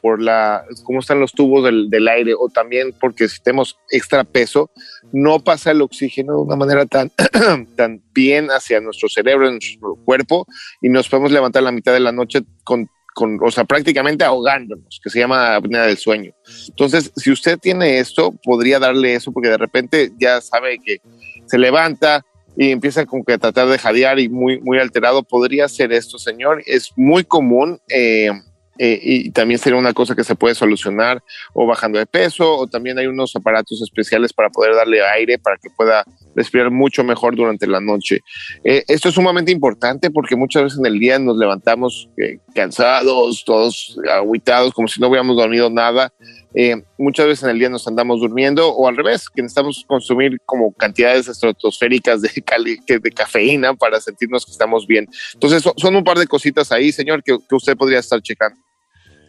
por 0.00 0.22
la, 0.22 0.64
cómo 0.84 1.00
están 1.00 1.20
los 1.20 1.32
tubos 1.32 1.64
del, 1.64 1.90
del 1.90 2.08
aire 2.08 2.32
o 2.34 2.48
también 2.48 2.94
porque 2.98 3.28
si 3.28 3.42
tenemos 3.42 3.78
extra 3.90 4.24
peso, 4.24 4.70
no 5.12 5.38
pasa 5.40 5.70
el 5.70 5.82
oxígeno 5.82 6.34
de 6.34 6.40
una 6.40 6.56
manera 6.56 6.86
tan, 6.86 7.12
tan 7.76 8.02
bien 8.14 8.48
hacia 8.48 8.80
nuestro 8.80 9.10
cerebro, 9.10 9.50
nuestro 9.50 9.96
cuerpo 10.04 10.46
y 10.80 10.88
nos 10.88 11.08
podemos 11.10 11.30
levantar 11.30 11.62
la 11.62 11.72
mitad 11.72 11.92
de 11.92 12.00
la 12.00 12.10
noche 12.10 12.42
con, 12.64 12.88
con, 13.14 13.38
o 13.42 13.50
sea, 13.50 13.64
prácticamente 13.64 14.24
ahogándonos, 14.24 14.98
que 15.02 15.10
se 15.10 15.18
llama 15.18 15.56
apnea 15.56 15.82
del 15.82 15.98
sueño. 15.98 16.32
Entonces, 16.68 17.12
si 17.16 17.30
usted 17.30 17.58
tiene 17.58 17.98
esto, 17.98 18.32
podría 18.42 18.78
darle 18.78 19.14
eso 19.14 19.30
porque 19.30 19.50
de 19.50 19.58
repente 19.58 20.12
ya 20.18 20.40
sabe 20.40 20.78
que 20.78 21.00
se 21.46 21.58
levanta 21.58 22.24
y 22.56 22.70
empieza 22.70 23.04
como 23.06 23.24
que 23.24 23.34
a 23.34 23.38
tratar 23.38 23.68
de 23.68 23.78
jadear 23.78 24.18
y 24.18 24.28
muy, 24.28 24.60
muy 24.60 24.78
alterado. 24.78 25.22
Podría 25.22 25.68
ser 25.68 25.92
esto, 25.92 26.18
señor. 26.18 26.62
Es 26.66 26.92
muy 26.96 27.24
común 27.24 27.80
eh, 27.88 28.30
eh, 28.78 29.00
y 29.02 29.30
también 29.30 29.58
sería 29.58 29.78
una 29.78 29.94
cosa 29.94 30.14
que 30.14 30.24
se 30.24 30.34
puede 30.34 30.54
solucionar 30.54 31.22
o 31.54 31.66
bajando 31.66 31.98
de 31.98 32.06
peso 32.06 32.56
o 32.56 32.66
también 32.66 32.98
hay 32.98 33.06
unos 33.06 33.34
aparatos 33.34 33.80
especiales 33.80 34.32
para 34.32 34.50
poder 34.50 34.74
darle 34.74 35.02
aire 35.02 35.38
para 35.38 35.56
que 35.56 35.70
pueda 35.70 36.04
respirar 36.34 36.70
mucho 36.70 37.02
mejor 37.02 37.34
durante 37.34 37.66
la 37.66 37.80
noche. 37.80 38.20
Eh, 38.64 38.84
esto 38.86 39.08
es 39.08 39.14
sumamente 39.14 39.50
importante 39.50 40.10
porque 40.10 40.36
muchas 40.36 40.64
veces 40.64 40.78
en 40.78 40.86
el 40.86 40.98
día 40.98 41.18
nos 41.18 41.38
levantamos 41.38 42.10
eh, 42.18 42.38
cansados, 42.54 43.44
todos 43.44 43.98
aguitados, 44.12 44.74
como 44.74 44.88
si 44.88 45.00
no 45.00 45.08
hubiéramos 45.08 45.36
dormido 45.36 45.70
nada. 45.70 46.12
Eh, 46.58 46.74
muchas 46.96 47.26
veces 47.26 47.44
en 47.44 47.50
el 47.50 47.58
día 47.58 47.68
nos 47.68 47.86
andamos 47.86 48.18
durmiendo 48.20 48.66
o 48.70 48.88
al 48.88 48.96
revés, 48.96 49.28
que 49.28 49.42
necesitamos 49.42 49.84
consumir 49.86 50.40
como 50.46 50.72
cantidades 50.72 51.28
estratosféricas 51.28 52.22
de, 52.22 52.30
cali- 52.44 52.78
que- 52.86 52.98
de 52.98 53.10
cafeína 53.10 53.74
para 53.74 54.00
sentirnos 54.00 54.46
que 54.46 54.52
estamos 54.52 54.86
bien. 54.86 55.06
Entonces 55.34 55.62
so- 55.62 55.74
son 55.76 55.94
un 55.96 56.02
par 56.02 56.16
de 56.18 56.26
cositas 56.26 56.72
ahí, 56.72 56.92
señor, 56.92 57.22
que, 57.22 57.36
que 57.46 57.54
usted 57.54 57.76
podría 57.76 57.98
estar 57.98 58.22
checando. 58.22 58.58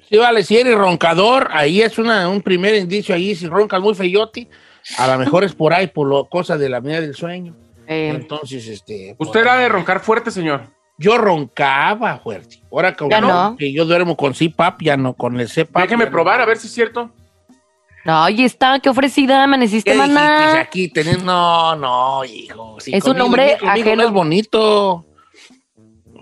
Sí, 0.10 0.16
vale, 0.16 0.42
si 0.46 0.56
eres 0.58 0.76
roncador, 0.78 1.50
ahí 1.52 1.82
es 1.82 1.98
una, 1.98 2.30
un 2.30 2.42
primer 2.42 2.74
indicio 2.76 3.14
ahí, 3.14 3.36
si 3.36 3.46
roncas 3.48 3.82
muy 3.82 3.94
feyote, 3.94 4.48
a 4.98 5.06
lo 5.08 5.20
mejor 5.20 5.44
es 5.44 5.54
por 5.54 5.74
ahí, 5.74 5.88
por 5.88 6.08
lo, 6.08 6.30
cosa 6.30 6.58
de 6.58 6.70
la 6.70 6.80
medida 6.80 7.02
del 7.02 7.14
sueño. 7.14 7.58
Entonces, 7.86 8.68
este... 8.70 9.16
¿Usted 9.18 9.42
era 9.42 9.58
de 9.58 9.68
roncar 9.68 10.00
fuerte, 10.00 10.32
señor? 10.32 10.62
Yo 10.98 11.18
roncaba 11.18 12.20
fuerte. 12.20 12.62
Ahora 12.72 12.96
que, 12.96 13.06
Ya 13.10 13.20
no. 13.22 13.56
que 13.60 13.72
yo 13.72 13.86
duermo 13.86 14.16
con 14.18 14.34
CPAP, 14.34 14.82
ya 14.82 14.98
no, 14.98 15.14
con 15.14 15.40
el 15.40 15.48
CPAP. 15.48 15.84
Déjeme 15.84 16.06
no. 16.06 16.12
probar 16.12 16.40
a 16.42 16.46
ver 16.46 16.58
si 16.58 16.68
es 16.68 16.74
cierto. 16.74 17.12
No, 18.06 18.24
oye, 18.24 18.46
está, 18.46 18.80
qué 18.80 18.90
ofrecida, 18.90 19.44
amaneciste, 19.44 19.92
¿Qué 19.92 19.98
maná. 19.98 20.60
aquí? 20.60 20.90
Tenés- 20.90 21.24
No, 21.24 21.76
no, 21.76 22.24
hijo. 22.24 22.78
Es 22.86 23.04
un 23.04 23.20
hombre 23.20 23.58
conmigo 23.60 23.72
ajeno. 23.90 23.96
no 23.96 24.04
es 24.04 24.12
bonito. 24.12 25.06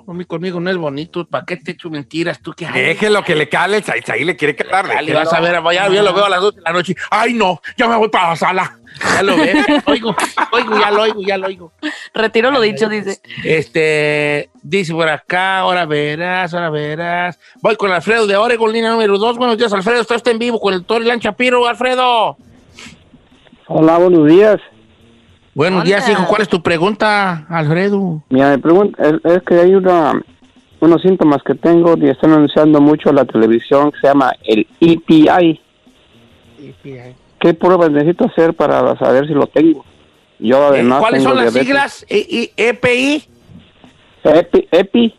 Conmigo, 0.06 0.28
conmigo 0.28 0.60
no 0.60 0.70
es 0.70 0.78
bonito. 0.78 1.28
¿Para 1.28 1.46
qué 1.46 1.58
te 1.58 1.72
echo 1.72 1.90
mentiras 1.90 2.40
tú? 2.40 2.54
¿Qué 2.54 2.68
Déjelo 2.68 3.24
que 3.24 3.36
le 3.36 3.50
cale, 3.50 3.78
el 3.78 3.84
Saisaí 3.84 4.24
le 4.24 4.36
quiere 4.36 4.56
calar. 4.56 4.88
Dale, 4.88 5.14
vas 5.14 5.34
a 5.34 5.40
ver, 5.40 5.62
ya, 5.74 5.90
ya 5.90 6.04
lo 6.04 6.14
veo 6.14 6.26
a 6.26 6.30
las 6.30 6.42
2 6.42 6.56
de 6.56 6.62
la 6.62 6.72
noche. 6.72 6.96
Ay, 7.10 7.34
no, 7.34 7.60
ya 7.76 7.88
me 7.88 7.96
voy 7.96 8.10
para 8.10 8.30
la 8.30 8.36
sala. 8.36 8.80
Ya 9.02 9.24
lo 9.24 9.38
veo. 9.38 9.56
oigo, 9.88 10.16
oigo, 10.52 10.80
ya 10.80 10.92
lo 10.92 11.02
oigo, 11.04 11.22
ya 11.22 11.38
lo 11.38 11.48
oigo. 11.48 11.72
Retiro 12.14 12.52
lo 12.52 12.62
dicho, 12.62 12.88
dice. 12.90 13.20
Este, 13.44 14.50
dice 14.62 14.94
por 14.94 15.08
acá, 15.10 15.60
ahora 15.60 15.86
verás, 15.86 16.54
ahora 16.54 16.70
verás. 16.70 17.40
Voy 17.62 17.76
con 17.76 17.92
Alfredo 17.92 18.28
de 18.28 18.36
Oregon, 18.36 18.72
línea 18.72 18.92
número 18.92 19.18
2. 19.18 19.38
Buenos 19.38 19.58
días, 19.58 19.74
Alfredo. 19.74 20.02
Está 20.02 20.16
usted 20.16 20.32
en 20.32 20.40
vivo 20.40 20.60
con 20.60 20.74
el 20.74 20.86
Tori 20.86 21.06
Lanchapiro, 21.06 21.68
Alfredo. 21.68 22.38
Hola, 23.68 23.98
buenos 23.98 24.28
días. 24.28 24.60
Buenos 25.54 25.82
Hola. 25.82 25.88
días, 25.88 26.10
hijo. 26.10 26.26
¿Cuál 26.28 26.42
es 26.42 26.50
tu 26.50 26.62
pregunta, 26.62 27.46
Alfredo? 27.50 28.24
Mira, 28.30 28.52
mi 28.56 28.62
pregunta 28.62 29.02
es, 29.04 29.14
es 29.24 29.44
que 29.44 29.56
hay 29.56 29.74
una, 29.74 30.22
unos 30.82 31.02
síntomas 31.02 31.42
que 31.44 31.56
tengo 31.56 31.96
y 31.98 32.10
están 32.10 32.34
anunciando 32.34 32.82
mucho 32.82 33.10
en 33.10 33.16
la 33.16 33.26
televisión 33.26 33.92
que 33.92 34.00
se 34.00 34.08
llama 34.08 34.34
el 34.44 34.68
EPI. 34.80 35.62
¿Qué 37.40 37.54
pruebas 37.54 37.92
necesito 37.92 38.26
hacer 38.26 38.54
para 38.54 38.98
saber 38.98 39.28
si 39.28 39.34
lo 39.34 39.48
tengo? 39.48 39.86
Yo 40.40 40.68
además 40.68 40.98
Eh, 40.98 41.02
¿Cuáles 41.02 41.24
tengo 41.24 41.36
son 41.36 41.44
las 41.44 41.54
diabetes. 41.54 41.68
siglas? 41.68 42.06
E- 42.10 42.28
I- 42.30 42.52
EPI. 42.58 43.24
EPI, 44.24 44.68
EPI, 44.72 45.16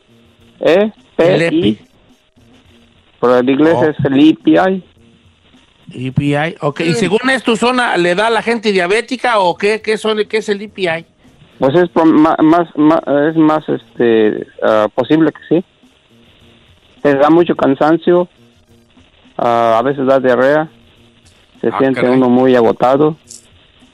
E, 0.60 0.92
P, 1.16 1.34
El 1.34 1.42
EPI. 1.42 1.78
Pero 3.20 3.38
en 3.38 3.48
inglés 3.48 3.74
Oh. 3.76 3.84
es 3.84 3.96
el 4.04 4.28
EPI. 4.30 4.82
EPI, 5.94 6.56
ok. 6.60 6.80
¿Y 6.80 6.94
según 6.94 7.30
es 7.30 7.42
tu 7.44 7.56
zona, 7.56 7.96
le 7.96 8.14
da 8.14 8.26
a 8.26 8.30
la 8.30 8.42
gente 8.42 8.72
diabética 8.72 9.38
o 9.38 9.56
qué, 9.56 9.80
qué, 9.80 9.96
son, 9.96 10.18
qué 10.28 10.38
es 10.38 10.48
el 10.48 10.60
EPI? 10.62 11.04
Pues 11.58 11.74
es 11.76 11.88
más, 12.04 12.68
es 13.30 13.36
más 13.36 13.68
este, 13.68 14.46
ah, 14.62 14.88
posible 14.94 15.30
que 15.32 15.54
sí. 15.56 15.64
Te 17.02 17.14
da 17.14 17.30
mucho 17.30 17.54
cansancio, 17.54 18.28
ah, 19.38 19.76
a 19.78 19.82
veces 19.82 20.04
da 20.06 20.18
diarrea, 20.18 20.68
se 21.70 21.74
Ah, 21.74 21.78
siente 21.78 22.00
caray. 22.00 22.16
uno 22.16 22.28
muy 22.28 22.54
agotado. 22.56 23.16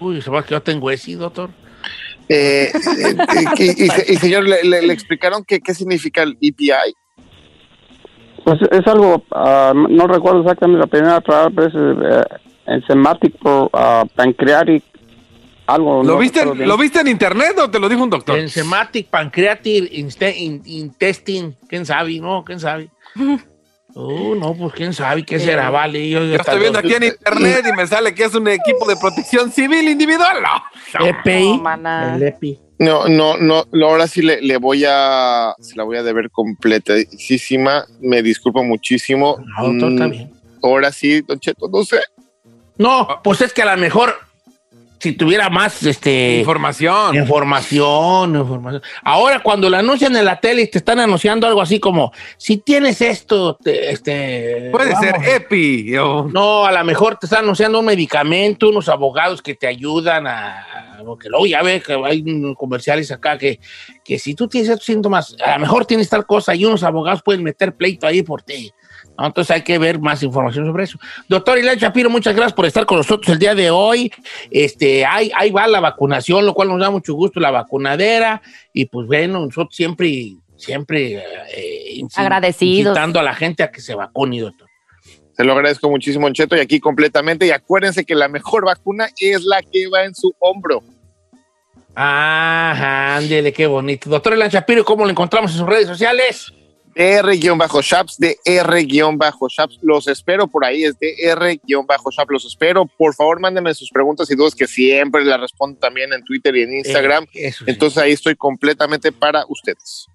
Uy, 0.00 0.20
se 0.22 0.30
va 0.30 0.42
que 0.44 0.50
yo 0.52 0.62
tengo 0.62 0.90
ese, 0.90 1.14
doctor. 1.16 1.50
Eh, 2.28 2.70
eh, 2.72 3.16
y, 3.58 3.62
y- 3.64 3.84
y- 3.86 4.12
y, 4.12 4.16
señor, 4.16 4.44
¿le, 4.48 4.62
le- 4.64 4.82
le 4.82 4.92
explicaron 4.92 5.44
qué, 5.44 5.60
qué 5.60 5.74
significa 5.74 6.22
el 6.22 6.36
EPI? 6.40 6.70
Pues 8.44 8.58
es 8.70 8.86
algo, 8.86 9.24
ah, 9.32 9.72
no 9.74 10.06
recuerdo 10.06 10.40
exactamente 10.40 10.80
la 10.80 10.86
primera 10.86 11.20
palabra, 11.20 11.52
pero 11.54 11.68
es 11.68 11.74
eh, 11.74 12.24
enzymatic 12.66 13.36
pro- 13.38 13.70
ah, 13.72 14.04
pancreatic, 14.14 14.82
algo. 15.66 16.02
¿Lo 16.02 16.12
no 16.14 16.18
viste. 16.18 16.44
¿Lo 16.44 16.76
viste 16.76 17.00
en 17.00 17.08
internet 17.08 17.56
o 17.58 17.70
te 17.70 17.78
lo 17.78 17.88
dijo 17.88 18.02
un 18.02 18.10
doctor? 18.10 18.38
Enzymatic 18.38 19.08
pancreatic 19.08 19.88
intestine. 19.92 21.54
¿Quién 21.68 21.86
sabe? 21.86 22.18
No, 22.18 22.42
¿quién 22.44 22.58
sabe? 22.60 22.90
Oh, 23.94 24.34
no, 24.34 24.54
pues 24.54 24.72
quién 24.74 24.92
sabe 24.94 25.22
qué 25.24 25.38
será, 25.38 25.68
vale. 25.70 26.08
Yo, 26.08 26.24
Yo 26.24 26.36
estoy 26.36 26.60
viendo 26.60 26.78
aquí 26.78 26.94
en 26.94 27.02
internet 27.04 27.64
y 27.70 27.76
me 27.76 27.86
sale 27.86 28.14
que 28.14 28.24
es 28.24 28.34
un 28.34 28.48
equipo 28.48 28.86
de 28.88 28.96
protección 28.96 29.50
civil 29.52 29.88
individual. 29.88 30.36
No. 30.42 31.06
EPI. 31.06 31.58
maná. 31.58 32.14
El 32.16 32.22
EPI. 32.22 32.58
No, 32.78 33.06
no, 33.06 33.36
no, 33.38 33.64
ahora 33.86 34.08
sí 34.08 34.22
le, 34.22 34.40
le 34.40 34.56
voy 34.56 34.84
a, 34.88 35.54
se 35.60 35.76
la 35.76 35.84
voy 35.84 35.98
a 35.98 36.02
deber 36.02 36.30
completísima. 36.30 37.84
Me 38.00 38.22
disculpo 38.22 38.62
muchísimo. 38.64 39.36
No, 39.58 39.68
doctor, 39.68 39.92
está 39.92 40.06
Mm, 40.08 40.10
bien. 40.10 40.32
Ahora 40.62 40.90
sí, 40.92 41.20
Don 41.22 41.38
Cheto, 41.38 41.68
no 41.68 41.84
sé. 41.84 42.00
No, 42.78 43.06
pues 43.22 43.40
es 43.42 43.52
que 43.52 43.62
a 43.62 43.74
lo 43.74 43.80
mejor 43.80 44.14
si 45.02 45.12
tuviera 45.14 45.50
más 45.50 45.82
este 45.82 46.38
Información. 46.38 47.16
información, 47.16 48.36
información. 48.36 48.82
Ahora 49.02 49.42
cuando 49.42 49.68
lo 49.68 49.76
anuncian 49.76 50.14
en 50.14 50.24
la 50.24 50.38
tele 50.38 50.62
y 50.62 50.70
te 50.70 50.78
están 50.78 51.00
anunciando 51.00 51.46
algo 51.48 51.60
así 51.60 51.80
como 51.80 52.12
si 52.36 52.58
tienes 52.58 53.00
esto, 53.00 53.56
te- 53.56 53.90
este 53.90 54.68
Puede 54.70 54.94
ser. 54.96 55.16
EPI. 55.24 55.96
o- 55.98 56.28
No, 56.32 56.64
a 56.64 56.70
lo 56.70 56.84
mejor 56.84 57.16
te 57.16 57.26
están 57.26 57.40
anunciando 57.44 57.80
un 57.80 57.86
medicamento, 57.86 58.68
unos 58.68 58.88
abogados 58.88 59.42
que 59.42 59.54
te 59.56 59.66
ayudan 59.66 60.26
a... 60.28 61.00
Porque 61.04 61.28
luego 61.28 61.46
ya 61.46 61.62
ves 61.62 61.82
que 61.82 61.94
hay 61.94 62.22
comerciales 62.56 63.10
acá 63.10 63.36
que, 63.36 63.58
que 64.04 64.20
si 64.20 64.36
tú 64.36 64.46
tienes 64.46 64.70
estos 64.70 64.86
síntomas, 64.86 65.34
a 65.44 65.54
lo 65.54 65.58
mejor 65.58 65.84
tienes 65.84 66.08
tal 66.08 66.24
cosa 66.26 66.54
y 66.54 66.64
unos 66.64 66.84
abogados 66.84 67.22
pueden 67.24 67.42
meter 67.42 67.74
pleito 67.74 68.06
ahí 68.06 68.22
por 68.22 68.42
ti. 68.42 68.70
¿No? 69.18 69.26
Entonces 69.26 69.50
hay 69.50 69.62
que 69.62 69.78
ver 69.78 69.98
más 69.98 70.22
información 70.22 70.66
sobre 70.66 70.84
eso. 70.84 70.98
Doctor 71.28 71.58
Ilan 71.58 71.78
Shapiro, 71.78 72.10
muchas 72.10 72.34
gracias 72.34 72.54
por 72.54 72.66
estar 72.66 72.86
con 72.86 72.98
nosotros 72.98 73.28
el 73.32 73.38
día 73.38 73.54
de 73.54 73.70
hoy. 73.70 74.12
Este, 74.50 75.04
ahí, 75.04 75.30
ahí 75.36 75.50
va 75.50 75.66
la 75.66 75.80
vacunación, 75.80 76.46
lo 76.46 76.54
cual 76.54 76.68
nos 76.68 76.80
da 76.80 76.90
mucho 76.90 77.14
gusto, 77.14 77.40
la 77.40 77.50
vacunadera. 77.50 78.42
Y 78.72 78.86
pues 78.86 79.06
bueno, 79.06 79.40
nosotros 79.40 79.74
siempre, 79.74 80.34
siempre 80.56 81.22
eh, 81.54 82.02
Agradecidos. 82.14 82.92
incitando 82.92 83.20
a 83.20 83.22
la 83.22 83.34
gente 83.34 83.62
a 83.62 83.70
que 83.70 83.80
se 83.80 83.94
vacune, 83.94 84.40
doctor. 84.40 84.68
Se 85.36 85.44
lo 85.44 85.52
agradezco 85.54 85.88
muchísimo, 85.88 86.30
Cheto, 86.30 86.56
y 86.56 86.60
aquí 86.60 86.78
completamente. 86.78 87.46
Y 87.46 87.50
acuérdense 87.50 88.04
que 88.04 88.14
la 88.14 88.28
mejor 88.28 88.66
vacuna 88.66 89.08
es 89.18 89.42
la 89.44 89.62
que 89.62 89.88
va 89.88 90.04
en 90.04 90.14
su 90.14 90.34
hombro. 90.38 90.82
Ajá, 91.94 93.16
ándele, 93.16 93.52
qué 93.52 93.66
bonito. 93.66 94.08
Doctor 94.08 94.34
Elan 94.34 94.48
Shapiro, 94.48 94.84
¿cómo 94.84 95.04
lo 95.04 95.10
encontramos 95.10 95.52
en 95.52 95.58
sus 95.58 95.66
redes 95.66 95.86
sociales? 95.86 96.52
DR-Shaps, 96.94 98.18
de 98.18 98.38
R-Shaps. 98.44 99.78
Los 99.82 100.08
espero 100.08 100.46
por 100.46 100.64
ahí, 100.64 100.84
es 100.84 100.98
de 100.98 101.14
R-Shaps. 101.18 102.26
Los 102.28 102.44
espero. 102.44 102.86
Por 102.86 103.14
favor, 103.14 103.40
mándenme 103.40 103.74
sus 103.74 103.90
preguntas 103.90 104.30
y 104.30 104.34
dudas 104.34 104.54
que 104.54 104.66
siempre 104.66 105.24
las 105.24 105.40
respondo 105.40 105.78
también 105.78 106.12
en 106.12 106.24
Twitter 106.24 106.54
y 106.56 106.62
en 106.62 106.76
Instagram. 106.78 107.26
Eh, 107.34 107.52
sí. 107.52 107.64
Entonces 107.66 107.98
ahí 107.98 108.12
estoy 108.12 108.36
completamente 108.36 109.12
para 109.12 109.44
ustedes. 109.48 110.08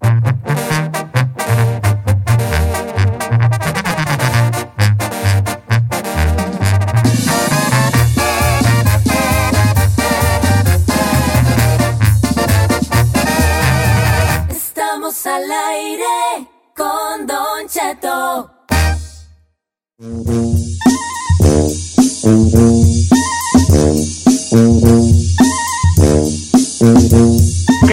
Estamos 14.50 15.26
al 15.26 15.50
aire 15.50 16.37
Que 20.00 20.06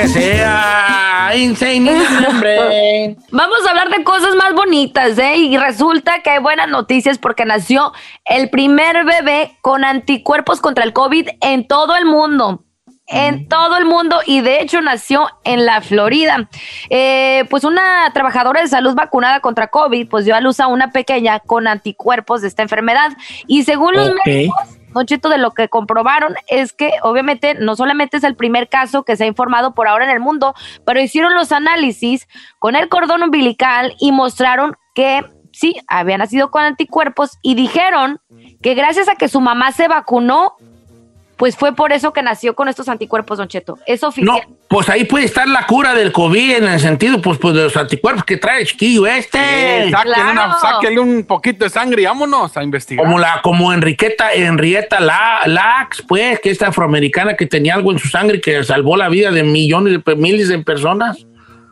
sea 0.07 1.31
insane, 1.35 1.89
hombre. 2.27 3.17
Vamos 3.31 3.57
a 3.65 3.71
hablar 3.71 3.89
de 3.89 4.03
cosas 4.03 4.35
más 4.35 4.53
bonitas, 4.53 5.17
¿eh? 5.17 5.37
Y 5.37 5.57
resulta 5.57 6.21
que 6.21 6.29
hay 6.29 6.39
buenas 6.39 6.69
noticias 6.69 7.17
porque 7.17 7.43
nació 7.43 7.91
el 8.25 8.51
primer 8.51 9.03
bebé 9.03 9.57
con 9.61 9.83
anticuerpos 9.83 10.61
contra 10.61 10.83
el 10.83 10.93
COVID 10.93 11.27
en 11.41 11.67
todo 11.67 11.95
el 11.95 12.05
mundo. 12.05 12.64
En 13.07 13.47
todo 13.47 13.77
el 13.77 13.85
mundo 13.85 14.19
y 14.25 14.41
de 14.41 14.61
hecho 14.61 14.81
nació 14.81 15.27
en 15.43 15.65
la 15.65 15.81
Florida. 15.81 16.49
Eh, 16.89 17.45
pues 17.49 17.63
una 17.63 18.11
trabajadora 18.13 18.61
de 18.61 18.67
salud 18.67 18.95
vacunada 18.95 19.41
contra 19.41 19.67
COVID, 19.67 20.07
pues 20.09 20.25
dio 20.25 20.35
a 20.35 20.41
luz 20.41 20.59
a 20.59 20.67
una 20.67 20.91
pequeña 20.91 21.39
con 21.39 21.67
anticuerpos 21.67 22.41
de 22.41 22.47
esta 22.47 22.63
enfermedad. 22.63 23.11
Y 23.47 23.63
según 23.63 23.95
los 23.95 24.11
médicos, 24.25 24.79
Don 24.95 25.05
Cheto, 25.05 25.27
de 25.27 25.37
lo 25.37 25.51
que 25.51 25.67
comprobaron 25.67 26.35
es 26.47 26.71
que 26.71 26.93
obviamente 27.03 27.53
no 27.53 27.75
solamente 27.75 28.17
es 28.17 28.23
el 28.23 28.35
primer 28.35 28.69
caso 28.69 29.03
que 29.03 29.17
se 29.17 29.25
ha 29.25 29.27
informado 29.27 29.75
por 29.75 29.87
ahora 29.87 30.05
en 30.05 30.11
el 30.11 30.21
mundo, 30.21 30.55
pero 30.85 31.01
hicieron 31.01 31.35
los 31.35 31.51
análisis 31.51 32.27
con 32.59 32.77
el 32.77 32.87
cordón 32.87 33.21
umbilical 33.21 33.93
y 33.99 34.13
mostraron 34.13 34.77
que 34.95 35.21
sí, 35.51 35.75
había 35.87 36.17
nacido 36.17 36.49
con 36.49 36.63
anticuerpos 36.63 37.37
y 37.41 37.55
dijeron 37.55 38.19
que 38.61 38.73
gracias 38.73 39.09
a 39.09 39.15
que 39.15 39.27
su 39.27 39.41
mamá 39.41 39.71
se 39.73 39.87
vacunó, 39.87 40.55
pues 41.37 41.55
fue 41.57 41.75
por 41.75 41.91
eso 41.91 42.13
que 42.13 42.21
nació 42.23 42.55
con 42.55 42.67
estos 42.69 42.87
anticuerpos, 42.87 43.37
Don 43.37 43.47
Cheto. 43.47 43.77
Es 43.85 44.01
No, 44.01 44.07
oficial. 44.09 44.41
pues 44.69 44.87
ahí 44.89 45.03
puede 45.03 45.25
estar 45.25 45.47
la 45.47 45.65
cura 45.67 45.93
del 45.93 46.11
COVID 46.11 46.55
en 46.57 46.63
el 46.65 46.79
sentido 46.79 47.21
pues, 47.21 47.37
pues 47.37 47.53
de 47.55 47.63
los 47.63 47.75
anticuerpos 47.75 48.23
que 48.23 48.37
trae 48.37 48.61
el 48.61 48.67
chiquillo 48.67 49.05
este. 49.07 49.37
Eh, 49.87 49.91
sáquenle, 49.91 50.31
una- 50.31 50.57
sáquenle 50.59 50.99
un 50.99 51.25
poquito 51.25 51.65
de 51.65 51.69
sangre 51.69 52.03
y 52.03 52.05
vámonos 52.05 52.55
a 52.55 52.63
investigar. 52.63 53.03
Como 53.05 53.19
la, 53.19 53.41
como 53.41 53.73
Enriqueta, 53.73 54.33
Henrietta 54.33 54.99
La- 54.99 55.41
Lacks, 55.45 56.03
pues, 56.07 56.39
que 56.39 56.49
esta 56.51 56.67
afroamericana 56.67 57.35
que 57.35 57.45
tenía 57.45 57.73
algo 57.75 57.91
en 57.91 57.99
su 57.99 58.07
sangre 58.07 58.39
que 58.39 58.63
salvó 58.63 58.95
la 58.95 59.09
vida 59.09 59.31
de 59.31 59.43
millones 59.43 59.99
de 60.05 60.15
miles 60.15 60.47
de 60.47 60.59
personas. 60.59 61.25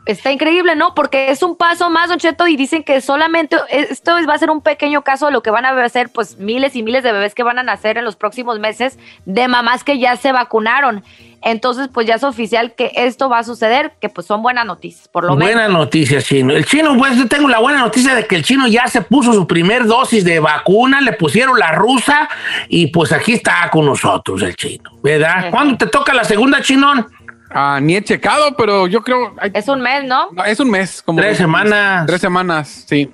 Está 0.06 0.32
increíble, 0.34 0.76
¿no? 0.76 0.93
Porque 0.95 1.30
es 1.32 1.41
un 1.43 1.56
paso 1.56 1.89
más, 1.89 2.10
Don 2.10 2.18
Cheto, 2.20 2.45
y 2.47 2.58
dicen 2.58 2.84
que 2.84 2.99
solamente 2.99 3.56
esto 3.70 4.18
es- 4.18 4.28
va 4.28 4.34
a 4.34 4.38
ser 4.38 4.49
un 4.49 4.62
pequeño 4.62 5.01
caso 5.01 5.28
de 5.28 5.32
lo 5.32 5.41
que 5.41 5.49
van 5.49 5.66
a 5.66 5.70
hacer, 5.84 6.10
pues 6.10 6.38
miles 6.38 6.76
y 6.76 6.84
miles 6.84 7.04
de 7.04 7.14
bebés 7.14 7.34
que 7.34 7.43
van 7.43 7.58
a 7.58 7.64
nacer 7.64 7.97
en 7.97 8.04
los 8.04 8.18
próximos 8.18 8.60
meses 8.60 8.99
de 9.26 9.47
mamás 9.47 9.84
que 9.86 9.99
ya 9.99 10.18
se 10.18 10.34
vacunaron. 10.34 11.04
Entonces, 11.45 11.89
pues 11.93 12.08
ya 12.08 12.16
es 12.16 12.24
oficial 12.24 12.74
que 12.74 12.91
esto 12.95 13.28
va 13.30 13.39
a 13.39 13.43
suceder, 13.43 13.93
que 14.01 14.08
pues 14.08 14.26
son 14.28 14.41
buenas 14.41 14.66
noticias, 14.66 15.08
por 15.10 15.26
lo 15.26 15.36
menos. 15.36 15.54
Buena 15.54 15.68
noticia, 15.68 16.22
chino. 16.22 16.54
El 16.54 16.66
chino, 16.66 16.97
pues 16.97 17.18
yo 17.18 17.28
tengo 17.28 17.49
la 17.49 17.60
buena 17.60 17.80
noticia 17.80 18.16
de 18.16 18.26
que 18.28 18.36
el 18.38 18.43
chino 18.43 18.66
ya 18.68 18.88
se 18.88 19.01
puso 19.01 19.34
su 19.34 19.45
primer 19.45 19.86
dosis 19.86 20.24
de 20.24 20.39
vacuna, 20.39 21.01
le 21.01 21.14
pusieron 21.14 21.60
la 21.60 21.72
rusa 21.74 22.30
y 22.70 22.88
pues 22.88 23.12
aquí 23.12 23.34
está 23.34 23.70
con 23.72 23.86
nosotros 23.86 24.41
el 24.41 24.56
chino, 24.56 24.89
¿verdad? 25.01 25.49
¿Cuándo 25.51 25.78
te 25.78 25.88
toca 25.88 26.14
la 26.14 26.24
segunda, 26.24 26.62
chinón? 26.62 27.08
Ah, 27.54 27.80
ni 27.82 27.95
he 27.95 28.04
checado, 28.04 28.56
pero 28.58 28.88
yo 28.88 29.01
creo. 29.01 29.36
Es 29.54 29.68
un 29.68 29.82
mes, 29.82 30.04
¿no? 30.06 30.30
es 30.45 30.60
un 30.60 30.70
mes. 30.70 31.01
Como 31.01 31.20
Tres 31.20 31.38
semanas. 31.38 32.06
Tres 32.06 32.22
semanas, 32.22 32.86
sí. 32.88 33.12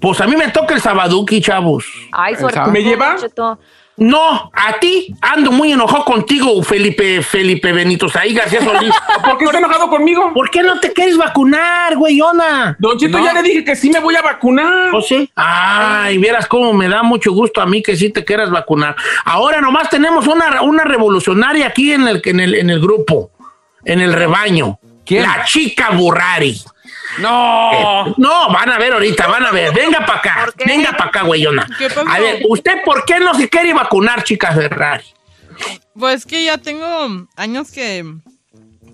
Pues 0.00 0.20
a 0.20 0.26
mí 0.26 0.36
me 0.36 0.48
toca 0.48 0.74
el 0.74 0.80
sabaduki, 0.80 1.40
chavos. 1.40 1.86
Ay, 2.12 2.36
suerte. 2.36 2.60
¿Me 2.70 2.82
lleva? 2.82 3.16
No, 3.96 4.50
a 4.52 4.72
ti 4.80 5.14
ando 5.20 5.52
muy 5.52 5.70
enojado 5.70 6.04
contigo, 6.04 6.60
Felipe, 6.64 7.22
Felipe 7.22 7.72
Benito 7.72 8.08
Saí 8.08 8.34
García 8.34 8.60
Solís. 8.60 8.92
¿Por 9.24 9.38
qué 9.38 9.44
está 9.44 9.58
enojado 9.58 9.88
conmigo? 9.88 10.32
¿Por 10.34 10.50
qué 10.50 10.64
no 10.64 10.80
te 10.80 10.92
quieres 10.92 11.16
vacunar, 11.16 11.96
güeyona? 11.96 12.76
Don 12.80 12.98
Cheto, 12.98 13.22
ya 13.22 13.32
le 13.32 13.42
dije 13.42 13.64
que 13.64 13.76
sí 13.76 13.90
me 13.90 14.00
voy 14.00 14.16
a 14.16 14.22
vacunar. 14.22 14.92
¿O 14.92 15.00
sí? 15.00 15.30
Ay, 15.36 16.18
vieras 16.18 16.48
cómo 16.48 16.72
me 16.72 16.88
da 16.88 17.04
mucho 17.04 17.32
gusto 17.32 17.60
a 17.60 17.66
mí 17.66 17.82
que 17.82 17.96
sí 17.96 18.10
te 18.10 18.24
quieras 18.24 18.50
vacunar. 18.50 18.96
Ahora 19.24 19.60
nomás 19.60 19.88
tenemos 19.90 20.26
una, 20.26 20.62
una 20.62 20.82
revolucionaria 20.82 21.68
aquí 21.68 21.92
en 21.92 22.08
el, 22.08 22.20
en, 22.24 22.40
el, 22.40 22.54
en 22.56 22.70
el 22.70 22.80
grupo, 22.80 23.30
en 23.84 24.00
el 24.00 24.12
rebaño. 24.12 24.78
La 25.08 25.44
chica 25.44 25.90
Burrari. 25.90 26.60
No. 27.18 28.14
no, 28.16 28.48
van 28.48 28.70
a 28.70 28.78
ver 28.78 28.92
ahorita, 28.94 29.26
van 29.26 29.44
a 29.44 29.50
ver. 29.50 29.72
Venga 29.72 30.04
para 30.04 30.18
acá, 30.18 30.46
venga 30.66 30.92
para 30.92 31.10
acá, 31.10 31.22
güeyona. 31.22 31.66
A 32.08 32.18
ver, 32.18 32.42
¿usted 32.48 32.82
por 32.84 33.04
qué 33.04 33.20
no 33.20 33.34
se 33.34 33.48
quiere 33.48 33.72
vacunar, 33.72 34.24
chica 34.24 34.52
Ferrari? 34.52 35.04
Pues 35.98 36.26
que 36.26 36.44
ya 36.44 36.58
tengo 36.58 37.26
años 37.36 37.70
que, 37.70 38.04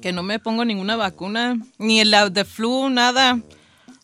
que 0.03 0.12
no 0.12 0.22
me 0.22 0.38
pongo 0.38 0.64
ninguna 0.64 0.97
vacuna, 0.97 1.57
ni 1.78 2.01
el 2.01 2.14
de 2.32 2.45
flu, 2.45 2.91
nada. 2.91 3.38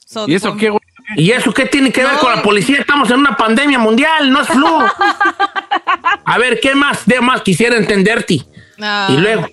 So, 0.07 0.27
¿Y 0.29 0.35
eso 0.35 0.57
qué, 0.57 0.71
güey? 0.71 0.81
¿Y 1.17 1.31
eso 1.31 1.53
qué 1.53 1.67
tiene 1.67 1.93
que 1.93 2.03
ver 2.03 2.17
con 2.19 2.35
la 2.35 2.43
policía? 2.43 2.79
Estamos 2.81 3.11
en 3.11 3.21
una 3.21 3.37
pandemia 3.37 3.79
mundial, 3.79 4.31
no 4.31 4.41
es 4.41 4.49
flu. 4.49 4.67
A 6.25 6.39
ver, 6.39 6.59
¿qué 6.61 6.75
más? 6.75 7.07
De 7.07 7.21
más 7.21 7.43
quisiera 7.43 7.77
entenderte. 7.77 8.45
Ah, 8.81 9.09
Y 9.11 9.17
luego. 9.19 9.47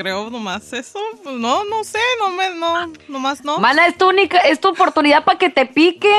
Creo 0.00 0.30
nomás 0.30 0.72
eso. 0.72 0.98
Pues 1.22 1.36
no, 1.36 1.62
no 1.64 1.84
sé, 1.84 1.98
no 2.20 2.30
me, 2.30 2.48
no, 2.54 2.90
nomás 3.08 3.44
no. 3.44 3.58
Mana, 3.58 3.86
es 3.86 3.98
tu 3.98 4.08
única, 4.08 4.38
es 4.38 4.58
tu 4.58 4.68
oportunidad 4.70 5.24
para 5.24 5.36
que 5.36 5.50
te 5.50 5.66
pique. 5.66 6.10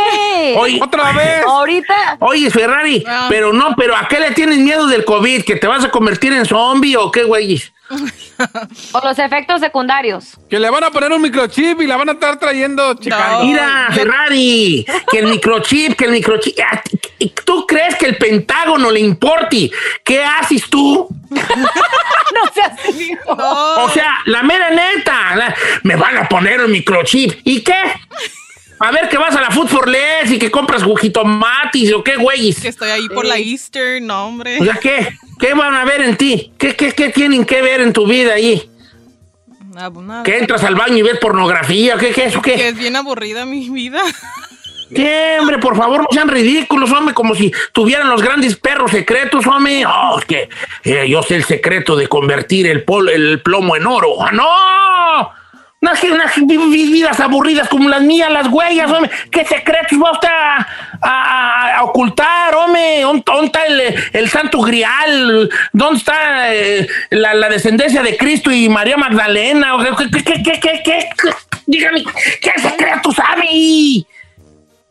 Oye, 0.56 0.80
otra 0.80 1.12
vez. 1.14 1.44
Ahorita. 1.44 2.18
Oye, 2.20 2.52
Ferrari, 2.52 3.04
Ah. 3.08 3.26
pero 3.28 3.52
no, 3.54 3.74
pero 3.76 3.96
¿a 3.96 4.08
qué 4.08 4.20
le 4.20 4.32
tienes 4.32 4.60
miedo 4.60 4.86
del 4.86 5.04
COVID? 5.04 5.44
¿Que 5.44 5.56
te 5.56 5.66
vas 5.66 5.84
a 5.84 5.90
convertir 5.90 6.32
en 6.32 6.46
zombie 6.46 6.96
o 6.96 7.10
qué, 7.12 7.24
güey? 7.24 7.60
O 8.94 9.02
los 9.06 9.20
efectos 9.20 9.60
secundarios. 9.62 10.38
Que 10.50 10.60
le 10.60 10.70
van 10.70 10.84
a 10.84 10.92
poner 10.92 11.12
un 11.12 11.22
microchip 11.22 11.82
y 11.82 11.88
la 11.88 11.98
van 11.98 12.10
a 12.10 12.12
estar 12.14 12.38
trayendo 12.40 12.94
checando. 12.96 13.44
Mira, 13.46 13.90
Ferrari, 13.94 14.86
que 15.12 15.20
el 15.20 15.28
microchip, 15.28 15.96
que 15.98 16.06
el 16.06 16.12
microchip. 16.12 16.56
¿Tú 17.46 17.66
crees 17.68 17.96
que 17.96 18.08
el 18.08 18.18
Pentágono 18.18 18.90
le 18.90 19.00
importe? 19.00 19.70
¿Qué 20.04 20.24
haces 20.24 20.70
tú? 20.70 21.08
no 21.30 22.54
seas 22.54 22.74
hijo. 23.00 23.32
O 23.34 23.90
sea, 23.90 24.16
la 24.26 24.42
mera 24.44 24.70
neta, 24.72 25.36
la- 25.36 25.56
me 25.84 25.96
van 25.96 26.18
a 26.18 26.28
poner 26.28 26.62
un 26.62 26.72
microchip. 26.72 27.40
¿Y 27.44 27.62
qué? 27.62 27.76
A 28.84 28.92
ver 28.92 29.10
que 29.10 29.18
vas 29.18 29.36
a 29.36 29.42
la 29.42 29.52
Food 29.52 29.68
for 29.68 29.88
Less 29.88 30.32
y 30.32 30.40
que 30.40 30.50
compras 30.50 30.84
jujitomatis 30.84 31.94
o 31.94 32.04
qué, 32.04 32.16
güeyes. 32.18 32.60
Que 32.62 32.68
estoy 32.70 32.90
ahí 32.90 33.08
por 33.10 33.26
la 33.26 33.38
Easter, 33.38 34.02
no, 34.02 34.26
hombre. 34.28 34.58
O 34.60 34.64
sea, 34.66 34.74
¿qué? 34.82 35.08
¿Qué 35.40 35.54
van 35.54 35.74
a 35.76 35.86
ver 35.86 36.02
en 36.02 36.18
ti? 36.18 36.52
¿Qué, 36.58 36.76
qué, 36.76 36.92
qué 36.94 37.10
tienen 37.10 37.46
que 37.46 37.62
ver 37.62 37.82
en 37.82 37.94
tu 37.94 38.08
vida 38.08 38.34
ahí? 38.34 38.70
Ah, 39.78 39.90
pues 39.92 40.06
nada. 40.06 40.24
¿Que 40.24 40.38
entras 40.38 40.64
al 40.64 40.76
baño 40.76 40.98
y 40.98 41.02
ves 41.04 41.18
pornografía? 41.20 41.96
¿Qué, 41.98 42.12
qué, 42.12 42.26
eso 42.26 42.42
Que 42.42 42.56
qué? 42.56 42.68
es 42.70 42.78
bien 42.78 42.96
aburrida 42.96 43.46
mi 43.46 43.70
vida. 43.70 44.02
¿Qué, 44.96 45.38
hombre? 45.40 45.58
Por 45.60 45.78
favor, 45.78 46.02
no 46.02 46.08
sean 46.12 46.28
ridículos, 46.28 46.92
hombre, 46.92 47.14
como 47.14 47.34
si 47.34 47.52
tuvieran 47.72 48.10
los 48.10 48.22
grandes 48.22 48.58
perros 48.58 48.92
secretos, 48.92 49.48
hombre. 49.48 49.86
Oh, 49.86 50.18
es 50.20 50.26
que 50.26 50.50
eh, 50.84 51.08
yo 51.08 51.24
sé 51.24 51.38
el 51.38 51.46
secreto 51.46 51.96
de 51.96 52.08
convertir 52.08 52.68
el, 52.68 52.84
pol- 52.84 53.08
el 53.10 53.42
plomo 53.42 53.78
en 53.78 53.88
oro. 53.88 54.22
¡Ah, 54.22 54.32
no! 54.34 55.41
Unas, 55.84 56.04
unas 56.04 56.36
vi- 56.46 56.58
vi- 56.58 56.92
vidas 56.92 57.20
aburridas 57.20 57.68
como 57.68 57.90
las 57.90 58.02
mías, 58.04 58.32
las 58.32 58.48
huellas, 58.48 58.92
hombre. 58.92 59.10
¿Qué 59.32 59.44
secretos 59.44 59.98
va 60.00 60.12
usted 60.12 60.28
a, 60.30 60.68
a- 61.02 61.78
a 61.78 61.84
ocultar, 61.84 62.54
hombre? 62.54 63.02
¿Dónde 63.02 63.46
está 63.46 63.66
el, 63.66 63.82
el 64.14 64.30
santo 64.30 64.62
grial? 64.62 65.50
¿Dónde 65.74 65.98
está 65.98 66.54
eh, 66.54 66.88
la, 67.10 67.34
la 67.34 67.50
descendencia 67.50 68.04
de 68.04 68.16
Cristo 68.16 68.52
y 68.52 68.70
María 68.70 68.96
Magdalena? 68.96 69.72
¿Qué, 69.98 70.08
qué, 70.12 70.24
qué, 70.24 70.44
qué, 70.44 70.60
qué, 70.62 70.82
qué? 70.84 71.10
Dígame, 71.66 72.04
¿qué 72.42 72.52
secreto 72.62 73.12
sabe? 73.12 74.06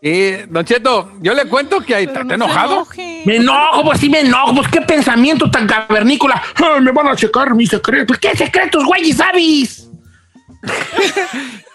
Eh, 0.03 0.47
Don 0.49 0.64
Cheto, 0.64 1.12
yo 1.20 1.34
le 1.34 1.45
cuento 1.45 1.82
que 1.82 1.95
ahí 1.95 2.05
está 2.07 2.22
enojado. 2.22 2.86
Me 3.26 3.36
enojo, 3.36 3.84
pues 3.84 4.01
sí 4.01 4.09
me 4.09 4.20
enojo, 4.20 4.55
pues 4.57 4.66
qué 4.68 4.80
pensamiento 4.80 5.49
tan 5.51 5.68
cavernícola. 5.68 6.43
Ay, 6.57 6.80
me 6.80 6.91
van 6.91 7.07
a 7.09 7.14
checar 7.14 7.55
mis 7.55 7.68
secretos. 7.68 8.18
¿Qué 8.18 8.36
secretos, 8.36 8.82
güey, 8.84 9.12
sabes? 9.12 9.86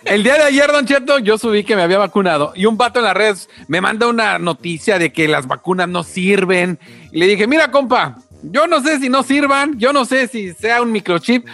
El 0.05 0.23
día 0.23 0.35
de 0.35 0.43
ayer, 0.43 0.71
Don 0.71 0.85
Cheto, 0.85 1.17
yo 1.19 1.37
subí 1.37 1.63
que 1.63 1.75
me 1.75 1.81
había 1.81 1.97
vacunado 1.97 2.53
y 2.55 2.65
un 2.67 2.77
vato 2.77 2.99
en 2.99 3.05
las 3.05 3.15
redes 3.15 3.49
me 3.67 3.81
manda 3.81 4.07
una 4.07 4.37
noticia 4.37 4.99
de 4.99 5.11
que 5.11 5.27
las 5.27 5.47
vacunas 5.47 5.89
no 5.89 6.03
sirven. 6.03 6.79
Y 7.11 7.17
le 7.17 7.27
dije, 7.27 7.47
mira, 7.47 7.71
compa, 7.71 8.17
yo 8.43 8.67
no 8.67 8.81
sé 8.81 8.99
si 8.99 9.09
no 9.09 9.23
sirvan, 9.23 9.79
yo 9.79 9.93
no 9.93 10.05
sé 10.05 10.27
si 10.27 10.53
sea 10.53 10.81
un 10.81 10.91
microchip. 10.91 11.47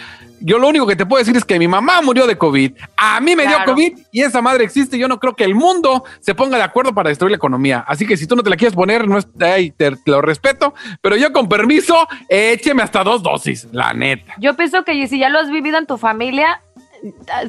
Yo 0.44 0.58
lo 0.58 0.68
único 0.68 0.88
que 0.88 0.96
te 0.96 1.06
puedo 1.06 1.20
decir 1.20 1.36
es 1.36 1.44
que 1.44 1.56
mi 1.56 1.68
mamá 1.68 2.02
murió 2.02 2.26
de 2.26 2.36
COVID. 2.36 2.72
A 2.96 3.20
mí 3.20 3.36
me 3.36 3.46
dio. 3.46 3.56
COVID 3.64 3.96
y 4.10 4.22
esa 4.22 4.42
madre 4.42 4.64
existe. 4.64 4.98
Yo 4.98 5.06
no 5.06 5.20
creo 5.20 5.36
que 5.36 5.44
el 5.44 5.54
mundo 5.54 6.02
se 6.18 6.34
ponga 6.34 6.56
de 6.56 6.64
acuerdo 6.64 6.92
para 6.92 7.10
destruir 7.10 7.30
la 7.30 7.36
economía. 7.36 7.84
Así 7.86 8.06
que 8.06 8.16
si 8.16 8.26
tú 8.26 8.34
no 8.34 8.42
te 8.42 8.50
la 8.50 8.56
quieres 8.56 8.74
poner, 8.74 9.06
no 9.06 9.18
es, 9.18 9.28
ay, 9.40 9.70
te, 9.70 9.92
te 9.92 10.10
lo 10.10 10.20
respeto. 10.20 10.74
Pero 11.00 11.16
yo 11.16 11.32
con 11.32 11.48
permiso, 11.48 12.08
écheme 12.28 12.82
hasta 12.82 13.04
dos 13.04 13.22
dosis, 13.22 13.68
la 13.70 13.94
neta. 13.94 14.34
Yo 14.38 14.56
pienso 14.56 14.84
que 14.84 15.06
si 15.06 15.20
ya 15.20 15.28
lo 15.28 15.38
has 15.38 15.48
vivido 15.48 15.78
en 15.78 15.86
tu 15.86 15.96
familia, 15.96 16.60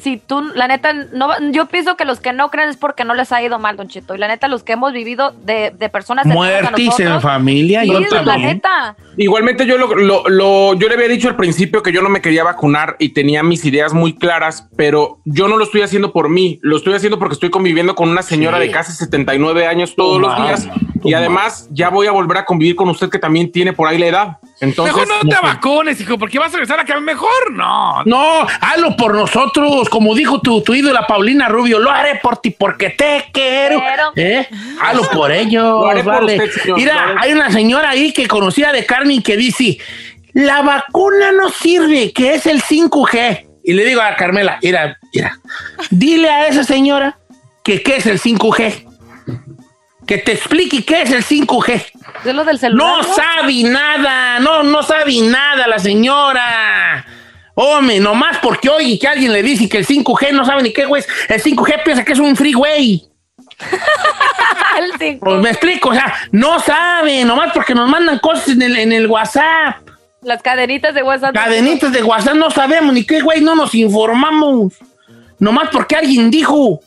si 0.01 0.18
tú, 0.18 0.41
la 0.56 0.68
neta, 0.68 0.93
no, 0.93 1.30
yo 1.51 1.68
pienso 1.68 1.95
que 1.95 2.06
los 2.06 2.20
que 2.20 2.34
no 2.34 2.49
creen 2.49 2.70
es 2.70 2.78
porque 2.78 3.04
no 3.06 3.14
les 3.14 3.32
ha 3.32 3.41
ido 3.41 3.60
mal, 3.60 3.78
Don 3.78 3.88
Cheto. 3.88 4.16
Y 4.16 4.18
la 4.18 4.28
neta, 4.28 4.47
los 4.47 4.64
que 4.64 4.74
hemos 4.74 4.93
vivido 4.93 5.32
de, 5.43 5.72
de 5.78 5.89
personas 5.89 6.26
Muertis 6.26 6.99
en 6.99 7.22
familia, 7.22 7.82
sí, 7.82 7.88
yo 7.89 7.99
la 7.99 8.24
también. 8.24 8.49
neta. 8.56 8.95
Igualmente 9.18 9.66
yo 9.68 9.78
lo, 9.78 9.93
lo- 9.95 10.24
lo- 10.28 10.74
yo 10.74 10.88
le 10.88 10.95
había 10.95 11.08
dicho 11.08 11.28
al 11.30 11.36
principio 11.36 11.84
que 11.84 11.91
yo 11.91 12.01
no 12.01 12.10
me 12.10 12.22
quería 12.22 12.43
vacunar 12.43 12.95
y 12.99 13.10
tenía 13.10 13.43
mis 13.43 13.64
ideas 13.66 13.93
muy 13.93 14.16
claras, 14.16 14.68
pero 14.76 15.20
yo 15.26 15.47
no 15.47 15.58
lo 15.58 15.66
estoy 15.66 15.82
haciendo 15.82 16.12
por 16.12 16.30
mí, 16.30 16.60
lo 16.64 16.78
estoy 16.78 16.93
haciendo 16.95 17.20
porque 17.20 17.34
estoy 17.34 17.49
conviviendo 17.51 17.93
con 17.95 18.10
una 18.10 18.24
señora 18.24 18.58
Sí. 18.60 18.66
de 18.68 18.72
casi 18.72 18.91
79 18.93 19.68
años 19.68 19.95
todos 19.95 20.20
los 20.20 20.36
días 20.38 20.68
Y 21.04 21.14
además, 21.14 21.68
ya 21.72 21.89
voy 21.89 22.08
a 22.08 22.12
volver 22.12 22.38
a 22.38 22.45
convivir 22.45 22.76
con 22.78 22.88
usted 22.89 23.10
que 23.10 23.20
también 23.20 23.51
tiene 23.51 23.74
por 23.74 23.88
ahí 23.89 23.97
la 23.97 24.06
edad. 24.08 24.38
Entonces, 24.64 24.95
mejor 24.95 25.07
no 25.24 25.30
te 25.30 25.36
que- 25.36 25.41
vacunes, 25.45 26.01
hijo, 26.01 26.18
porque 26.18 26.39
vas 26.39 26.49
a 26.53 26.57
regresar 26.57 26.80
a 26.80 26.86
que 26.86 26.95
mejor 26.99 27.51
no. 27.51 28.03
No, 28.05 28.47
hazlo 28.61 28.95
por 28.95 29.14
nosotros, 29.16 29.89
como 29.89 30.16
dijo 30.16 30.41
tu, 30.41 30.61
tu 30.61 30.74
ídola 30.74 31.05
Paulina 31.05 31.49
Rubio, 31.49 31.80
lo 31.80 31.91
haré 31.91 32.20
por 32.22 32.38
ti 32.38 32.51
porque 32.51 32.89
te 32.91 33.26
quiero. 33.32 33.82
¿Eh? 34.16 34.47
Hazlo 34.82 35.03
por 35.11 35.32
ellos, 35.32 35.64
Lo 35.64 35.88
haré 35.88 36.03
por 36.03 36.14
vale. 36.14 36.38
usted, 36.38 36.51
señor, 36.51 36.68
lo 36.70 36.76
Mira, 36.78 37.03
haré. 37.03 37.16
hay 37.20 37.34
una 37.34 37.51
señora 37.51 37.89
ahí 37.89 38.14
que 38.14 38.28
conocía 38.28 38.72
de 38.72 38.86
Carmen 38.86 39.22
que 39.22 39.38
dice, 39.38 39.78
la 40.34 40.61
vacuna 40.61 41.32
no 41.32 41.49
sirve, 41.49 42.11
que 42.11 42.36
es 42.36 42.45
el 42.45 42.61
5G. 42.61 43.47
Y 43.66 43.74
le 43.74 43.86
digo 43.86 44.01
a 44.01 44.16
Carmela, 44.16 44.59
mira, 44.61 44.97
mira, 45.14 45.39
dile 45.89 46.30
a 46.30 46.47
esa 46.47 46.64
señora 46.64 47.18
que 47.64 47.82
qué 47.82 47.97
es 47.97 48.05
el 48.07 48.20
5G. 48.20 48.86
Que 50.06 50.18
te 50.18 50.34
explique 50.34 50.84
qué 50.84 51.04
es 51.04 51.12
el 51.12 51.24
5G. 51.24 51.86
Es 52.26 52.36
lo 52.36 52.43
del 52.43 52.60
celular. 52.60 52.88
No 52.88 53.04
sabe 53.04 53.64
nada, 53.64 54.39
no, 54.39 54.64
no 54.64 54.84
sabe 54.84 55.22
nada 55.22 55.68
la 55.68 55.80
señora. 55.80 57.06
Hombre, 57.56 57.99
nomás 57.99 58.38
porque 58.39 58.70
oye 58.70 58.97
que 58.97 59.08
alguien 59.08 59.32
le 59.32 59.43
dice 59.43 59.70
que 59.70 59.78
el 59.78 59.88
5G 59.88 60.32
no 60.32 60.43
sabe 60.43 60.64
ni 60.64 60.74
qué, 60.74 60.86
güey. 60.86 61.04
El 61.30 61.41
5G 61.41 61.84
piensa 61.84 62.04
que 62.04 62.14
es 62.14 62.20
un 62.20 62.36
freeway. 62.36 63.04
Pues 65.20 65.41
me 65.41 65.49
explico, 65.49 65.89
o 65.89 65.93
sea, 65.93 66.14
no 66.32 66.60
sabe, 66.60 67.24
nomás 67.26 67.51
porque 67.54 67.76
nos 67.76 67.88
mandan 67.88 68.20
cosas 68.20 68.49
en 68.49 68.62
el, 68.64 68.76
en 68.76 68.91
el 68.91 69.08
WhatsApp. 69.08 69.88
Las 70.24 70.41
cadenitas 70.41 70.95
de 70.95 71.04
WhatsApp. 71.04 71.34
Cadenitas 71.34 71.91
de 71.91 72.01
WhatsApp, 72.01 72.36
no 72.36 72.49
sabemos 72.49 72.93
ni 72.93 73.06
qué, 73.06 73.22
güey, 73.22 73.41
no 73.41 73.56
nos 73.56 73.76
informamos. 73.76 74.74
Nomás 75.39 75.70
porque 75.72 75.95
alguien 75.95 76.32
dijo. 76.32 76.80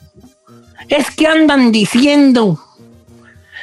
Es 0.89 1.11
que 1.11 1.27
andan 1.27 1.71
diciendo. 1.73 2.59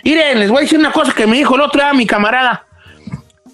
Miren, 0.03 0.39
les 0.39 0.49
voy 0.49 0.59
a 0.59 0.61
decir 0.61 0.79
una 0.79 0.91
cosa 0.91 1.13
que 1.13 1.27
me 1.27 1.37
dijo 1.37 1.55
el 1.55 1.61
otro 1.61 1.81
día 1.81 1.93
mi 1.93 2.05
camarada, 2.05 2.65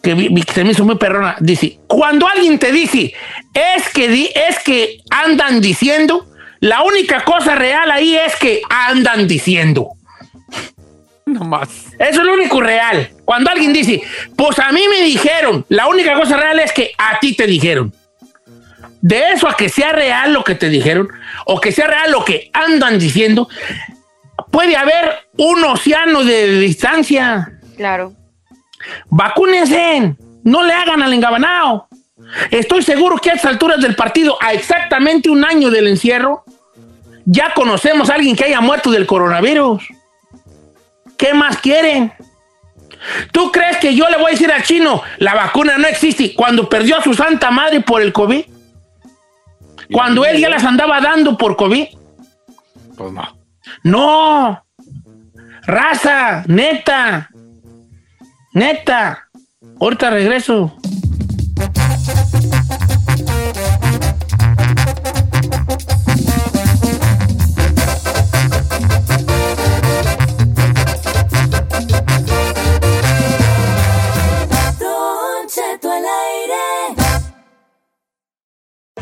que 0.01 0.13
vi- 0.15 0.41
que 0.43 0.53
se 0.53 0.63
me 0.63 0.71
hizo 0.71 0.83
muy 0.85 0.95
perrona. 0.95 1.35
Dice, 1.39 1.79
cuando 1.87 2.27
alguien 2.27 2.57
te 2.57 2.71
dice, 2.71 3.13
es 3.53 3.89
que, 3.93 4.07
di- 4.07 4.29
es 4.33 4.59
que 4.59 5.01
andan 5.11 5.61
diciendo, 5.61 6.25
la 6.59 6.81
única 6.83 7.23
cosa 7.23 7.55
real 7.55 7.91
ahí 7.91 8.15
es 8.15 8.35
que 8.35 8.61
andan 8.69 9.27
diciendo. 9.27 9.89
No 11.25 11.41
más. 11.43 11.69
Eso 11.99 12.21
es 12.21 12.25
lo 12.25 12.33
único 12.33 12.59
real. 12.59 13.11
Cuando 13.23 13.51
alguien 13.51 13.71
dice, 13.71 14.01
pues 14.35 14.57
a 14.57 14.71
mí 14.71 14.81
me 14.89 15.03
dijeron, 15.05 15.63
la 15.69 15.87
única 15.87 16.15
cosa 16.15 16.35
real 16.37 16.59
es 16.59 16.73
que 16.73 16.91
a 16.97 17.19
ti 17.19 17.35
te 17.35 17.45
dijeron. 17.45 17.93
De 19.01 19.31
eso 19.33 19.47
a 19.47 19.55
que 19.55 19.69
sea 19.69 19.91
real 19.93 20.33
lo 20.33 20.43
que 20.43 20.55
te 20.55 20.67
dijeron, 20.69 21.07
o 21.45 21.61
que 21.61 21.71
sea 21.71 21.87
real 21.87 22.11
lo 22.11 22.25
que 22.25 22.49
andan 22.51 22.97
diciendo, 22.97 23.47
puede 24.51 24.75
haber 24.75 25.27
un 25.37 25.63
océano 25.63 26.23
de 26.23 26.59
distancia. 26.59 27.59
Claro. 27.75 28.13
Vacúnense, 29.09 30.15
no 30.43 30.63
le 30.63 30.73
hagan 30.73 31.01
al 31.01 31.13
engabanao. 31.13 31.87
Estoy 32.51 32.83
seguro 32.83 33.17
que 33.17 33.31
a 33.31 33.33
estas 33.33 33.51
alturas 33.51 33.81
del 33.81 33.95
partido, 33.95 34.37
a 34.41 34.53
exactamente 34.53 35.29
un 35.29 35.43
año 35.43 35.69
del 35.69 35.87
encierro, 35.87 36.43
ya 37.25 37.53
conocemos 37.53 38.09
a 38.09 38.15
alguien 38.15 38.35
que 38.35 38.45
haya 38.45 38.61
muerto 38.61 38.91
del 38.91 39.05
coronavirus. 39.05 39.87
¿Qué 41.17 41.33
más 41.33 41.57
quieren? 41.57 42.13
¿Tú 43.31 43.51
crees 43.51 43.77
que 43.77 43.95
yo 43.95 44.09
le 44.09 44.17
voy 44.17 44.27
a 44.27 44.31
decir 44.31 44.51
al 44.51 44.63
chino, 44.63 45.01
la 45.17 45.33
vacuna 45.33 45.77
no 45.77 45.87
existe 45.87 46.33
cuando 46.35 46.67
perdió 46.67 46.97
a 46.97 47.03
su 47.03 47.13
santa 47.13 47.51
madre 47.51 47.81
por 47.81 48.01
el 48.01 48.13
COVID? 48.13 48.45
Cuando 49.91 50.25
él 50.25 50.39
ya 50.39 50.49
las 50.49 50.63
andaba 50.63 51.01
dando 51.01 51.37
por 51.37 51.55
COVID. 51.55 51.87
Pues 52.97 53.11
no. 53.11 53.38
No. 53.83 54.63
Raza, 55.63 56.43
neta. 56.47 57.29
Neta. 58.53 59.29
Ahorita 59.79 60.09
regreso. 60.09 60.75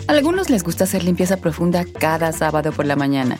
A 0.08 0.14
algunos 0.14 0.50
les 0.50 0.64
gusta 0.64 0.86
hacer 0.86 1.04
limpieza 1.04 1.38
profunda 1.38 1.86
cada 2.00 2.32
sábado 2.32 2.72
por 2.72 2.86
la 2.86 2.96
mañana. 2.96 3.40